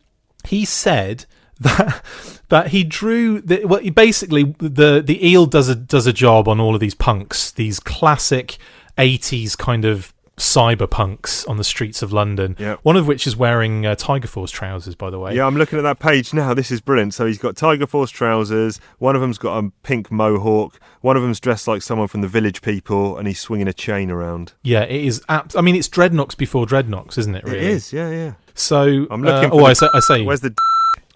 he 0.46 0.66
said 0.66 1.26
that 1.60 2.02
that 2.48 2.68
he 2.70 2.84
drew 2.84 3.42
the, 3.42 3.66
well 3.66 3.82
he 3.82 3.90
basically 3.90 4.56
the 4.60 5.02
the 5.06 5.28
eel 5.28 5.46
does 5.46 5.68
a 5.68 5.76
does 5.76 6.08
a 6.08 6.14
job 6.14 6.48
on 6.48 6.60
all 6.60 6.74
of 6.74 6.80
these 6.80 6.96
punks 6.96 7.52
these 7.52 7.82
classic 7.82 8.58
80s 8.98 9.58
kind 9.58 9.84
of 9.84 10.14
cyberpunks 10.40 11.48
on 11.50 11.58
the 11.58 11.64
streets 11.64 12.02
of 12.02 12.12
London 12.12 12.56
Yep. 12.60 12.80
one 12.84 12.96
of 12.98 13.08
which 13.08 13.28
is 13.28 13.36
wearing 13.38 13.86
uh, 13.86 13.96
Tiger 13.96 14.28
Force 14.28 14.52
trousers 14.52 14.96
by 14.96 15.10
the 15.10 15.20
way 15.20 15.36
yeah, 15.36 15.46
I'm 15.46 15.56
looking 15.56 15.78
at 15.78 15.84
that 15.84 16.00
page 16.00 16.34
now. 16.34 16.54
This 16.54 16.72
is 16.72 16.82
brilliant. 16.82 17.14
So 17.14 17.26
he's 17.26 17.38
got 17.38 17.56
Tiger 17.56 17.86
Force 17.86 18.10
trousers. 18.12 18.80
One 18.98 19.16
of 19.16 19.22
them's 19.22 19.38
got 19.38 19.64
a 19.64 19.72
pink 19.84 20.12
mohawk. 20.12 20.80
One 21.02 21.16
of 21.16 21.22
them's 21.24 21.40
dressed 21.40 21.68
like 21.68 21.82
someone 21.82 22.08
from 22.08 22.22
the 22.22 22.28
Village 22.28 22.62
People, 22.62 23.18
and 23.18 23.28
he's 23.28 23.40
swinging 23.40 23.68
a 23.68 23.74
chain 23.74 24.10
around. 24.12 24.54
yeah 24.64 24.82
it 24.84 25.04
is 25.06 25.22
abs- 25.30 25.56
I 25.56 25.62
mean 25.62 25.76
it's 25.76 25.90
Dreadnoks 25.90 26.36
before 26.38 26.66
Dreadnoks 26.66 27.18
isn't 27.18 27.36
it 27.36 27.44
really 27.44 27.58
It 27.60 27.64
is. 27.66 27.94
Yeah. 27.94 28.10
Yeah. 28.10 28.34
so 28.56 29.08
I'm 29.12 29.22
looking 29.24 29.46
uh, 29.46 29.50
for 29.50 29.56
oh 29.56 29.60
the- 29.60 29.66
I 29.66 29.74
say, 29.74 29.88
I 29.94 30.00
say 30.00 30.22
Where's 30.24 30.42
the? 30.42 30.54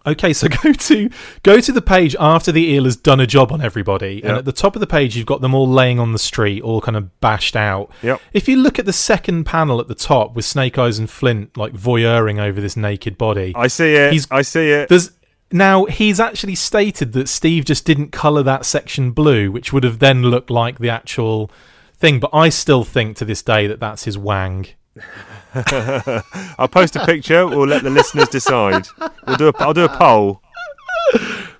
Okay, 0.05 0.33
so 0.33 0.47
go 0.63 0.73
to 0.73 1.09
go 1.43 1.59
to 1.61 1.71
the 1.71 1.81
page 1.81 2.15
after 2.19 2.51
the 2.51 2.61
eel 2.63 2.83
has 2.85 2.95
done 2.95 3.19
a 3.19 3.27
job 3.27 3.51
on 3.51 3.61
everybody, 3.61 4.21
and 4.23 4.37
at 4.37 4.45
the 4.45 4.51
top 4.51 4.75
of 4.75 4.79
the 4.79 4.87
page 4.87 5.15
you've 5.15 5.25
got 5.25 5.41
them 5.41 5.53
all 5.55 5.67
laying 5.67 5.99
on 5.99 6.11
the 6.11 6.19
street, 6.19 6.61
all 6.61 6.81
kind 6.81 6.97
of 6.97 7.19
bashed 7.21 7.55
out. 7.55 7.89
Yep. 8.01 8.19
If 8.33 8.47
you 8.47 8.57
look 8.57 8.79
at 8.79 8.85
the 8.85 8.93
second 8.93 9.45
panel 9.45 9.79
at 9.79 9.87
the 9.87 9.95
top 9.95 10.35
with 10.35 10.45
Snake 10.45 10.77
Eyes 10.77 10.99
and 10.99 11.09
Flint 11.09 11.55
like 11.57 11.73
voyeuring 11.73 12.39
over 12.41 12.59
this 12.59 12.75
naked 12.75 13.17
body, 13.17 13.53
I 13.55 13.67
see 13.67 13.93
it. 13.95 14.11
He's- 14.11 14.27
I 14.29 14.41
see 14.41 14.69
it. 14.71 14.89
there's 14.89 15.11
now 15.51 15.85
he's 15.85 16.19
actually 16.19 16.55
stated 16.55 17.13
that 17.13 17.29
Steve 17.29 17.63
just 17.63 17.85
didn't 17.85 18.09
color 18.11 18.43
that 18.43 18.65
section 18.65 19.11
blue, 19.11 19.51
which 19.51 19.71
would 19.71 19.83
have 19.83 19.99
then 19.99 20.23
looked 20.23 20.49
like 20.49 20.79
the 20.79 20.89
actual 20.89 21.49
thing. 21.95 22.19
But 22.19 22.31
I 22.33 22.49
still 22.49 22.83
think 22.83 23.17
to 23.17 23.25
this 23.25 23.41
day 23.41 23.67
that 23.67 23.79
that's 23.79 24.03
his 24.05 24.17
wang. 24.17 24.65
I'll 26.57 26.67
post 26.67 26.95
a 26.95 27.05
picture. 27.05 27.45
We'll 27.47 27.67
let 27.67 27.83
the 27.83 27.89
listeners 27.89 28.29
decide. 28.29 28.87
We'll 29.27 29.37
do 29.37 29.47
a. 29.49 29.53
I'll 29.59 29.73
do 29.73 29.85
a 29.85 29.89
poll. 29.89 30.41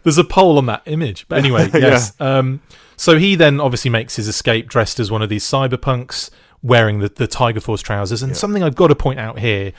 There's 0.04 0.18
a 0.18 0.24
poll 0.24 0.58
on 0.58 0.66
that 0.68 0.82
image. 0.86 1.28
But 1.28 1.40
anyway, 1.40 1.70
yes. 1.74 2.14
Um, 2.20 2.62
so 2.96 3.18
he 3.18 3.36
then 3.36 3.60
obviously 3.60 3.90
makes 3.90 4.16
his 4.16 4.28
escape 4.28 4.68
dressed 4.68 5.00
as 5.00 5.10
one 5.10 5.22
of 5.22 5.30
these 5.30 5.44
cyberpunks, 5.44 6.30
wearing 6.62 7.00
the, 7.00 7.10
the 7.10 7.28
Tiger 7.28 7.60
Force 7.60 7.82
trousers. 7.82 8.22
And 8.22 8.36
something 8.36 8.64
I've 8.64 8.76
got 8.76 8.88
to 8.88 8.96
point 8.96 9.20
out 9.20 9.40
here 9.40 9.74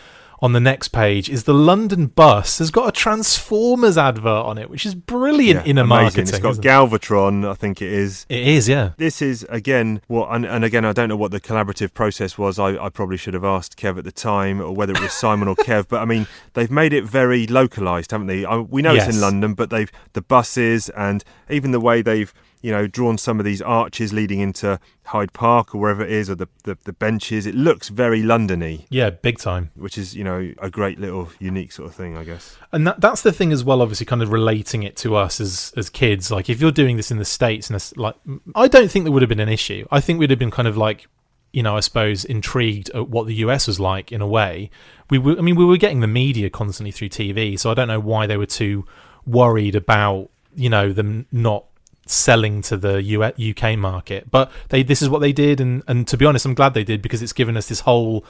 on 0.45 0.53
the 0.53 0.61
next 0.61 0.89
page 0.89 1.31
is 1.31 1.45
the 1.45 1.55
London 1.55 2.05
bus 2.05 2.59
has 2.59 2.71
got 2.71 2.87
a 2.87 2.93
Transformers 2.93 3.97
advert 3.97 4.45
on 4.45 4.59
it, 4.59 4.69
which 4.69 4.85
is 4.85 4.95
brilliant 4.95 5.65
Yeah, 5.65 5.71
in 5.71 5.79
a 5.79 5.85
amazing. 5.85 6.03
marketing. 6.03 6.23
It's 6.29 6.39
got 6.39 6.51
isn't 6.51 6.65
it? 6.67 6.69
Galvatron. 6.69 7.51
I 7.51 7.55
think 7.55 7.81
it 7.81 7.91
is. 7.91 8.27
it 8.29 8.47
is, 8.47 8.69
yeah. 8.69 8.91
This 8.99 9.23
is 9.23 9.47
again 9.49 10.03
what, 10.07 10.29
and, 10.31 10.45
and 10.45 10.63
again, 10.63 10.85
I 10.85 10.93
don't 10.93 11.09
know 11.09 11.17
what 11.17 11.31
the 11.31 11.41
collaborative 11.41 11.95
process 11.95 12.37
was. 12.37 12.59
I, 12.59 12.77
I 12.77 12.91
probably 12.91 13.17
should 13.17 13.33
have 13.33 13.43
asked 13.45 13.79
Kev 13.79 13.97
at 13.97 14.05
the 14.05 14.13
time, 14.13 14.61
or 14.61 14.73
whether 14.75 14.93
it 14.93 15.01
was 15.01 15.13
Simon 15.15 15.49
or 15.49 15.57
Kev. 15.69 15.89
But 15.89 16.03
I 16.03 16.05
mean, 16.05 16.27
they've 16.53 16.71
made 16.71 16.93
it 16.93 17.05
very 17.05 17.47
localized, 17.47 18.11
haven't 18.11 18.27
they? 18.27 18.45
I, 18.45 18.59
we 18.59 18.83
know 18.83 18.95
it's 18.95 19.09
in 19.17 19.23
London, 19.23 19.55
but 19.55 19.71
they've 19.71 19.91
the 20.13 20.21
buses 20.21 20.91
and 20.91 21.25
even 21.49 21.71
the 21.71 21.81
way 21.81 22.03
they've 22.03 22.35
you 22.65 22.73
know 22.73 22.87
drawn 22.87 23.19
some 23.19 23.39
of 23.39 23.45
these 23.45 23.61
arches 23.61 24.13
leading 24.15 24.41
into 24.41 24.81
Hyde 25.05 25.35
Park 25.35 25.75
or 25.75 25.79
wherever 25.83 26.03
it 26.03 26.11
is, 26.11 26.31
or 26.31 26.35
the 26.35 26.49
the, 26.63 26.79
the 26.85 26.93
benches. 26.95 27.45
It 27.47 27.55
looks 27.55 27.91
very 27.91 28.23
Londony, 28.23 28.87
Yeah, 28.89 29.11
big 29.11 29.39
time. 29.39 29.71
which 29.75 29.99
is 29.99 30.17
you 30.17 30.25
know 30.25 30.53
a 30.59 30.71
great 30.71 30.99
little 30.99 31.29
unique 31.39 31.73
sort 31.73 31.89
of 31.91 31.95
thing, 31.95 32.17
I 32.17 32.25
guess. 32.25 32.57
And 32.73 32.87
that, 32.87 33.01
that's 33.03 33.21
the 33.21 33.33
thing 33.33 33.53
as 33.53 33.63
well. 33.63 33.83
Obviously, 33.83 34.07
kind 34.07 34.23
of 34.23 34.33
relating 34.33 34.83
it 34.83 34.97
to 35.05 35.15
us 35.15 35.41
as 35.41 35.73
as 35.77 35.91
kids. 35.91 36.31
Like, 36.31 36.49
if 36.49 36.61
you're 36.61 36.73
doing 36.73 36.97
this 36.97 37.11
in 37.11 37.19
the 37.19 37.25
states, 37.27 37.69
and 37.69 37.77
it's 37.77 37.95
like, 37.99 38.15
I 38.55 38.67
don't 38.67 38.91
think 38.91 39.05
there 39.05 39.13
would 39.13 39.23
have 39.23 39.29
been 39.29 39.41
an 39.41 39.49
issue. 39.51 39.87
I 39.91 40.01
think 40.01 40.19
we'd 40.19 40.31
have 40.31 40.39
been 40.39 40.51
kind 40.51 40.67
of 40.67 40.77
like, 40.79 41.07
you 41.53 41.63
know, 41.63 41.77
I 41.77 41.81
suppose 41.81 42.25
intrigued 42.25 42.89
at 42.91 43.09
what 43.11 43.27
the 43.27 43.35
US 43.47 43.67
was 43.67 43.79
like 43.79 44.11
in 44.11 44.23
a 44.23 44.27
way. 44.27 44.71
We 45.11 45.19
were, 45.19 45.37
I 45.39 45.43
mean, 45.43 45.57
we 45.57 45.67
were 45.67 45.77
getting 45.77 46.01
the 46.01 46.07
media 46.09 46.49
constantly 46.49 46.93
through 46.93 47.11
TV, 47.11 47.59
so 47.61 47.71
I 47.71 47.75
don't 47.75 47.89
know 47.89 48.01
why 48.01 48.27
they 48.27 48.39
were 48.39 48.47
too 48.63 48.87
worried 49.27 49.75
about, 49.75 50.31
you 50.57 50.71
know, 50.71 50.93
them 50.93 51.27
not 51.31 51.65
selling 52.07 52.63
to 52.63 52.77
the 52.77 53.03
U- 53.03 53.23
UK 53.23 53.79
market. 53.79 54.31
But 54.31 54.51
they, 54.69 54.83
this 54.83 55.03
is 55.03 55.09
what 55.09 55.21
they 55.21 55.33
did, 55.33 55.61
and 55.61 55.83
and 55.87 56.07
to 56.09 56.17
be 56.17 56.25
honest, 56.27 56.45
I'm 56.47 56.55
glad 56.55 56.75
they 56.75 56.85
did 56.85 57.03
because 57.03 57.23
it's 57.23 57.33
given 57.33 57.57
us 57.57 57.69
this 57.69 57.81
whole 57.81 58.25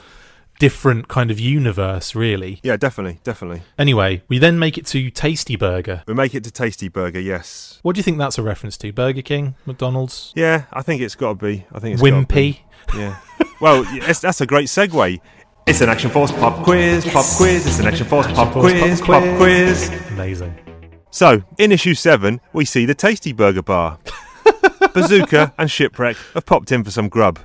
different 0.59 1.07
kind 1.07 1.31
of 1.31 1.39
universe, 1.39 2.15
really. 2.15 2.59
Yeah, 2.63 2.77
definitely, 2.77 3.19
definitely. 3.23 3.63
Anyway, 3.77 4.23
we 4.27 4.37
then 4.37 4.57
make 4.57 4.77
it 4.77 4.85
to 4.87 5.09
Tasty 5.11 5.55
Burger. 5.55 6.03
We 6.07 6.13
make 6.13 6.33
it 6.33 6.43
to 6.45 6.51
Tasty 6.51 6.87
Burger, 6.87 7.19
yes. 7.19 7.79
What 7.81 7.95
do 7.95 7.99
you 7.99 8.03
think 8.03 8.17
that's 8.17 8.37
a 8.37 8.43
reference 8.43 8.77
to? 8.77 8.91
Burger 8.93 9.21
King, 9.21 9.55
McDonald's, 9.65 10.31
Yeah, 10.35 10.63
I 10.71 10.81
think 10.81 11.01
it's 11.01 11.15
got 11.15 11.39
to 11.39 11.45
be. 11.45 11.65
I 11.73 11.79
think 11.79 11.93
it's 11.95 12.01
be. 12.03 12.11
Wimpy. 12.11 12.59
Yeah. 12.95 13.17
Well, 13.61 13.83
that's 13.83 14.41
a 14.41 14.45
great 14.45 14.67
segue. 14.67 15.19
It's 15.65 15.79
an 15.79 15.87
Action 15.87 16.09
Force 16.11 16.31
pop 16.33 16.63
quiz, 16.65 17.05
pop 17.05 17.25
quiz. 17.37 17.65
It's 17.65 17.79
an 17.79 17.87
Action 17.87 18.05
Force 18.05 18.27
pop 18.27 18.51
quiz, 18.51 18.99
pop 18.99 19.23
quiz. 19.37 19.89
Amazing. 20.11 20.64
So, 21.15 21.43
in 21.57 21.71
issue 21.71 21.93
seven, 21.93 22.41
we 22.51 22.65
see 22.65 22.85
the 22.85 22.93
Tasty 22.93 23.31
Burger 23.31 23.61
Bar. 23.61 23.99
Bazooka 24.93 25.53
and 25.57 25.71
Shipwreck 25.71 26.17
have 26.33 26.45
popped 26.45 26.73
in 26.73 26.83
for 26.83 26.91
some 26.91 27.07
grub. 27.07 27.39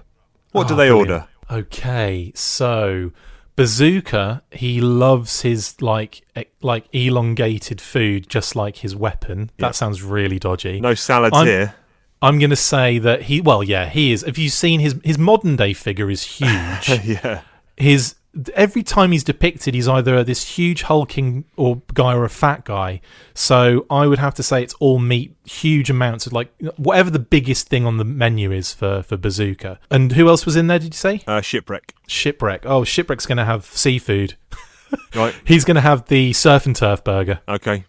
What 0.50 0.66
do 0.66 0.74
Oh, 0.74 0.76
they 0.76 0.88
brilliant. 0.88 1.10
order? 1.10 1.28
Okay, 1.52 2.32
so 2.34 3.12
Bazooka, 3.54 4.42
he 4.50 4.80
loves 4.80 5.42
his 5.42 5.80
like 5.80 6.22
e- 6.36 6.46
like 6.62 6.86
elongated 6.92 7.80
food, 7.80 8.28
just 8.28 8.56
like 8.56 8.78
his 8.78 8.96
weapon. 8.96 9.50
Yeah. 9.56 9.66
That 9.68 9.76
sounds 9.76 10.02
really 10.02 10.40
dodgy. 10.40 10.80
No 10.80 10.94
salads 10.94 11.36
I'm- 11.36 11.46
here. 11.46 11.74
I'm 12.22 12.40
gonna 12.40 12.56
say 12.56 12.98
that 12.98 13.22
he. 13.22 13.40
Well, 13.40 13.62
yeah, 13.62 13.88
he 13.88 14.10
is. 14.12 14.22
Have 14.22 14.36
you 14.36 14.48
seen 14.48 14.80
his 14.80 14.96
his 15.04 15.16
modern 15.16 15.54
day 15.54 15.72
figure 15.74 16.10
is 16.10 16.22
huge. 16.38 16.88
yeah. 17.04 17.42
his 17.76 18.16
every 18.54 18.82
time 18.84 19.10
he's 19.10 19.24
depicted 19.24 19.74
he's 19.74 19.88
either 19.88 20.22
this 20.22 20.44
huge 20.56 20.82
hulking 20.82 21.44
or 21.56 21.82
guy 21.94 22.14
or 22.14 22.24
a 22.24 22.28
fat 22.28 22.64
guy 22.64 23.00
so 23.34 23.84
i 23.90 24.06
would 24.06 24.20
have 24.20 24.32
to 24.34 24.42
say 24.42 24.62
it's 24.62 24.74
all 24.74 25.00
meat 25.00 25.34
huge 25.44 25.90
amounts 25.90 26.26
of 26.28 26.32
like 26.32 26.48
whatever 26.76 27.10
the 27.10 27.18
biggest 27.18 27.68
thing 27.68 27.84
on 27.84 27.96
the 27.96 28.04
menu 28.04 28.52
is 28.52 28.72
for 28.72 29.02
for 29.02 29.16
bazooka 29.16 29.80
and 29.90 30.12
who 30.12 30.28
else 30.28 30.46
was 30.46 30.54
in 30.54 30.68
there 30.68 30.78
did 30.78 30.94
you 30.94 30.98
say 30.98 31.20
Uh, 31.26 31.40
shipwreck. 31.40 31.92
shipwreck 32.06 32.64
oh 32.66 32.84
shipwreck's 32.84 33.26
gonna 33.26 33.44
have 33.44 33.64
seafood 33.64 34.34
Right. 35.14 35.34
he's 35.44 35.64
gonna 35.64 35.80
have 35.80 36.06
the 36.06 36.32
surf 36.32 36.66
and 36.66 36.76
turf 36.76 37.02
burger 37.02 37.40
Okay. 37.48 37.84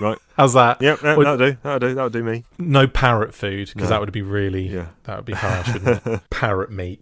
Right. 0.00 0.18
how's 0.36 0.52
that 0.54 0.82
Yep. 0.82 1.00
That, 1.00 1.16
Would- 1.16 1.26
that'll 1.26 1.38
do. 1.52 1.56
That'll 1.62 1.78
do. 1.88 1.94
That'll 1.94 2.10
do 2.10 2.22
me. 2.22 2.44
no 2.58 2.86
parrot 2.86 3.32
food 3.34 3.68
because 3.68 3.88
No. 3.88 3.94
that 3.94 4.00
would 4.00 4.12
be 4.12 4.22
really 4.22 4.68
Yeah. 4.68 4.86
that 5.04 5.16
would 5.16 5.24
be 5.26 5.32
harsh 5.34 5.72
wouldn't 5.72 6.06
it? 6.06 6.20
parrot 6.30 6.70
meat 6.70 7.00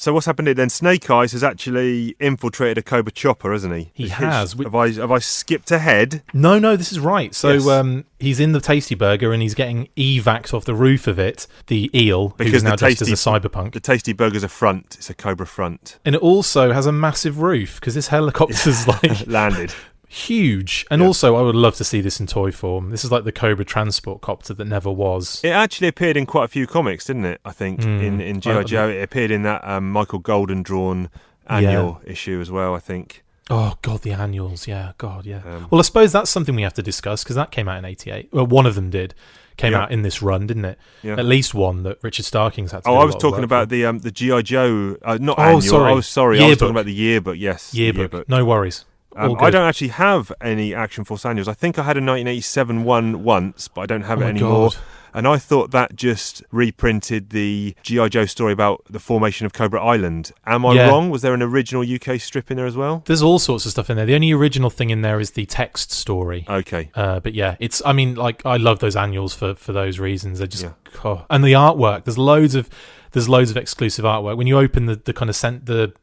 So 0.00 0.12
what's 0.12 0.26
happened 0.26 0.46
then? 0.46 0.70
Snake 0.70 1.10
Eyes 1.10 1.32
has 1.32 1.42
actually 1.42 2.14
infiltrated 2.20 2.78
a 2.78 2.82
Cobra 2.82 3.10
Chopper, 3.10 3.50
hasn't 3.50 3.74
he? 3.74 3.90
He 3.94 4.08
has. 4.10 4.52
Have 4.52 4.72
I 4.72 4.92
have 4.92 5.10
I 5.10 5.18
skipped 5.18 5.72
ahead? 5.72 6.22
No, 6.32 6.60
no, 6.60 6.76
this 6.76 6.92
is 6.92 7.00
right. 7.00 7.34
So 7.34 7.54
Yes. 7.54 7.66
um, 7.66 8.04
he's 8.20 8.38
in 8.38 8.52
the 8.52 8.60
Tasty 8.60 8.94
Burger 8.94 9.32
and 9.32 9.42
he's 9.42 9.54
getting 9.54 9.88
evac 9.96 10.54
off 10.54 10.64
the 10.64 10.74
roof 10.76 11.08
of 11.08 11.18
it. 11.18 11.48
The 11.66 11.90
eel, 11.92 12.28
Because 12.38 12.52
who's 12.52 12.62
now 12.62 12.76
dressed 12.76 13.02
as 13.02 13.10
a 13.10 13.14
cyberpunk, 13.14 13.72
The 13.72 13.80
Tasty 13.80 14.12
Burger's 14.12 14.44
a 14.44 14.48
front. 14.48 14.94
It's 14.98 15.10
a 15.10 15.14
Cobra 15.14 15.48
front. 15.48 15.98
and 16.04 16.14
it 16.14 16.22
also 16.22 16.70
has 16.72 16.86
a 16.86 16.92
massive 16.92 17.40
roof 17.40 17.80
because 17.80 17.96
this 17.96 18.06
helicopter's 18.06 18.86
like 19.02 19.26
Landed. 19.26 19.74
Huge. 20.08 20.86
And 20.90 21.00
Yeah. 21.02 21.06
also, 21.08 21.36
I 21.36 21.42
would 21.42 21.54
love 21.54 21.76
to 21.76 21.84
see 21.84 22.00
this 22.00 22.18
in 22.20 22.26
toy 22.26 22.50
form. 22.50 22.90
This 22.90 23.04
is 23.04 23.12
like 23.12 23.24
the 23.24 23.32
Cobra 23.32 23.64
transport 23.64 24.20
copter 24.20 24.54
that 24.54 24.64
never 24.66 24.90
was. 24.90 25.40
It 25.44 25.50
actually 25.50 25.88
appeared 25.88 26.16
in 26.16 26.26
quite 26.26 26.44
a 26.44 26.48
few 26.48 26.66
comics, 26.66 27.04
didn't 27.06 27.26
it? 27.26 27.40
I 27.44 27.52
think 27.52 27.80
Mm. 27.80 28.02
in 28.02 28.20
in 28.20 28.40
GI 28.40 28.64
Joe, 28.64 28.88
it 28.88 29.02
appeared 29.02 29.30
in 29.30 29.42
that 29.42 29.66
um, 29.68 29.90
Michael 29.92 30.18
Golden 30.18 30.62
drawn 30.62 31.08
annual 31.48 32.00
issue 32.04 32.40
as 32.40 32.50
well. 32.50 32.74
I 32.74 32.80
think. 32.80 33.22
Oh 33.50 33.76
god, 33.80 34.02
the 34.02 34.12
annuals, 34.12 34.66
yeah, 34.68 34.92
god, 34.98 35.24
yeah. 35.24 35.38
Um, 35.46 35.68
well, 35.70 35.78
I 35.78 35.82
suppose 35.82 36.12
that's 36.12 36.28
something 36.30 36.54
we 36.54 36.62
have 36.62 36.74
to 36.74 36.82
discuss 36.82 37.24
because 37.24 37.36
that 37.36 37.50
came 37.50 37.66
out 37.68 37.78
in 37.78 37.84
'88. 37.86 38.28
Well, 38.32 38.46
one 38.46 38.66
of 38.66 38.74
them 38.74 38.90
did 38.90 39.14
came 39.56 39.72
Yeah. 39.72 39.84
out 39.84 39.90
in 39.90 40.02
this 40.02 40.20
run, 40.22 40.46
didn't 40.46 40.66
it? 40.66 40.78
Yeah. 41.02 41.14
At 41.14 41.24
least 41.24 41.52
one 41.54 41.82
that 41.84 41.98
Richard 42.02 42.24
Starkings 42.26 42.70
had. 42.72 42.84
to 42.84 42.90
Oh, 42.90 42.96
I 42.96 43.04
was 43.04 43.16
talking 43.16 43.42
about 43.44 43.64
for. 43.68 43.70
the 43.74 43.86
um, 43.86 44.00
the 44.00 44.10
GI 44.10 44.42
Joe, 44.42 44.96
uh, 45.02 45.16
not 45.20 45.38
Oh, 45.38 45.42
annual. 45.42 45.60
sorry. 45.62 45.90
I 45.90 45.94
was 45.94 46.06
sorry. 46.06 46.40
I 46.40 46.46
was 46.48 46.58
talking 46.58 46.74
about 46.74 46.84
the 46.84 46.92
yearbook. 46.94 47.36
Yes, 47.38 47.70
the 47.70 47.78
yearbook. 47.78 48.28
No 48.28 48.44
worries. 48.44 48.84
Um, 49.16 49.36
I 49.40 49.50
don't 49.50 49.66
actually 49.66 49.88
have 49.88 50.32
any 50.40 50.74
Action 50.74 51.04
Force 51.04 51.24
annuals. 51.26 51.48
I 51.48 51.54
think 51.54 51.78
I 51.78 51.82
had 51.82 51.96
a 51.96 52.00
1987 52.00 52.84
one 52.84 53.24
once, 53.24 53.66
but 53.68 53.80
I 53.82 53.86
don't 53.86 54.02
have 54.02 54.20
Oh 54.20 54.26
it 54.26 54.28
anymore. 54.30 54.70
God. 54.70 54.76
And 55.14 55.26
I 55.26 55.38
thought 55.38 55.70
that 55.70 55.96
just 55.96 56.44
reprinted 56.52 57.30
the 57.30 57.74
GI 57.82 58.10
Joe 58.10 58.26
story 58.26 58.52
about 58.52 58.84
the 58.90 58.98
formation 59.00 59.46
of 59.46 59.54
Cobra 59.54 59.82
Island. 59.82 60.32
Am 60.46 60.66
I 60.66 60.74
Yeah. 60.74 60.88
wrong? 60.90 61.08
Was 61.08 61.22
there 61.22 61.32
an 61.32 61.42
original 61.42 61.82
UK 61.82 62.18
strip 62.20 62.50
in 62.50 62.58
there 62.58 62.66
as 62.66 62.76
well? 62.76 63.02
There's 63.06 63.22
all 63.22 63.38
sorts 63.38 63.64
of 63.64 63.72
stuff 63.72 63.88
in 63.88 63.96
there. 63.96 64.04
The 64.04 64.14
only 64.14 64.30
original 64.32 64.68
thing 64.68 64.90
in 64.90 65.00
there 65.00 65.18
is 65.18 65.30
the 65.30 65.46
text 65.46 65.90
story. 65.92 66.44
Okay. 66.48 66.90
Uh, 66.94 67.20
but 67.20 67.34
yeah, 67.34 67.56
it's. 67.58 67.80
I 67.86 67.92
mean, 67.94 68.14
like 68.16 68.44
I 68.44 68.58
love 68.58 68.80
those 68.80 68.94
annuals 68.96 69.32
for 69.34 69.54
for 69.54 69.72
those 69.72 69.98
reasons. 69.98 70.38
They're 70.38 70.46
just 70.46 70.64
Yeah. 70.64 70.72
oh. 71.04 71.24
and 71.30 71.42
the 71.42 71.52
artwork. 71.54 72.04
There's 72.04 72.18
loads 72.18 72.54
of 72.54 72.68
there's 73.12 73.28
loads 73.30 73.50
of 73.50 73.56
exclusive 73.56 74.04
artwork. 74.04 74.36
When 74.36 74.46
you 74.46 74.58
open 74.58 74.84
the 74.86 74.96
the 75.02 75.14
kind 75.14 75.30
of 75.30 75.34
sent 75.36 75.64
the 75.66 75.94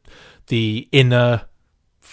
the 0.48 0.90
inner 0.92 1.44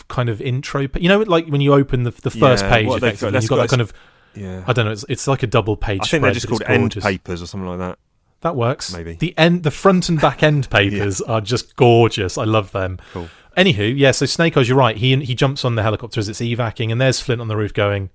kind 0.08 0.28
of 0.28 0.40
intro, 0.40 0.86
you 0.96 1.08
know, 1.08 1.20
like 1.20 1.46
when 1.46 1.60
you 1.60 1.72
open 1.74 2.02
the 2.04 2.10
the 2.10 2.30
first 2.30 2.64
Yeah, 2.64 2.70
page, 2.70 2.86
got- 2.88 3.02
you've 3.02 3.20
got 3.20 3.48
go- 3.48 3.56
that 3.56 3.68
kind 3.70 3.82
of 3.82 3.92
Yeah. 4.34 4.64
I 4.66 4.72
don't 4.72 4.86
know. 4.86 4.92
It's 4.92 5.04
it's 5.08 5.26
like 5.28 5.42
a 5.42 5.46
double 5.46 5.76
page. 5.76 6.00
I 6.02 6.06
think 6.06 6.22
they're 6.22 6.32
just 6.32 6.48
called 6.48 6.62
end 6.66 6.96
papers 7.00 7.42
or 7.42 7.46
something 7.46 7.68
like 7.68 7.78
that. 7.78 7.98
That 8.40 8.56
works. 8.56 8.92
Maybe. 8.92 9.12
the 9.14 9.34
end, 9.38 9.62
the 9.62 9.70
front 9.70 10.08
and 10.08 10.20
back 10.20 10.42
end 10.42 10.68
papers 10.78 11.20
are 11.20 11.40
just 11.40 11.76
gorgeous. 11.76 12.36
I 12.36 12.44
love 12.44 12.72
them. 12.72 12.98
Cool. 13.12 13.28
Anywho, 13.56 13.96
yeah. 13.96 14.10
So 14.10 14.26
Snake 14.26 14.56
Eyes, 14.56 14.68
you're 14.68 14.78
right. 14.78 14.96
He 14.96 15.14
he 15.22 15.34
jumps 15.34 15.64
on 15.64 15.74
the 15.76 15.82
helicopter 15.82 16.18
as 16.18 16.28
it's 16.28 16.40
evacing, 16.40 16.90
and 16.90 17.00
there's 17.00 17.20
Flint 17.20 17.40
on 17.40 17.48
the 17.48 17.56
roof 17.56 17.72
going. 17.74 18.10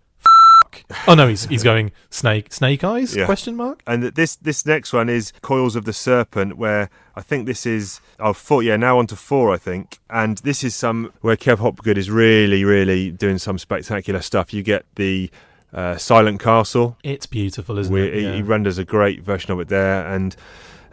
Oh 1.08 1.14
no, 1.14 1.28
he's 1.28 1.46
he's 1.46 1.64
going 1.64 1.92
snake 2.10 2.52
snake 2.54 2.84
eyes 2.84 3.16
Yeah. 3.16 3.26
question 3.26 3.56
mark. 3.56 3.82
And 3.88 4.04
this 4.04 4.36
this 4.38 4.66
next 4.66 4.94
one 4.94 5.10
is 5.10 5.34
Coils 5.42 5.76
of 5.76 5.86
the 5.86 5.94
Serpent, 5.94 6.58
where 6.58 6.90
I 7.16 7.22
think 7.22 7.46
this 7.46 7.66
is 7.66 8.00
oh 8.20 8.34
four 8.34 8.64
yeah 8.64 8.76
now 8.78 9.00
on 9.00 9.08
to 9.08 9.16
four 9.16 9.54
I 9.54 9.58
think, 9.58 10.00
and 10.10 10.38
this 10.40 10.64
is 10.64 10.76
some 10.76 11.12
where 11.22 11.36
Kev 11.38 11.58
Hopgood 11.58 11.98
is 11.98 12.10
really 12.12 12.64
really 12.64 13.12
doing 13.12 13.38
some 13.38 13.58
spectacular 13.58 14.22
stuff. 14.22 14.54
You 14.54 14.64
get 14.64 14.86
the 14.96 15.30
uh, 15.74 15.98
Silent 15.98 16.40
Castle, 16.40 16.98
It's 17.04 17.26
beautiful, 17.26 17.78
isn't 17.78 17.96
it? 17.96 18.14
he, 18.14 18.34
he 18.38 18.42
renders 18.42 18.78
a 18.78 18.86
great 18.86 19.22
version 19.22 19.52
of 19.52 19.60
it 19.60 19.68
there, 19.68 20.08
and 20.08 20.34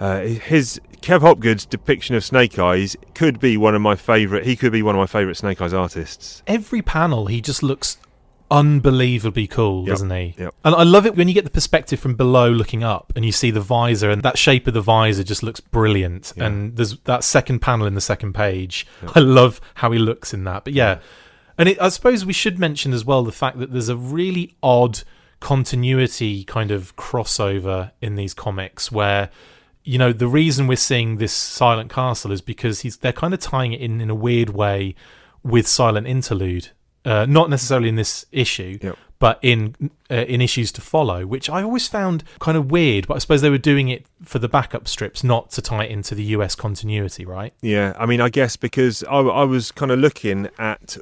uh, 0.01 0.21
his 0.23 0.81
Kev 1.01 1.21
Hopgood's 1.21 1.65
depiction 1.65 2.17
of 2.17 2.25
Snake 2.25 2.59
Eyes 2.59 2.97
could 3.15 3.39
be 3.39 3.57
one 3.57 3.77
of 3.77 3.81
my 3.83 3.95
favourite. 3.95 4.45
He 4.45 4.57
could 4.57 4.73
be 4.73 4.83
one 4.83 4.97
of 4.97 4.99
my 4.99 5.07
favourite 5.07 5.37
Snake 5.37 5.61
Eyes 5.63 5.73
artists. 5.73 6.43
Every 6.49 6.83
panel, 6.83 7.27
he 7.27 7.41
just 7.41 7.63
looks 7.63 7.99
unbelievably 8.55 9.47
cool, 9.49 9.83
Yep, 9.83 9.89
doesn't 9.89 10.11
he? 10.11 10.35
yep. 10.39 10.55
And 10.65 10.75
I 10.75 10.83
love 10.83 11.07
it 11.07 11.17
when 11.17 11.29
you 11.29 11.35
get 11.35 11.45
the 11.45 11.51
perspective 11.51 11.99
from 12.01 12.15
below 12.15 12.49
looking 12.51 12.83
up 12.85 13.13
and 13.17 13.25
you 13.25 13.33
see 13.33 13.51
the 13.51 13.61
visor 13.61 14.11
and 14.11 14.23
that 14.23 14.39
shape 14.39 14.67
of 14.67 14.75
the 14.75 14.81
visor 14.81 15.25
just 15.25 15.43
looks 15.43 15.61
brilliant. 15.61 16.33
Yeah. 16.37 16.45
And 16.47 16.77
there's 16.77 16.99
that 17.01 17.25
second 17.25 17.61
panel 17.61 17.87
in 17.87 17.95
the 17.95 18.01
second 18.01 18.33
page. 18.35 18.87
I 19.15 19.21
love 19.21 19.61
how 19.75 19.91
he 19.93 19.99
looks 19.99 20.33
in 20.33 20.45
that. 20.45 20.65
But 20.65 20.73
yeah. 20.73 21.01
And 21.59 21.69
it, 21.69 21.81
I 21.81 21.89
suppose 21.89 22.25
we 22.27 22.33
should 22.33 22.59
mention 22.59 22.93
as 22.93 23.05
well 23.05 23.23
the 23.23 23.31
fact 23.33 23.59
that 23.59 23.73
there's 23.73 23.89
a 23.89 23.97
really 23.97 24.57
odd 24.63 25.03
continuity 25.41 26.43
kind 26.45 26.71
of 26.71 26.97
crossover 26.97 27.93
in 28.01 28.17
these 28.17 28.35
comics 28.35 28.91
where 28.91 29.29
you 29.85 29.99
know 29.99 30.13
the 30.13 30.27
reason 30.27 30.67
we're 30.67 30.75
seeing 30.77 31.19
this 31.19 31.33
silent 31.33 31.93
castle 31.93 32.33
is 32.33 32.41
because 32.41 32.81
he's 32.81 32.97
they're 32.97 33.13
kind 33.13 33.35
of 33.35 33.41
tying 33.41 33.73
it 33.73 33.81
in 33.81 34.01
in 34.01 34.09
a 34.11 34.15
weird 34.15 34.49
way 34.51 34.95
with 35.43 35.67
silent 35.67 36.07
interlude 36.07 36.71
uh, 37.05 37.27
not 37.27 37.51
necessarily 37.51 37.89
in 37.89 37.97
this 37.97 38.25
issue 38.33 38.79
Yep. 38.83 38.97
but 39.19 39.39
in 39.43 39.75
uh, 40.11 40.15
in 40.15 40.41
issues 40.41 40.73
to 40.73 40.81
follow 40.81 41.27
which 41.27 41.49
i 41.51 41.63
always 41.63 41.87
found 41.89 42.25
kind 42.41 42.57
of 42.57 42.71
weird 42.71 43.07
but 43.07 43.15
i 43.15 43.19
suppose 43.19 43.41
they 43.43 43.51
were 43.51 43.59
doing 43.59 43.89
it 43.89 44.07
for 44.23 44.39
the 44.39 44.49
backup 44.49 44.89
strips 44.89 45.23
not 45.23 45.51
to 45.51 45.61
tie 45.63 45.85
it 45.85 45.91
into 45.91 46.15
the 46.15 46.25
us 46.25 46.55
continuity 46.55 47.25
right 47.25 47.53
Yeah, 47.61 47.95
I 47.99 48.07
mean, 48.07 48.21
I 48.21 48.29
guess 48.31 48.57
because 48.57 49.03
I, 49.05 49.19
I 49.19 49.45
was 49.45 49.71
kind 49.73 49.91
of 49.93 49.99
looking 49.99 50.49
at 50.59 50.97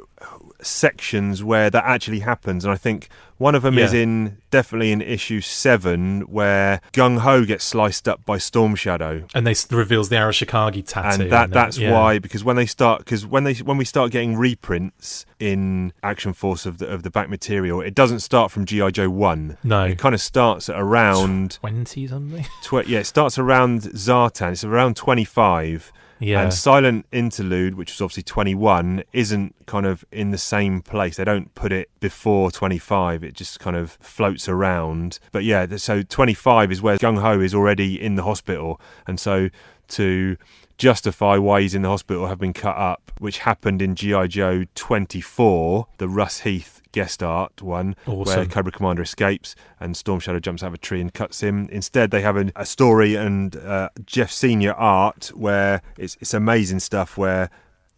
sections 0.67 1.43
where 1.45 1.71
that 1.71 1.85
actually 1.85 2.21
happens, 2.21 2.65
and 2.65 2.73
I 2.73 2.77
think 2.77 3.09
one 3.39 3.55
of 3.57 3.63
them 3.63 3.77
is 3.77 3.93
in 3.93 4.39
definitely 4.53 4.93
in 4.93 5.01
issue 5.03 5.41
seven 5.41 6.21
where 6.23 6.81
Gung 6.93 7.19
Ho 7.19 7.45
gets 7.45 7.65
sliced 7.65 8.07
up 8.07 8.25
by 8.25 8.39
Storm 8.39 8.77
Shadow. 8.77 9.25
and 9.35 9.45
they 9.47 9.55
reveals 9.75 10.11
the 10.11 10.17
arashikage 10.17 10.87
tattoo 10.87 11.23
And 11.23 11.33
that 11.33 11.41
then- 11.47 11.51
that's 11.51 11.77
yeah. 11.79 11.93
why 11.93 12.19
because 12.21 12.45
when 12.45 12.55
they 12.57 12.67
start 12.67 13.01
because 13.01 13.27
when 13.27 13.43
they 13.45 13.55
when 13.55 13.79
we 13.79 13.85
start 13.85 14.13
getting 14.13 14.37
reprints 14.37 15.27
in 15.41 15.93
Action 16.05 16.33
Force 16.33 16.67
of 16.67 16.79
the 16.79 16.87
of 16.87 17.03
the 17.03 17.11
back 17.11 17.29
material, 17.29 17.81
it 17.81 17.95
doesn't 17.95 18.21
start 18.21 18.53
from 18.53 18.65
GI 18.65 18.93
Joe 18.93 19.11
one. 19.11 19.57
no 19.65 19.85
It 19.85 19.99
kind 19.99 20.15
of 20.15 20.21
starts 20.21 20.69
at 20.69 20.79
around 20.79 21.53
20 21.61 22.07
something 22.07 22.45
tw- 22.63 22.87
yeah, 22.87 23.01
it 23.01 23.07
starts 23.07 23.39
around 23.39 23.83
Zartan. 23.83 24.53
It's 24.53 24.63
around 24.65 24.95
twenty 24.97 25.25
five. 25.25 25.93
Yeah 26.23 26.43
And 26.43 26.55
Silent 26.55 27.07
Interlude, 27.13 27.75
which 27.75 27.93
was 27.93 28.01
obviously 28.01 28.23
21, 28.23 29.03
isn't 29.13 29.55
kind 29.67 29.87
of 29.87 30.05
in 30.13 30.31
the 30.31 30.39
same 30.39 30.83
place. 30.83 31.17
They 31.17 31.25
don't 31.25 31.55
put 31.55 31.73
it 31.73 31.91
before 32.01 32.51
25. 32.51 33.25
It 33.25 33.35
just 33.35 33.61
kind 33.61 33.77
of 33.77 33.93
floats 34.01 34.49
around. 34.49 35.19
But 35.33 35.45
yeah, 35.45 35.77
so 35.77 36.03
25 36.03 36.73
is 36.73 36.83
where 36.83 36.97
Gung 36.99 37.21
Ho 37.21 37.41
is 37.41 37.55
already 37.55 38.01
in 38.01 38.17
the 38.17 38.23
hospital. 38.23 38.81
And 39.07 39.19
so 39.19 39.49
to 39.89 40.37
justify 40.79 41.37
why 41.37 41.63
he's 41.63 41.75
in 41.75 41.83
the 41.83 41.89
hospital 41.89 42.27
have 42.27 42.39
been 42.39 42.53
cut 42.53 42.77
up, 42.77 43.13
which 43.19 43.39
happened 43.39 43.81
in 43.81 43.95
G.I. 43.95 44.27
Joe 44.27 44.65
24, 44.75 45.87
the 45.99 46.09
Russ 46.09 46.41
Heath 46.41 46.82
guest 46.93 47.23
art 47.23 47.63
one, 47.63 47.97
where 48.05 48.47
Cobra 48.47 48.73
Commander 48.73 49.03
escapes 49.03 49.55
and 49.81 49.97
Storm 49.97 50.21
Shadow 50.21 50.39
jumps 50.39 50.63
out 50.63 50.69
of 50.69 50.75
a 50.75 50.79
tree 50.79 51.01
and 51.01 51.13
cuts 51.13 51.43
him. 51.43 51.69
Instead, 51.71 52.11
they 52.11 52.23
have 52.23 52.37
a, 52.37 52.53
a 52.55 52.67
story 52.67 53.15
and 53.15 53.57
uh, 53.57 53.89
Geoff 54.05 54.31
Senior 54.31 54.75
art 54.75 55.33
where 55.35 55.83
it's 55.99 56.17
it's 56.21 56.35
amazing 56.35 56.81
stuff 56.81 57.17
where 57.17 57.51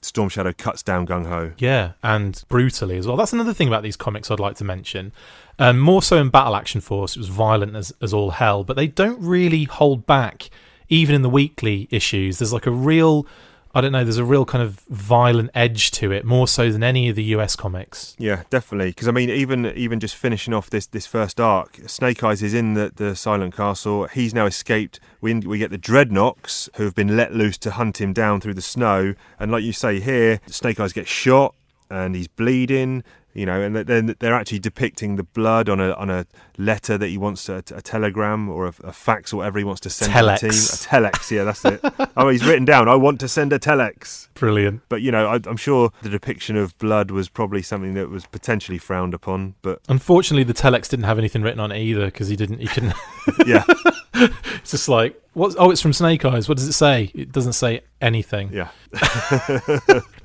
Storm 0.04 0.28
Shadow 0.28 0.52
cuts 0.56 0.82
down 0.82 1.06
Gung 1.06 1.26
Ho. 1.26 1.52
Yeah, 1.58 1.92
and 2.02 2.42
brutally 2.48 2.98
as 2.98 3.06
well. 3.06 3.16
That's 3.16 3.32
another 3.32 3.54
thing 3.54 3.68
about 3.68 3.82
these 3.82 3.96
comics 3.96 4.30
I'd 4.30 4.40
like 4.40 4.56
to 4.56 4.64
mention. 4.64 5.12
Um, 5.58 5.78
more 5.78 6.02
so 6.02 6.18
in 6.18 6.28
Battle 6.28 6.56
Action 6.56 6.80
Force, 6.80 7.16
it 7.16 7.18
was 7.20 7.28
violent 7.28 7.74
as, 7.74 7.92
as 8.02 8.12
all 8.12 8.30
hell, 8.30 8.64
but 8.64 8.76
they 8.76 8.86
don't 8.86 9.20
really 9.20 9.64
hold 9.64 10.04
back, 10.06 10.50
even 10.88 11.14
in 11.14 11.22
the 11.22 11.30
weekly 11.30 11.88
issues. 11.90 12.38
There's 12.38 12.52
like 12.52 12.66
a 12.66 12.70
real, 12.70 13.26
I 13.74 13.80
don't 13.80 13.90
know, 13.90 14.04
there's 14.04 14.18
a 14.18 14.24
real 14.24 14.44
kind 14.44 14.62
of 14.62 14.80
violent 14.88 15.50
edge 15.52 15.90
to 15.92 16.12
it, 16.12 16.24
more 16.24 16.46
so 16.46 16.70
than 16.70 16.84
any 16.84 17.08
of 17.08 17.16
the 17.16 17.24
US 17.24 17.56
comics. 17.56 18.14
Yeah, 18.18 18.44
definitely. 18.48 18.90
Because 18.90 19.08
I 19.08 19.10
mean, 19.10 19.30
even 19.30 19.66
even 19.66 19.98
just 19.98 20.14
finishing 20.14 20.54
off 20.54 20.70
this 20.70 20.86
this 20.86 21.06
first 21.06 21.40
arc, 21.40 21.80
Snake 21.86 22.22
Eyes 22.22 22.42
is 22.42 22.54
in 22.54 22.74
the, 22.74 22.92
the 22.94 23.16
Silent 23.16 23.56
Castle. 23.56 24.06
He's 24.06 24.32
now 24.32 24.46
escaped. 24.46 25.00
We 25.20 25.34
we 25.34 25.58
get 25.58 25.70
the 25.70 25.78
Dreadnoks 25.78 26.68
who 26.76 26.84
have 26.84 26.94
been 26.94 27.16
let 27.16 27.34
loose 27.34 27.58
to 27.58 27.72
hunt 27.72 28.00
him 28.00 28.12
down 28.12 28.40
through 28.40 28.54
the 28.54 28.62
snow. 28.62 29.14
And 29.40 29.50
like 29.50 29.64
you 29.64 29.72
say 29.72 29.98
here, 29.98 30.40
Snake 30.46 30.78
Eyes 30.78 30.92
gets 30.92 31.10
shot 31.10 31.54
and 31.90 32.14
he's 32.14 32.28
bleeding. 32.28 33.02
You 33.34 33.46
know, 33.46 33.60
and 33.60 33.74
then 33.74 34.14
they're 34.20 34.34
actually 34.34 34.60
depicting 34.60 35.16
the 35.16 35.24
blood 35.24 35.68
on 35.68 35.80
a 35.80 35.92
on 35.94 36.08
a 36.08 36.24
letter 36.56 36.96
that 36.96 37.08
he 37.08 37.18
wants 37.18 37.44
to 37.44 37.56
a 37.74 37.82
telegram 37.82 38.48
or 38.48 38.66
a, 38.66 38.74
a 38.84 38.92
fax 38.92 39.32
or 39.32 39.38
whatever 39.38 39.58
he 39.58 39.64
wants 39.64 39.80
to 39.80 39.90
send 39.90 40.12
to 40.12 40.22
the 40.24 40.36
team. 40.36 40.50
A 40.50 40.52
telex, 40.52 41.30
yeah, 41.32 41.42
that's 41.42 41.64
it. 41.64 41.80
oh, 42.16 42.28
he's 42.28 42.44
written 42.44 42.64
down. 42.64 42.88
I 42.88 42.94
want 42.94 43.18
to 43.20 43.28
send 43.28 43.52
a 43.52 43.58
telex. 43.58 44.28
Brilliant. 44.34 44.82
But 44.88 45.02
you 45.02 45.10
know, 45.10 45.26
I, 45.26 45.40
I'm 45.46 45.56
sure 45.56 45.90
the 46.02 46.08
depiction 46.08 46.56
of 46.56 46.78
blood 46.78 47.10
was 47.10 47.28
probably 47.28 47.62
something 47.62 47.94
that 47.94 48.08
was 48.08 48.24
potentially 48.24 48.78
frowned 48.78 49.14
upon. 49.14 49.56
But 49.62 49.80
Unfortunately, 49.88 50.44
the 50.44 50.54
telex 50.54 50.88
didn't 50.88 51.06
have 51.06 51.18
anything 51.18 51.42
written 51.42 51.60
on 51.60 51.72
it 51.72 51.78
either 51.80 52.06
because 52.06 52.28
he 52.28 52.36
didn't. 52.36 52.60
He 52.60 52.68
couldn't. 52.68 52.94
yeah, 53.46 53.64
it's 54.14 54.70
just 54.70 54.88
like, 54.88 55.20
what? 55.32 55.56
Oh, 55.58 55.72
it's 55.72 55.80
from 55.80 55.92
Snake 55.92 56.24
Eyes. 56.24 56.48
What 56.48 56.58
does 56.58 56.68
it 56.68 56.72
say? 56.72 57.10
It 57.14 57.32
doesn't 57.32 57.54
say 57.54 57.80
anything. 58.00 58.52
yeah, 58.52 58.68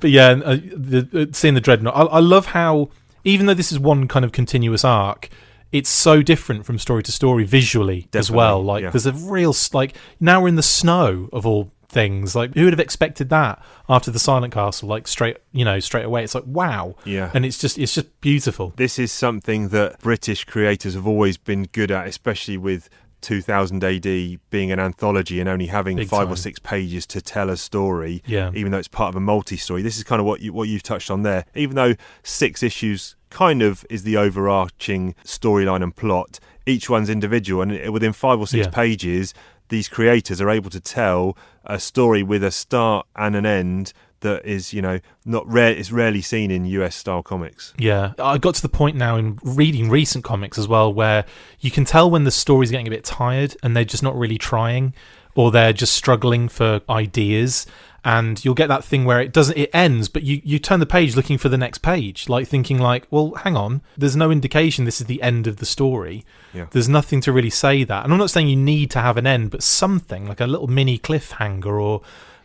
But 0.00 0.10
yeah, 0.10 0.40
uh, 0.44 0.56
the, 0.56 1.28
uh, 1.28 1.34
seeing 1.34 1.54
the 1.54 1.60
Dreadnoks, 1.60 1.92
I, 1.94 2.02
I 2.02 2.20
love 2.20 2.46
how 2.46 2.90
even 3.24 3.46
though 3.46 3.54
this 3.54 3.72
is 3.72 3.78
one 3.78 4.08
kind 4.08 4.24
of 4.24 4.32
continuous 4.32 4.84
arc, 4.84 5.28
it's 5.72 5.88
so 5.88 6.22
different 6.22 6.66
from 6.66 6.78
story 6.78 7.02
to 7.02 7.12
story 7.12 7.44
visually 7.44 8.08
as 8.12 8.30
well. 8.30 8.62
Like 8.62 8.82
yeah. 8.82 8.90
there's 8.90 9.06
a 9.06 9.12
real 9.12 9.54
like 9.72 9.94
now 10.18 10.42
we're 10.42 10.48
in 10.48 10.56
the 10.56 10.62
snow 10.62 11.28
of 11.32 11.46
all 11.46 11.70
things. 11.88 12.34
Like 12.34 12.54
who 12.54 12.64
would 12.64 12.72
have 12.72 12.80
expected 12.80 13.28
that 13.28 13.62
after 13.88 14.10
the 14.10 14.18
Silent 14.18 14.52
Castle? 14.52 14.88
Like 14.88 15.06
straight, 15.06 15.38
you 15.52 15.64
know, 15.64 15.78
straight 15.80 16.04
away. 16.04 16.24
It's 16.24 16.34
like 16.34 16.44
wow. 16.46 16.96
Yeah. 17.04 17.30
And 17.34 17.44
it's 17.44 17.58
just 17.58 17.78
it's 17.78 17.94
just 17.94 18.20
beautiful. 18.20 18.72
This 18.76 18.98
is 18.98 19.12
something 19.12 19.68
that 19.68 20.00
British 20.00 20.44
creators 20.44 20.94
have 20.94 21.06
always 21.06 21.36
been 21.36 21.64
good 21.64 21.90
at, 21.90 22.06
especially 22.08 22.56
with 22.56 22.88
2000 23.20 23.82
AD 23.84 24.38
being 24.50 24.72
an 24.72 24.80
anthology 24.80 25.40
and 25.40 25.48
only 25.48 25.66
having 25.66 25.96
Big 25.96 26.08
five 26.08 26.24
time. 26.26 26.32
or 26.32 26.36
six 26.36 26.58
pages 26.58 27.06
to 27.06 27.20
tell 27.20 27.50
a 27.50 27.56
story. 27.56 28.22
Yeah. 28.26 28.50
Even 28.54 28.72
though 28.72 28.78
it's 28.78 28.88
part 28.88 29.10
of 29.10 29.16
a 29.16 29.20
multi-story, 29.20 29.82
this 29.82 29.96
is 29.96 30.04
kind 30.04 30.20
of 30.20 30.26
what 30.26 30.40
you 30.40 30.52
what 30.52 30.68
you've 30.68 30.82
touched 30.82 31.10
on 31.10 31.22
there. 31.22 31.44
Even 31.54 31.76
though 31.76 31.94
six 32.22 32.62
issues 32.62 33.16
kind 33.30 33.62
of 33.62 33.84
is 33.88 34.02
the 34.02 34.16
overarching 34.16 35.14
storyline 35.24 35.82
and 35.82 35.94
plot, 35.94 36.40
each 36.66 36.90
one's 36.90 37.08
individual, 37.10 37.62
and 37.62 37.92
within 37.92 38.12
five 38.12 38.38
or 38.40 38.46
six 38.46 38.66
Yeah. 38.66 38.70
pages, 38.72 39.34
these 39.68 39.88
creators 39.88 40.40
are 40.40 40.50
able 40.50 40.70
to 40.70 40.80
tell 40.80 41.36
a 41.64 41.78
story 41.78 42.22
with 42.24 42.42
a 42.42 42.50
start 42.50 43.06
and 43.14 43.36
an 43.36 43.46
end 43.46 43.92
that 44.20 44.44
is, 44.44 44.72
you 44.72 44.82
know, 44.82 45.00
not 45.24 45.46
rare. 45.50 45.72
It's 45.72 45.90
rarely 45.92 46.20
seen 46.22 46.50
in 46.50 46.64
US 46.66 46.94
style 46.96 47.22
comics. 47.22 47.72
Yeah, 47.78 48.12
I 48.18 48.38
got 48.38 48.54
to 48.56 48.62
the 48.62 48.68
point 48.68 48.96
now 48.96 49.16
in 49.16 49.38
reading 49.42 49.88
recent 49.90 50.24
comics 50.24 50.58
as 50.58 50.68
well 50.68 50.92
where 50.92 51.24
you 51.60 51.70
can 51.70 51.84
tell 51.84 52.10
when 52.10 52.24
the 52.24 52.30
story's 52.30 52.70
getting 52.70 52.86
a 52.86 52.90
bit 52.90 53.04
tired 53.04 53.56
and 53.62 53.76
they're 53.76 53.84
just 53.84 54.02
not 54.02 54.16
really 54.16 54.38
trying 54.38 54.92
or 55.34 55.50
they're 55.50 55.72
just 55.72 55.94
struggling 55.94 56.48
for 56.48 56.80
ideas 56.88 57.66
and 58.04 58.42
you'll 58.44 58.54
get 58.54 58.68
that 58.68 58.82
thing 58.82 59.04
where 59.04 59.20
it 59.20 59.30
doesn't 59.30 59.56
it 59.58 59.68
ends 59.74 60.08
but 60.08 60.22
you 60.22 60.40
you 60.42 60.58
turn 60.58 60.80
the 60.80 60.86
page 60.86 61.14
looking 61.16 61.36
for 61.36 61.50
the 61.50 61.58
next 61.58 61.78
page 61.78 62.30
like 62.30 62.48
thinking 62.48 62.78
like 62.78 63.06
well 63.10 63.34
hang 63.42 63.56
on 63.56 63.82
there's 63.96 64.16
no 64.16 64.30
indication 64.30 64.86
this 64.86 65.02
is 65.02 65.06
the 65.06 65.20
end 65.22 65.46
of 65.46 65.58
the 65.58 65.66
story 65.66 66.24
Yeah. 66.54 66.66
there's 66.70 66.88
nothing 66.88 67.20
to 67.20 67.32
really 67.32 67.50
say 67.50 67.84
that 67.84 68.04
and 68.04 68.12
i'm 68.12 68.18
not 68.18 68.30
saying 68.30 68.48
you 68.48 68.56
need 68.56 68.90
to 68.92 69.00
have 69.00 69.18
an 69.18 69.26
end 69.26 69.50
but 69.50 69.62
something 69.62 70.26
like 70.26 70.40
a 70.40 70.46
little 70.46 70.66
mini 70.66 70.98
cliffhanger 70.98 71.80
or 71.80 72.00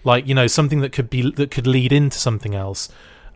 like 0.05 0.25
you 0.27 0.33
know 0.33 0.47
something 0.47 0.79
that 0.79 0.91
could 0.93 1.09
be 1.09 1.29
that 1.31 1.51
could 1.51 1.67
lead 1.67 1.91
into 1.91 2.17
something 2.17 2.55
else 2.55 2.87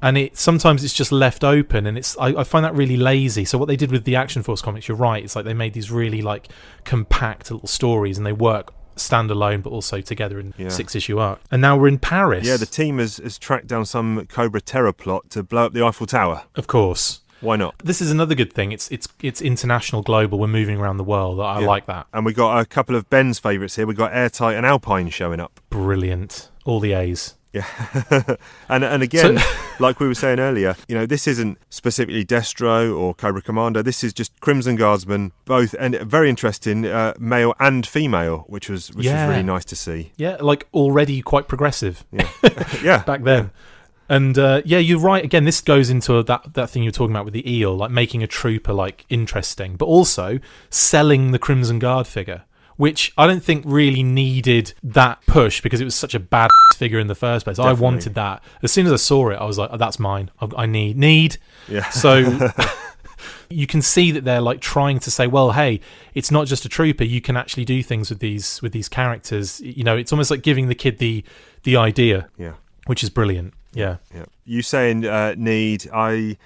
and 0.02 0.18
it 0.18 0.38
sometimes 0.38 0.82
it's 0.86 0.94
just 0.94 1.12
left 1.12 1.44
open 1.44 1.86
and 1.86 1.98
it's 1.98 2.18
I, 2.18 2.28
I 2.28 2.44
find 2.46 2.64
that 2.64 2.74
really 2.74 2.96
lazy 2.96 3.44
so 3.44 3.58
what 3.58 3.68
they 3.68 3.76
did 3.76 3.92
with 3.92 4.06
the 4.06 4.16
action 4.16 4.44
force 4.44 4.62
comics 4.62 4.88
you're 4.88 4.96
right 4.96 5.22
it's 5.22 5.36
like 5.36 5.44
they 5.44 5.54
made 5.54 5.74
these 5.74 5.92
really 5.92 6.22
like 6.22 6.48
compact 6.86 7.52
little 7.52 7.68
stories 7.68 8.18
and 8.18 8.26
they 8.26 8.32
work 8.32 8.74
standalone 8.96 9.62
but 9.64 9.72
also 9.72 10.02
together 10.02 10.40
in 10.40 10.54
Yeah. 10.58 10.70
six 10.70 10.96
issue 10.96 11.20
arc 11.20 11.40
and 11.52 11.62
now 11.62 11.78
we're 11.78 11.88
in 11.88 12.00
paris 12.00 12.46
Yeah, 12.46 12.58
the 12.58 12.66
team 12.66 12.98
has, 13.00 13.18
has 13.18 13.38
tracked 13.38 13.68
down 13.68 13.86
some 13.86 14.26
Cobra 14.28 14.62
Terror 14.62 14.94
plot 14.94 15.30
to 15.32 15.44
blow 15.44 15.66
up 15.68 15.74
the 15.74 15.84
Eiffel 15.86 16.06
Tower. 16.06 16.44
of 16.56 16.68
course 16.68 17.22
Why 17.42 17.56
not? 17.56 17.76
this 17.80 18.02
is 18.02 18.12
another 18.12 18.36
good 18.36 18.52
thing 18.52 18.72
it's 18.74 18.90
it's 18.92 19.08
it's 19.22 19.42
international 19.42 20.02
global 20.02 20.38
we're 20.40 20.48
moving 20.48 20.78
around 20.80 20.98
the 20.98 21.04
world 21.06 21.40
i 21.40 21.62
Yeah. 21.62 21.68
like 21.68 21.86
that 21.88 22.08
And 22.14 22.26
we 22.26 22.34
got 22.34 22.60
a 22.60 22.66
couple 22.66 22.96
of 22.96 23.10
Ben's 23.10 23.40
favourites 23.40 23.76
here. 23.78 23.86
We 23.88 23.94
got 23.94 24.14
Airtight 24.14 24.56
and 24.58 24.66
Alpine 24.66 25.10
showing 25.10 25.40
up. 25.40 25.60
brilliant 25.70 26.50
all 26.70 26.80
the 26.80 26.94
a's 26.94 27.36
Yeah, 27.52 27.66
and 28.70 28.84
and 28.84 29.02
again, 29.04 29.38
So- 29.40 29.44
like 29.80 30.00
we 30.00 30.08
were 30.08 30.14
saying 30.16 30.40
earlier, 30.40 30.76
you 30.88 30.96
know, 30.96 31.06
this 31.08 31.26
isn't 31.28 31.58
specifically 31.70 32.24
Destro 32.24 32.96
or 32.96 33.16
Cobra 33.16 33.42
Commander. 33.42 33.82
This 33.82 34.04
is 34.04 34.14
just 34.14 34.40
Crimson 34.40 34.76
Guardsmen, 34.76 35.32
both 35.46 35.74
and 35.80 35.96
very 36.02 36.30
interesting, 36.30 36.86
uh, 36.86 37.14
male 37.20 37.54
and 37.60 37.88
female, 37.88 38.46
which 38.48 38.70
was 38.70 38.90
which 38.94 39.06
Yeah. 39.08 39.26
was 39.26 39.32
really 39.36 39.44
nice 39.56 39.66
to 39.66 39.76
see. 39.76 40.12
yeah 40.18 40.38
like 40.40 40.68
already 40.74 41.22
quite 41.22 41.48
progressive 41.48 42.04
Yeah, 42.12 42.28
yeah, 42.84 43.04
back 43.04 43.24
then. 43.24 43.50
And 44.12 44.38
uh, 44.40 44.62
yeah, 44.66 44.80
you're 44.80 45.00
right. 45.00 45.24
Again, 45.24 45.46
this 45.46 45.62
goes 45.62 45.90
into 45.92 46.22
that 46.24 46.54
that 46.56 46.70
thing 46.72 46.82
you 46.84 46.88
were 46.88 46.92
talking 47.00 47.16
about 47.16 47.26
with 47.26 47.34
the 47.36 47.46
eel, 47.52 47.76
like 47.76 47.92
making 47.92 48.24
a 48.24 48.28
trooper 48.28 48.74
like 48.74 49.06
interesting, 49.10 49.76
but 49.76 49.86
also 49.86 50.40
selling 50.70 51.32
the 51.32 51.40
Crimson 51.40 51.78
Guard 51.80 52.08
figure, 52.08 52.42
which 52.80 53.12
I 53.18 53.28
don't 53.28 53.44
think 53.44 53.66
really 53.68 54.04
needed 54.04 54.74
that 54.84 55.20
push 55.28 55.60
because 55.60 55.82
it 55.82 55.84
was 55.84 55.96
such 55.96 56.16
a 56.16 56.20
bad 56.20 56.50
figure 56.78 56.98
in 56.98 57.08
the 57.08 57.16
first 57.16 57.44
place. 57.44 57.60
I 57.60 57.74
wanted 57.74 58.14
that. 58.14 58.42
As 58.64 58.72
soon 58.72 58.86
as 58.86 58.94
I 58.94 58.96
saw 58.96 59.32
it, 59.32 59.36
I 59.36 59.44
was 59.44 59.58
like, 59.58 59.70
oh, 59.74 59.76
"That's 59.76 60.00
mine. 60.00 60.32
I, 60.40 60.48
I 60.60 60.66
need 60.66 60.98
need." 60.98 61.38
yeah. 61.68 61.90
So 61.90 62.50
you 63.50 63.68
can 63.68 63.82
see 63.82 64.12
that 64.12 64.24
they're 64.24 64.40
like 64.40 64.62
trying 64.62 65.00
to 65.00 65.12
say, 65.12 65.28
well, 65.28 65.52
hey, 65.52 65.82
it's 66.16 66.32
not 66.32 66.48
just 66.48 66.64
a 66.64 66.70
trooper. 66.70 67.04
You 67.04 67.20
can 67.20 67.36
actually 67.36 67.66
do 67.66 67.84
things 67.84 68.10
with 68.10 68.20
these 68.20 68.62
with 68.62 68.72
these 68.72 68.88
characters. 68.88 69.60
You 69.60 69.84
know, 69.84 69.98
it's 69.98 70.14
almost 70.14 70.32
like 70.32 70.42
giving 70.42 70.70
the 70.70 70.76
kid 70.76 71.00
the 71.00 71.26
the 71.64 71.76
idea, 71.76 72.30
yeah. 72.38 72.54
which 72.86 73.04
is 73.04 73.10
brilliant. 73.10 73.56
Yeah. 73.74 73.98
Yeah. 74.16 74.24
You 74.46 74.62
saying 74.62 75.06
uh, 75.06 75.36
need? 75.38 75.90
I 75.94 76.38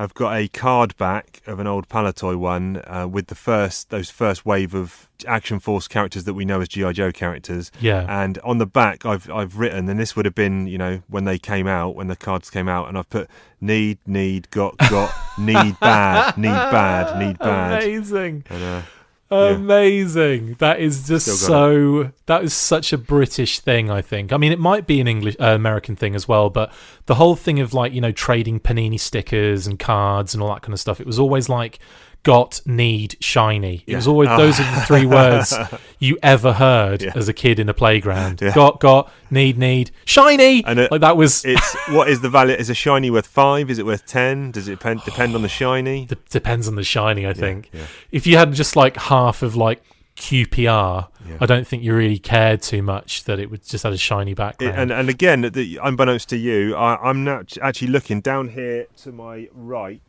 have 0.00 0.14
got 0.14 0.34
a 0.34 0.48
card 0.48 0.96
back 0.96 1.42
of 1.46 1.58
an 1.58 1.66
old 1.66 1.88
Palitoy 1.88 2.36
one 2.36 2.82
uh, 2.86 3.06
with 3.06 3.26
the 3.26 3.34
first 3.34 3.90
those 3.90 4.10
first 4.10 4.46
wave 4.46 4.74
of 4.74 5.08
Action 5.26 5.60
Force 5.60 5.86
characters 5.88 6.24
that 6.24 6.34
we 6.34 6.44
know 6.44 6.60
as 6.60 6.68
GI 6.68 6.94
Joe 6.94 7.12
characters. 7.12 7.70
Yeah. 7.80 8.06
And 8.08 8.38
on 8.38 8.58
the 8.58 8.66
back, 8.66 9.04
I've 9.04 9.30
I've 9.30 9.58
written, 9.58 9.88
and 9.88 10.00
this 10.00 10.16
would 10.16 10.24
have 10.24 10.34
been 10.34 10.66
you 10.66 10.78
know 10.78 11.02
when 11.08 11.24
they 11.24 11.38
came 11.38 11.66
out, 11.66 11.94
when 11.94 12.08
the 12.08 12.16
cards 12.16 12.50
came 12.50 12.68
out, 12.68 12.88
and 12.88 12.96
I've 12.96 13.10
put 13.10 13.28
need, 13.60 13.98
need, 14.06 14.50
got, 14.50 14.76
got, 14.78 15.14
need 15.38 15.78
bad, 15.80 16.36
need 16.38 16.48
bad, 16.48 17.18
need 17.18 17.38
bad. 17.38 17.82
Amazing. 17.82 18.44
And, 18.48 18.62
uh, 18.62 18.82
Amazing. 19.30 20.56
That 20.58 20.80
is 20.80 21.06
just 21.06 21.26
so 21.26 22.10
that 22.26 22.42
is 22.42 22.52
such 22.52 22.92
a 22.92 22.98
British 22.98 23.60
thing, 23.60 23.88
I 23.88 24.02
think. 24.02 24.32
I 24.32 24.36
mean, 24.36 24.50
it 24.50 24.58
might 24.58 24.88
be 24.88 25.00
an 25.00 25.06
English 25.06 25.36
uh, 25.38 25.54
American 25.54 25.94
thing 25.94 26.16
as 26.16 26.26
well, 26.26 26.50
but 26.50 26.72
the 27.06 27.14
whole 27.14 27.36
thing 27.36 27.60
of 27.60 27.72
like, 27.72 27.92
you 27.92 28.00
know, 28.00 28.10
trading 28.10 28.58
panini 28.58 28.98
stickers 28.98 29.68
and 29.68 29.78
cards 29.78 30.34
and 30.34 30.42
all 30.42 30.52
that 30.52 30.62
kind 30.62 30.72
of 30.72 30.80
stuff, 30.80 31.00
it 31.00 31.06
was 31.06 31.18
always 31.18 31.48
like 31.48 31.78
got, 32.22 32.60
need, 32.66 33.16
shiny. 33.20 33.82
It 33.86 33.96
was 33.96 34.06
Yeah. 34.06 34.10
always 34.12 34.28
those 34.30 34.60
are 34.60 34.74
the 34.74 34.80
three 34.82 35.06
words 35.06 35.54
you 35.98 36.18
ever 36.22 36.52
heard 36.52 37.02
Yeah. 37.02 37.12
as 37.14 37.28
a 37.28 37.32
kid 37.32 37.58
in 37.58 37.68
a 37.68 37.74
playground. 37.74 38.40
Yeah. 38.42 38.54
Got, 38.54 38.78
got, 38.80 39.10
need, 39.30 39.56
need, 39.58 39.90
shiny. 40.04 40.62
And 40.64 40.78
it- 40.78 40.90
like 40.92 41.00
that 41.00 41.16
was 41.16 41.44
it's 41.46 41.74
what 41.88 42.08
is 42.08 42.20
the 42.20 42.28
value? 42.28 42.54
Is 42.54 42.68
a 42.70 42.74
shiny 42.74 43.10
worth 43.10 43.26
five? 43.26 43.70
Is 43.70 43.78
it 43.78 43.86
worth 43.86 44.04
ten? 44.06 44.50
Does 44.50 44.68
it 44.68 44.72
depend, 44.72 45.02
depend 45.04 45.34
on 45.34 45.42
the 45.42 45.48
shiny? 45.62 46.06
D- 46.06 46.16
depends 46.28 46.68
on 46.68 46.74
the 46.74 46.84
shiny, 46.84 47.26
I 47.26 47.32
think. 47.32 47.70
If 48.12 48.26
you 48.26 48.36
had 48.36 48.52
just 48.52 48.76
like 48.76 48.96
half 48.96 49.42
of 49.42 49.56
like 49.56 49.82
QPR, 50.16 51.08
Yeah. 51.26 51.36
I 51.40 51.46
don't 51.46 51.66
think 51.66 51.82
you 51.82 51.94
really 51.94 52.18
cared 52.18 52.60
too 52.62 52.82
much 52.82 53.24
that 53.24 53.38
it 53.38 53.50
would 53.50 53.64
just 53.66 53.84
had 53.84 53.92
a 53.92 53.98
shiny 53.98 54.32
It, 54.32 54.36
background. 54.36 54.76
and 54.78 54.92
and 54.92 55.08
again, 55.08 55.40
the, 55.40 55.78
unbeknownst 55.82 56.28
to 56.28 56.36
you, 56.36 56.76
I, 56.76 56.96
I'm 57.02 57.24
not 57.24 57.56
actually 57.62 57.88
looking 57.88 58.20
down 58.20 58.48
here 58.48 58.86
to 58.98 59.12
my 59.12 59.48
right. 59.54 60.02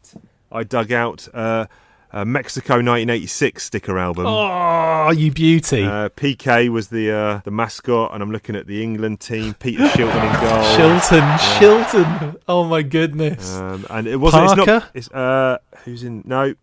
I 0.52 0.64
dug 0.64 0.92
out 0.92 1.28
uh, 1.34 1.68
a 2.14 2.26
Mexico 2.26 2.74
1986 2.76 3.64
sticker 3.64 3.98
album. 3.98 4.26
oh, 4.28 5.12
you 5.12 5.32
beauty. 5.32 5.84
Uh, 5.84 6.10
Pique 6.10 6.70
was 6.72 6.90
the 6.90 7.12
uh, 7.12 7.42
the 7.44 7.52
mascot, 7.52 8.14
and 8.14 8.22
I'm 8.22 8.32
looking 8.32 8.56
at 8.56 8.68
the 8.68 8.84
England 8.84 9.20
team. 9.20 9.54
Peter 9.56 9.84
Shilton 9.84 10.00
in 10.16 10.42
goal. 10.42 11.00
Shilton, 11.00 11.38
Shilton. 11.58 12.36
Oh 12.48 12.64
my 12.66 12.82
goodness. 12.82 13.56
Um, 13.56 13.86
and 13.90 14.08
it 14.08 14.18
wasn't. 14.18 14.44
It's 14.44 14.54
Parker? 14.56 14.72
not. 14.72 14.92
It's 14.94 15.12
uh, 15.12 15.58
who's 15.86 16.04
in? 16.04 16.24
No. 16.26 16.54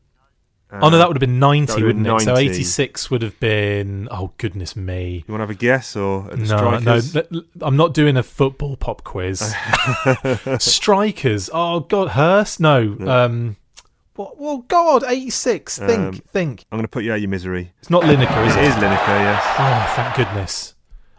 Uh, 0.71 0.81
oh 0.83 0.91
no, 0.91 0.99
that 0.99 1.09
would 1.09 1.17
have 1.17 1.21
been 1.21 1.39
90, 1.39 1.73
would 1.77 1.83
wouldn't 1.83 2.05
been 2.05 2.17
it? 2.17 2.21
So 2.21 2.37
86 2.37 3.11
would 3.11 3.23
have 3.23 3.41
been. 3.41 4.07
Oh 4.11 4.33
goodness 4.37 4.77
me. 4.77 5.25
You 5.27 5.33
want 5.33 5.41
to 5.41 5.45
have 5.45 5.51
a 5.51 5.55
guess 5.55 5.97
or 5.97 6.25
No, 6.37 6.45
strikers? 6.45 7.15
no, 7.15 7.43
I'm 7.63 7.77
not 7.79 7.95
doing 7.95 8.19
a 8.19 8.23
football 8.23 8.77
pop 8.77 9.03
quiz. 9.03 9.41
Strikers. 10.59 11.49
Oh 11.53 11.81
God, 11.81 12.09
Hurst. 12.11 12.61
No. 12.61 12.97
Um. 13.01 13.57
Well, 14.19 14.35
well, 14.37 14.59
God, 14.69 15.05
86. 15.07 15.79
Think, 15.79 15.91
Um, 15.91 16.13
think. 16.33 16.65
I'm 16.71 16.77
going 16.77 16.83
to 16.85 16.89
put 16.89 17.05
you 17.05 17.13
out 17.13 17.17
of 17.17 17.21
your 17.23 17.31
misery. 17.31 17.73
It's 17.79 17.89
not 17.89 18.03
Lineker, 18.03 18.47
is 18.47 18.57
It 18.57 18.65
it? 18.65 18.69
is 18.69 18.75
Lineker, 18.75 19.09
yes. 19.09 19.45
Oh, 19.59 19.93
thank 19.97 20.15
goodness. 20.17 20.75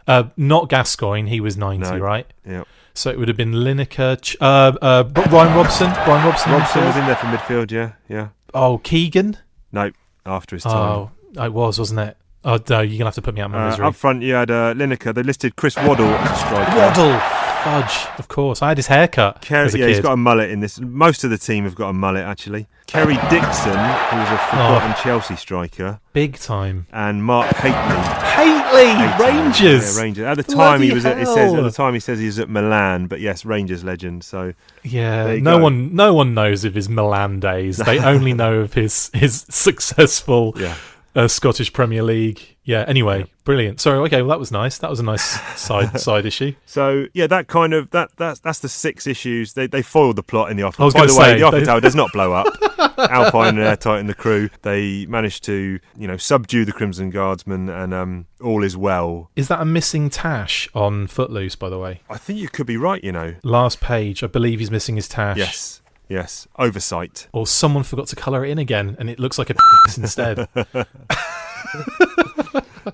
Uh, 0.06 0.24
not 0.36 0.68
Gascoigne. 0.68 1.26
He 1.28 1.40
was 1.40 1.56
90, 1.56 1.90
No. 1.90 1.98
right? 1.98 2.26
Yeah. 2.46 2.64
So 2.92 3.08
it 3.10 3.18
would 3.18 3.28
have 3.28 3.36
been 3.36 3.52
Lineker. 3.52 4.20
Ch- 4.20 4.36
uh, 4.40 4.72
uh, 4.82 5.02
B- 5.04 5.22
Ryan 5.30 5.56
Robson. 5.56 5.90
Bryan 6.04 6.26
Robson. 6.26 6.52
Robson 6.52 6.84
was 6.84 6.96
in 6.96 7.06
there 7.06 7.16
for 7.16 7.26
midfield, 7.26 7.70
yeah, 7.70 7.92
yeah. 8.08 8.28
Oh, 8.52 8.78
Keegan. 8.78 9.38
No, 9.72 9.92
after 10.26 10.56
his 10.56 10.64
time. 10.64 10.74
Oh, 10.74 11.10
it 11.44 11.52
was, 11.52 11.78
wasn't 11.78 12.00
it? 12.00 12.16
Oh 12.44 12.58
no, 12.68 12.80
you're 12.80 12.98
gonna 12.98 13.04
have 13.06 13.14
to 13.14 13.22
put 13.22 13.34
me 13.34 13.40
out 13.42 13.46
of 13.46 13.50
my 13.52 13.66
Uh, 13.66 13.70
misery. 13.70 13.86
up 13.86 13.94
front, 13.94 14.22
you 14.22 14.34
had 14.34 14.50
uh, 14.50 14.74
Lineker. 14.74 15.14
They 15.14 15.22
listed 15.22 15.56
Chris 15.56 15.76
Waddle 15.76 16.06
as 16.06 16.30
a 16.32 16.34
striker. 16.34 16.76
Waddle, 16.76 17.20
fudge. 17.62 18.06
Of 18.18 18.28
course, 18.28 18.62
I 18.62 18.68
had 18.68 18.78
his 18.78 18.86
haircut 18.86 19.40
Kerry, 19.42 19.66
as 19.66 19.74
a 19.74 19.78
yeah, 19.78 19.86
kid. 19.86 19.94
he's 19.96 20.00
got 20.00 20.12
a 20.12 20.16
mullet 20.16 20.50
in 20.50 20.60
this. 20.60 20.80
Most 20.80 21.24
of 21.24 21.30
the 21.30 21.38
team 21.38 21.64
have 21.64 21.74
got 21.74 21.88
a 21.90 21.92
mullet, 21.92 22.24
actually. 22.24 22.66
Kerry 22.86 23.14
Dixon, 23.30 23.70
who 23.72 24.16
was 24.16 24.30
a 24.30 24.38
forgotten 24.50 24.90
oh. 24.96 25.00
Chelsea 25.00 25.36
striker, 25.36 26.00
Big 26.12 26.36
time. 26.38 26.86
and 26.92 27.24
Mark 27.24 27.46
Hateley. 27.54 27.96
Hateley, 28.26 28.88
Hateley, 28.88 29.24
Rangers. 29.24 29.96
Yeah, 29.96 30.02
Rangers. 30.02 30.24
At 30.24 30.36
the 30.36 30.42
time, 30.42 30.82
he 30.82 30.92
was. 30.92 31.06
At, 31.06 31.18
it 31.18 31.26
says 31.26 31.54
at 31.54 31.62
the 31.62 31.70
time 31.70 31.94
he 31.94 32.00
says 32.00 32.18
he 32.18 32.26
was 32.26 32.40
at 32.40 32.48
Milan, 32.48 33.06
but 33.06 33.20
yes, 33.20 33.44
Rangers 33.44 33.84
legend. 33.84 34.24
So 34.24 34.54
Yeah, 34.82 35.36
no 35.36 35.58
go. 35.58 35.62
one, 35.64 35.94
no 35.94 36.14
one 36.14 36.34
knows 36.34 36.64
of 36.64 36.74
his 36.74 36.88
Milan 36.88 37.38
days. 37.38 37.76
They 37.76 38.00
only 38.00 38.32
know 38.42 38.54
of 38.60 38.74
his 38.74 39.10
his 39.14 39.46
successful 39.48 40.54
yeah, 40.56 40.74
uh, 41.14 41.28
Scottish 41.28 41.72
Premier 41.72 42.02
League. 42.02 42.56
Yeah. 42.64 42.84
Anyway, 42.86 43.24
brilliant. 43.44 43.80
Sorry. 43.80 43.98
Okay. 44.00 44.22
Well, 44.22 44.30
that 44.30 44.38
was 44.38 44.52
nice. 44.52 44.78
That 44.78 44.90
was 44.90 45.00
a 45.00 45.02
nice 45.02 45.22
side 45.60 45.98
side 46.00 46.26
issue. 46.26 46.54
So 46.66 47.06
yeah, 47.14 47.26
that 47.26 47.48
kind 47.48 47.72
of 47.74 47.90
that 47.90 48.10
that's 48.16 48.40
that's 48.40 48.60
the 48.60 48.68
six 48.68 49.06
issues. 49.06 49.54
They 49.54 49.66
they 49.66 49.82
foiled 49.82 50.16
the 50.16 50.22
plot 50.22 50.50
in 50.50 50.56
the 50.56 50.62
I 50.64 50.68
Eiffel. 50.68 50.84
was 50.84 50.94
By 50.94 51.00
the 51.02 51.06
gonna 51.08 51.18
way, 51.20 51.24
say, 51.34 51.38
the 51.40 51.46
Eiffel 51.46 51.58
they- 51.60 51.64
Tower 51.66 51.80
does 51.80 51.94
not 51.94 52.12
blow 52.12 52.32
up. 52.32 52.46
Alpine 52.98 53.56
and 53.56 53.60
Airtight 53.60 54.00
and 54.00 54.08
the 54.10 54.14
crew 54.14 54.50
they 54.62 55.06
managed 55.06 55.42
to 55.44 55.80
you 55.96 56.06
know 56.06 56.16
subdue 56.18 56.64
the 56.66 56.72
Crimson 56.72 57.08
Guardsmen 57.10 57.68
and 57.70 57.94
um, 57.94 58.26
all 58.42 58.62
is 58.62 58.76
well. 58.76 59.30
Is 59.36 59.48
that 59.48 59.60
a 59.60 59.64
missing 59.64 60.10
tash 60.10 60.68
on 60.74 61.06
Footloose? 61.06 61.56
By 61.56 61.70
the 61.70 61.78
way, 61.78 62.02
I 62.10 62.18
think 62.18 62.38
you 62.38 62.48
could 62.48 62.66
be 62.66 62.76
right. 62.76 63.02
You 63.02 63.12
know. 63.12 63.34
last 63.42 63.80
page. 63.80 64.22
I 64.22 64.26
believe 64.26 64.58
he's 64.60 64.70
missing 64.70 64.96
his 64.96 65.08
tash. 65.08 65.38
Yes. 65.38 65.79
Yes. 66.10 66.46
Oversight. 66.56 67.28
Or 67.32 67.46
someone 67.46 67.84
forgot 67.84 68.08
to 68.08 68.16
colour 68.16 68.44
it 68.44 68.50
in 68.50 68.58
again, 68.58 68.96
and 68.98 69.08
it 69.08 69.18
looks 69.18 69.38
like 69.38 69.48
a 69.48 69.54
instead. 69.96 70.46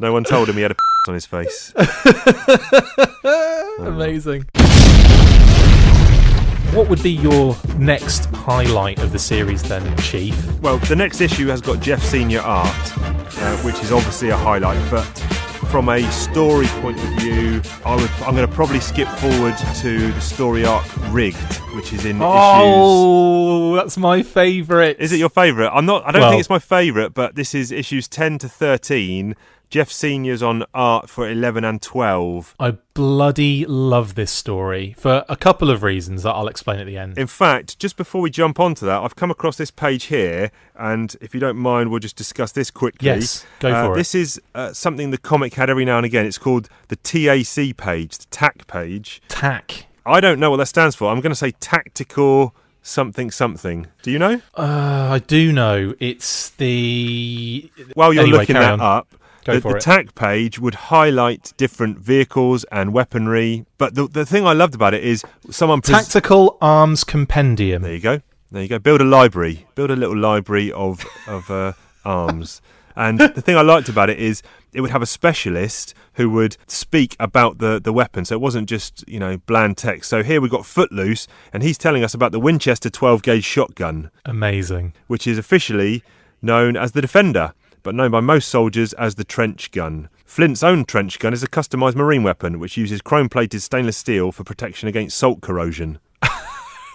No 0.00 0.12
one 0.12 0.24
told 0.24 0.48
him 0.48 0.56
he 0.56 0.62
had 0.62 0.72
a 0.72 0.76
on 1.08 1.14
his 1.14 1.24
face. 1.24 1.72
Amazing. 3.78 4.42
What 6.74 6.88
would 6.90 7.02
be 7.02 7.12
your 7.12 7.56
next 7.78 8.26
highlight 8.26 8.98
of 8.98 9.12
the 9.12 9.18
series 9.18 9.62
then, 9.62 9.96
Chief? 9.98 10.60
Well, 10.60 10.78
the 10.78 10.96
next 10.96 11.20
issue 11.20 11.46
has 11.46 11.60
got 11.60 11.80
Geoff 11.80 12.02
Senior 12.02 12.40
art, 12.40 12.68
uh, 13.38 13.56
which 13.58 13.76
is 13.76 13.92
obviously 13.92 14.28
a 14.30 14.36
highlight. 14.36 14.78
But 14.90 15.06
from 15.76 15.90
a 15.90 16.10
story 16.10 16.64
point 16.80 16.96
of 16.96 17.04
view, 17.20 17.60
I 17.84 17.94
would 17.94 18.10
I'm 18.22 18.34
going 18.34 18.48
to 18.48 18.54
probably 18.54 18.80
skip 18.80 19.06
forward 19.08 19.54
to 19.82 20.10
the 20.10 20.20
story 20.22 20.64
arc 20.64 20.86
Rigged, 21.12 21.56
which 21.74 21.92
is 21.92 22.06
in 22.06 22.18
oh, 22.22 22.24
issues. 22.24 22.72
Oh, 22.72 23.76
that's 23.76 23.98
my 23.98 24.22
favourite. 24.22 24.98
Is 24.98 25.12
it 25.12 25.18
your 25.18 25.28
favourite? 25.28 25.68
I'm 25.68 25.84
not. 25.84 26.02
I 26.06 26.12
don't 26.12 26.22
Well- 26.22 26.30
think 26.30 26.40
it's 26.40 26.48
my 26.48 26.60
favourite, 26.60 27.12
but 27.12 27.34
this 27.34 27.54
is 27.54 27.72
issues 27.72 28.08
10 28.08 28.38
to 28.38 28.48
13. 28.48 29.36
Geoff 29.68 29.90
Senior's 29.90 30.42
on 30.42 30.64
art 30.72 31.10
for 31.10 31.28
11 31.28 31.64
and 31.64 31.82
12. 31.82 32.54
I 32.60 32.72
bloody 32.94 33.64
love 33.66 34.14
this 34.14 34.30
story 34.30 34.94
for 34.96 35.24
a 35.28 35.36
couple 35.36 35.70
of 35.70 35.82
reasons 35.82 36.22
that 36.22 36.30
I'll 36.30 36.46
explain 36.48 36.78
at 36.78 36.86
the 36.86 36.96
end. 36.96 37.18
In 37.18 37.26
fact, 37.26 37.78
just 37.78 37.96
before 37.96 38.20
we 38.20 38.30
jump 38.30 38.60
onto 38.60 38.86
that, 38.86 39.00
I've 39.02 39.16
come 39.16 39.30
across 39.30 39.56
this 39.56 39.70
page 39.72 40.04
here, 40.04 40.52
and 40.76 41.14
if 41.20 41.34
you 41.34 41.40
don't 41.40 41.56
mind, 41.58 41.90
we'll 41.90 41.98
just 42.00 42.16
discuss 42.16 42.52
this 42.52 42.70
quickly. 42.70 43.06
Yes, 43.06 43.44
go 43.58 43.72
Uh, 43.72 43.86
for 43.86 43.92
it. 43.94 43.96
This 43.96 44.14
is 44.14 44.40
uh, 44.54 44.72
something 44.72 45.10
the 45.10 45.18
comic 45.18 45.54
had 45.54 45.68
every 45.68 45.84
now 45.84 45.96
and 45.96 46.06
again. 46.06 46.26
It's 46.26 46.38
called 46.38 46.68
the 46.88 46.96
TAC 46.96 47.76
page, 47.76 48.18
the 48.18 48.26
TAC 48.30 48.66
page. 48.68 49.20
TAC. 49.28 49.86
I 50.06 50.20
don't 50.20 50.38
know 50.38 50.50
what 50.52 50.58
that 50.58 50.66
stands 50.66 50.94
for. 50.94 51.10
I'm 51.10 51.20
going 51.20 51.32
to 51.32 51.36
say 51.36 51.50
tactical 51.50 52.54
something 52.82 53.32
something. 53.32 53.88
Do 54.02 54.12
you 54.12 54.18
know? 54.20 54.40
Uh, 54.56 55.08
I 55.10 55.18
do 55.18 55.52
know 55.52 55.94
it's 55.98 56.50
the. 56.50 57.68
While 57.94 58.14
you're 58.14 58.22
Anyway, 58.22 58.38
looking 58.38 58.54
that 58.54 58.74
on. 58.74 58.80
up, 58.80 59.08
Go 59.46 59.54
the, 59.54 59.60
for 59.60 59.72
the 59.72 59.76
it. 59.78 59.82
TAC 59.82 60.14
page 60.14 60.58
would 60.58 60.74
highlight 60.74 61.52
different 61.56 61.98
vehicles 61.98 62.64
and 62.64 62.92
weaponry. 62.92 63.64
But 63.78 63.94
the, 63.94 64.06
the 64.08 64.26
thing 64.26 64.46
I 64.46 64.52
loved 64.52 64.74
about 64.74 64.92
it 64.92 65.02
is 65.04 65.24
someone. 65.50 65.80
pres- 65.80 65.96
Tactical 65.96 66.58
Arms 66.60 67.04
Compendium. 67.04 67.82
There 67.82 67.94
you 67.94 68.00
go. 68.00 68.20
There 68.50 68.62
you 68.62 68.68
go. 68.68 68.78
Build 68.78 69.00
a 69.00 69.04
library. 69.04 69.66
Build 69.74 69.90
a 69.90 69.96
little 69.96 70.16
library 70.16 70.70
of 70.72 71.04
of 71.26 71.50
uh, 71.50 71.72
arms. 72.04 72.60
And 72.98 73.18
the 73.20 73.42
thing 73.42 73.56
I 73.58 73.60
liked 73.60 73.90
about 73.90 74.08
it 74.08 74.18
is 74.18 74.42
it 74.72 74.80
would 74.80 74.90
have 74.90 75.02
a 75.02 75.06
specialist 75.06 75.92
who 76.14 76.30
would 76.30 76.56
speak 76.66 77.14
about 77.20 77.58
the, 77.58 77.78
the 77.78 77.92
weapon. 77.92 78.24
So 78.24 78.34
it 78.34 78.40
wasn't 78.40 78.70
just, 78.70 79.04
you 79.06 79.20
know, 79.20 79.36
bland 79.36 79.76
text. 79.76 80.08
So 80.08 80.22
here 80.22 80.40
we've 80.40 80.50
got 80.50 80.64
Footloose, 80.64 81.28
and 81.52 81.62
he's 81.62 81.76
telling 81.76 82.02
us 82.02 82.14
about 82.14 82.32
the 82.32 82.40
Winchester 82.40 82.88
12 82.88 83.22
gauge 83.22 83.44
shotgun, 83.44 84.10
Amazing. 84.24 84.94
which 85.08 85.26
is 85.26 85.36
officially 85.36 86.02
known 86.40 86.74
as 86.74 86.92
the 86.92 87.02
Defender, 87.02 87.52
but 87.86 87.94
known 87.94 88.10
by 88.10 88.18
most 88.18 88.48
soldiers 88.48 88.92
as 88.94 89.14
the 89.14 89.22
trench 89.22 89.70
gun. 89.70 90.08
Flint's 90.24 90.64
own 90.64 90.84
trench 90.84 91.20
gun 91.20 91.32
is 91.32 91.44
a 91.44 91.48
customised 91.48 91.94
marine 91.94 92.24
weapon 92.24 92.58
which 92.58 92.76
uses 92.76 93.00
chrome 93.00 93.28
plated 93.28 93.62
stainless 93.62 93.96
steel 93.96 94.32
for 94.32 94.42
protection 94.42 94.88
against 94.88 95.16
salt 95.16 95.40
corrosion. 95.40 96.00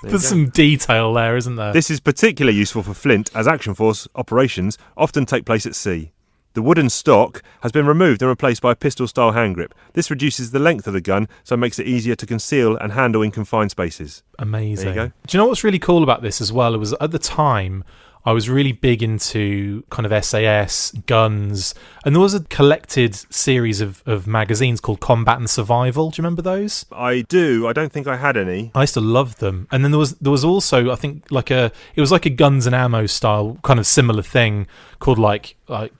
There's 0.03 0.27
some 0.27 0.49
detail 0.49 1.13
there, 1.13 1.37
isn't 1.37 1.55
there? 1.55 1.71
This 1.71 1.89
is 1.89 2.01
particularly 2.01 2.57
useful 2.57 2.83
for 2.83 2.93
Flint 2.93 3.29
as 3.33 3.47
Action 3.47 3.73
Force 3.73 4.05
operations 4.15 4.77
often 4.97 5.25
take 5.25 5.45
place 5.45 5.65
at 5.65 5.75
sea. 5.75 6.11
The 6.55 6.61
wooden 6.61 6.89
stock 6.89 7.41
has 7.61 7.71
been 7.71 7.85
removed 7.85 8.21
and 8.21 8.27
replaced 8.27 8.61
by 8.61 8.73
a 8.73 8.75
pistol 8.75 9.07
style 9.07 9.31
hand 9.31 9.55
grip. 9.55 9.73
This 9.93 10.11
reduces 10.11 10.51
the 10.51 10.59
length 10.59 10.87
of 10.87 10.93
the 10.93 10.99
gun, 10.99 11.29
so 11.45 11.53
it 11.53 11.59
makes 11.59 11.79
it 11.79 11.87
easier 11.87 12.15
to 12.15 12.25
conceal 12.25 12.75
and 12.75 12.91
handle 12.91 13.21
in 13.21 13.31
confined 13.31 13.71
spaces. 13.71 14.23
Amazing. 14.39 14.93
There 14.93 15.05
you 15.05 15.09
go. 15.09 15.13
Do 15.27 15.37
you 15.37 15.41
know 15.41 15.47
what's 15.47 15.63
really 15.63 15.79
cool 15.79 16.03
about 16.03 16.21
this 16.21 16.41
as 16.41 16.51
well? 16.51 16.75
It 16.75 16.79
was 16.79 16.91
at 16.99 17.11
the 17.11 17.19
time 17.19 17.85
I 18.25 18.33
was 18.33 18.49
really 18.49 18.71
big 18.71 19.01
into 19.01 19.83
kind 19.89 20.05
of 20.05 20.23
SAS, 20.23 20.91
guns, 21.07 21.73
and 22.05 22.15
there 22.15 22.21
was 22.21 22.33
a 22.33 22.43
collected 22.45 23.15
series 23.33 23.81
of, 23.81 24.03
of 24.05 24.27
magazines 24.27 24.79
called 24.79 24.99
Combat 24.99 25.37
and 25.37 25.49
Survival. 25.49 26.11
Do 26.11 26.21
you 26.21 26.23
remember 26.23 26.41
those? 26.41 26.85
I 26.91 27.21
do. 27.21 27.67
I 27.67 27.73
don't 27.73 27.91
think 27.91 28.07
I 28.07 28.17
had 28.17 28.37
any. 28.37 28.71
I 28.75 28.81
used 28.81 28.93
to 28.93 29.01
love 29.01 29.37
them. 29.37 29.67
And 29.71 29.83
then 29.83 29.91
there 29.91 29.99
was 29.99 30.15
there 30.15 30.31
was 30.31 30.45
also 30.45 30.91
I 30.91 30.95
think 30.95 31.25
like 31.31 31.49
a 31.49 31.71
it 31.95 32.01
was 32.01 32.11
like 32.11 32.25
a 32.25 32.29
guns 32.29 32.65
and 32.65 32.75
ammo 32.75 33.05
style 33.07 33.57
kind 33.63 33.79
of 33.79 33.87
similar 33.87 34.21
thing 34.21 34.67
called 34.99 35.17
like 35.17 35.55
like 35.67 35.91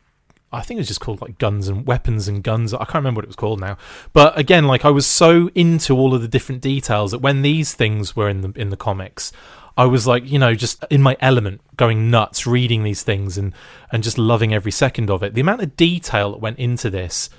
I 0.53 0.61
think 0.61 0.77
it 0.77 0.81
was 0.81 0.87
just 0.89 0.99
called 0.99 1.21
like 1.21 1.37
guns 1.37 1.69
and 1.69 1.87
weapons 1.87 2.27
and 2.27 2.43
guns. 2.43 2.73
I 2.73 2.79
can't 2.79 2.95
remember 2.95 3.19
what 3.19 3.25
it 3.25 3.29
was 3.29 3.37
called 3.37 3.61
now. 3.61 3.77
But 4.11 4.37
again, 4.37 4.67
like 4.67 4.83
I 4.83 4.89
was 4.89 5.07
so 5.07 5.49
into 5.55 5.95
all 5.95 6.13
of 6.13 6.21
the 6.21 6.27
different 6.27 6.61
details 6.61 7.11
that 7.11 7.19
when 7.19 7.41
these 7.41 7.73
things 7.73 8.15
were 8.15 8.29
in 8.29 8.41
the 8.41 8.51
in 8.55 8.69
the 8.69 8.77
comics, 8.77 9.31
I 9.77 9.85
was 9.85 10.05
like, 10.05 10.29
you 10.29 10.37
know, 10.37 10.53
just 10.53 10.83
in 10.89 11.01
my 11.01 11.17
element, 11.19 11.61
going 11.77 12.11
nuts, 12.11 12.45
reading 12.45 12.83
these 12.83 13.03
things 13.03 13.37
and 13.37 13.53
and 13.91 14.03
just 14.03 14.17
loving 14.17 14.53
every 14.53 14.71
second 14.71 15.09
of 15.09 15.23
it. 15.23 15.33
The 15.33 15.41
amount 15.41 15.61
of 15.61 15.77
detail 15.77 16.31
that 16.31 16.41
went 16.41 16.59
into 16.59 16.89
this 16.89 17.29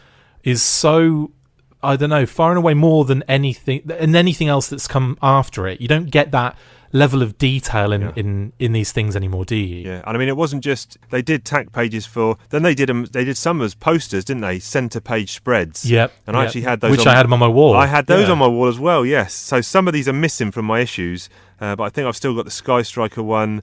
is 0.42 0.62
so 0.62 1.32
I 1.82 1.96
don't 1.96 2.10
know, 2.10 2.26
far 2.26 2.50
and 2.50 2.58
away 2.58 2.74
more 2.74 3.04
than 3.04 3.24
anything 3.26 3.90
and 3.98 4.14
anything 4.14 4.48
else 4.48 4.68
that's 4.68 4.86
come 4.86 5.18
after 5.20 5.66
it. 5.66 5.80
You 5.80 5.88
don't 5.88 6.10
get 6.10 6.30
that 6.30 6.56
level 6.92 7.22
of 7.22 7.38
detail 7.38 7.92
in, 7.92 8.02
Yeah. 8.02 8.12
in, 8.16 8.52
in 8.58 8.72
these 8.72 8.92
things 8.92 9.16
anymore, 9.16 9.44
do 9.44 9.56
you? 9.56 9.88
Yeah, 9.90 10.02
and 10.06 10.16
I 10.16 10.18
mean 10.18 10.28
it 10.28 10.36
wasn't 10.36 10.62
just 10.62 10.98
they 11.10 11.22
did 11.22 11.44
TAC 11.44 11.72
pages 11.72 12.04
for. 12.06 12.36
Then 12.50 12.62
they 12.62 12.74
did 12.74 12.88
them. 12.88 13.06
They 13.06 13.24
did 13.24 13.36
some 13.36 13.60
as 13.62 13.74
posters, 13.74 14.24
didn't 14.24 14.42
they? 14.42 14.58
Centre 14.58 15.00
page 15.00 15.32
spreads. 15.32 15.84
Yep. 15.90 16.12
And 16.26 16.36
I 16.36 16.44
actually 16.44 16.62
had 16.62 16.80
those. 16.80 16.90
Which 16.92 17.00
on, 17.06 17.08
I 17.08 17.16
had 17.16 17.24
them 17.24 17.32
on 17.32 17.38
my 17.38 17.48
wall. 17.48 17.74
I 17.76 17.86
had 17.86 18.06
those 18.06 18.26
Yeah. 18.26 18.32
on 18.32 18.38
my 18.38 18.46
wall 18.46 18.68
as 18.68 18.78
well. 18.78 19.04
Yes. 19.06 19.32
So 19.34 19.60
some 19.60 19.88
of 19.88 19.94
these 19.94 20.08
are 20.08 20.12
missing 20.12 20.50
from 20.50 20.66
my 20.66 20.80
issues, 20.80 21.28
uh, 21.60 21.76
but 21.76 21.84
I 21.84 21.88
think 21.88 22.06
I've 22.06 22.16
still 22.16 22.34
got 22.34 22.44
the 22.44 22.50
Sky 22.50 22.82
Striker 22.82 23.22
one, 23.22 23.62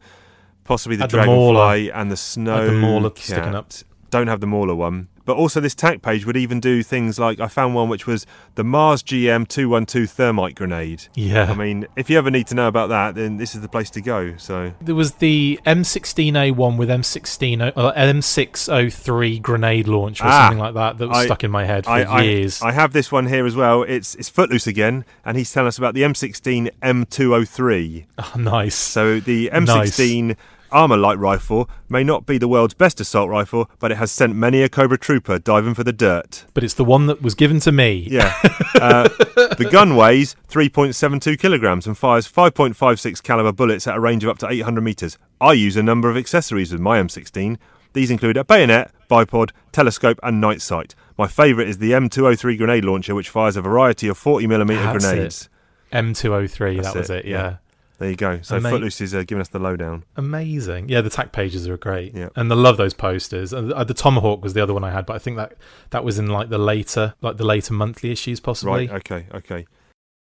possibly 0.64 0.96
the 0.98 1.04
Had. 1.04 1.12
Dragonfly 1.12 1.92
and 1.92 2.12
the 2.12 2.18
Snow. 2.18 2.66
the 2.66 2.72
Mauler 2.72 3.12
sticking 3.16 3.56
up. 3.56 3.72
Don't 4.10 4.28
have 4.28 4.40
the 4.42 4.48
Mauler 4.48 4.74
one. 4.76 5.08
But 5.30 5.38
also, 5.38 5.60
this 5.60 5.76
TAC 5.76 6.02
page 6.02 6.26
would 6.26 6.36
even 6.38 6.60
do 6.60 6.82
things 6.82 7.20
like 7.20 7.40
I 7.40 7.48
found 7.48 7.76
one 7.76 7.88
which 7.88 8.08
was 8.08 8.26
the 8.56 8.64
Mars 8.64 9.04
GM 9.04 9.48
212 9.48 10.10
thermite 10.10 10.56
grenade. 10.56 11.08
Yeah. 11.14 11.44
I 11.44 11.54
mean, 11.54 11.86
if 11.96 12.10
you 12.10 12.18
ever 12.18 12.32
need 12.32 12.48
to 12.48 12.56
know 12.56 12.68
about 12.68 12.90
that, 12.90 13.14
then 13.14 13.38
this 13.38 13.54
is 13.54 13.62
the 13.62 13.68
place 13.70 13.92
to 13.92 14.02
go. 14.02 14.36
So, 14.38 14.74
There 14.82 14.96
was 14.96 15.12
the 15.14 15.60
M16A1 15.68 16.78
with 16.78 16.90
M16 16.90 17.74
uh, 17.76 17.92
M603 17.94 19.40
grenade 19.44 19.88
launcher 19.88 20.24
or 20.24 20.30
Ah, 20.30 20.48
something 20.48 20.58
like 20.58 20.74
that 20.74 20.98
that 20.98 21.08
was 21.10 21.18
I- 21.18 21.26
stuck 21.26 21.44
in 21.44 21.52
my 21.52 21.64
head 21.64 21.86
for 21.86 21.92
I, 21.92 22.02
I- 22.02 22.22
years. 22.24 22.64
I 22.64 22.72
have 22.72 22.92
this 22.94 23.12
one 23.12 23.28
here 23.28 23.46
as 23.46 23.56
well. 23.56 23.84
It's 23.84 24.16
it's 24.16 24.30
Footloose 24.30 24.66
again, 24.66 25.06
and 25.24 25.38
he's 25.38 25.52
telling 25.54 25.68
us 25.68 25.78
about 25.78 25.94
the 25.94 26.02
M16 26.02 26.72
M203. 26.82 28.06
oh, 28.18 28.34
nice. 28.40 28.74
So 28.74 29.20
the 29.20 29.52
M16 29.54 30.36
ArmaLite 30.70 31.20
rifle 31.20 31.70
may 31.88 32.04
not 32.04 32.26
be 32.26 32.38
the 32.38 32.48
world's 32.48 32.74
best 32.74 33.00
assault 33.00 33.30
rifle, 33.30 33.70
but 33.80 33.92
it 33.92 33.98
has 33.98 34.12
sent 34.12 34.36
many 34.36 34.62
a 34.62 34.70
Cobra 34.70 34.98
trooper 34.98 35.40
diving 35.40 35.74
for 35.74 35.84
the 35.84 35.94
dirt. 35.94 36.46
But 36.54 36.64
it's 36.64 36.74
the 36.74 36.86
one 36.86 37.08
that 37.08 37.22
was 37.22 37.36
given 37.36 37.60
to 37.62 37.72
me. 37.72 38.08
Yeah. 38.10 38.34
Uh, 38.80 39.10
the 39.58 39.68
gun 39.70 39.96
weighs 39.96 40.36
3.72 40.50 41.38
kilograms 41.40 41.86
and 41.88 41.98
fires 41.98 42.32
5.56 42.32 43.22
caliber 43.24 43.52
bullets 43.52 43.88
at 43.88 43.96
a 43.96 44.00
range 44.00 44.24
of 44.24 44.30
up 44.30 44.38
to 44.40 44.50
800 44.50 44.82
meters. 44.82 45.18
I 45.42 45.54
use 45.54 45.76
a 45.76 45.84
number 45.84 46.10
of 46.10 46.16
accessories 46.16 46.72
with 46.72 46.80
my 46.80 47.00
M16. 47.02 47.58
These 47.94 48.12
include 48.12 48.38
a 48.38 48.44
bayonet, 48.44 48.92
bipod, 49.10 49.52
telescope, 49.72 50.20
and 50.24 50.40
night 50.40 50.62
sight. 50.62 50.96
My 51.18 51.28
favourite 51.28 51.68
is 51.68 51.80
the 51.80 51.92
M203 51.92 52.58
grenade 52.58 52.86
launcher, 52.86 53.16
which 53.16 53.30
fires 53.30 53.58
a 53.58 53.62
variety 53.62 54.08
of 54.08 54.18
40mm 54.18 54.68
That's 54.68 55.04
it. 55.04 55.08
grenades. 55.10 55.50
M203, 55.92 56.76
That's 56.76 56.94
that 56.94 57.00
was 57.00 57.10
it, 57.10 57.26
it, 57.26 57.26
yeah. 57.26 57.58
There 58.00 58.10
you 58.10 58.16
go. 58.16 58.40
So 58.42 58.56
Ama- 58.56 58.70
Footloose 58.70 59.02
is 59.02 59.14
uh, 59.14 59.24
giving 59.28 59.42
us 59.42 59.50
the 59.50 59.60
lowdown. 59.60 60.06
Amazing. 60.16 60.90
Yeah, 60.90 61.02
the 61.02 61.10
TAC 61.10 61.32
pages 61.32 61.68
are 61.68 61.78
great. 61.78 62.16
Yeah. 62.16 62.30
And 62.36 62.52
I 62.52 62.56
love 62.56 62.78
those 62.78 62.94
posters. 62.94 63.54
And 63.54 63.72
uh, 63.74 63.84
the 63.84 63.94
Tomahawk 63.94 64.42
was 64.42 64.54
the 64.54 64.62
other 64.62 64.74
one 64.74 64.84
I 64.86 64.92
had, 64.92 65.06
but 65.06 65.16
I 65.16 65.20
think 65.20 65.38
that 65.38 65.54
that 65.92 66.04
was 66.04 66.18
in 66.18 66.28
like 66.28 66.50
the 66.50 66.58
later 66.58 67.14
like 67.22 67.38
the 67.38 67.46
later 67.46 67.74
monthly 67.74 68.12
issues 68.12 68.40
possibly. 68.40 68.88
Right. 68.88 68.92
Okay. 68.92 69.28
Okay. 69.34 69.68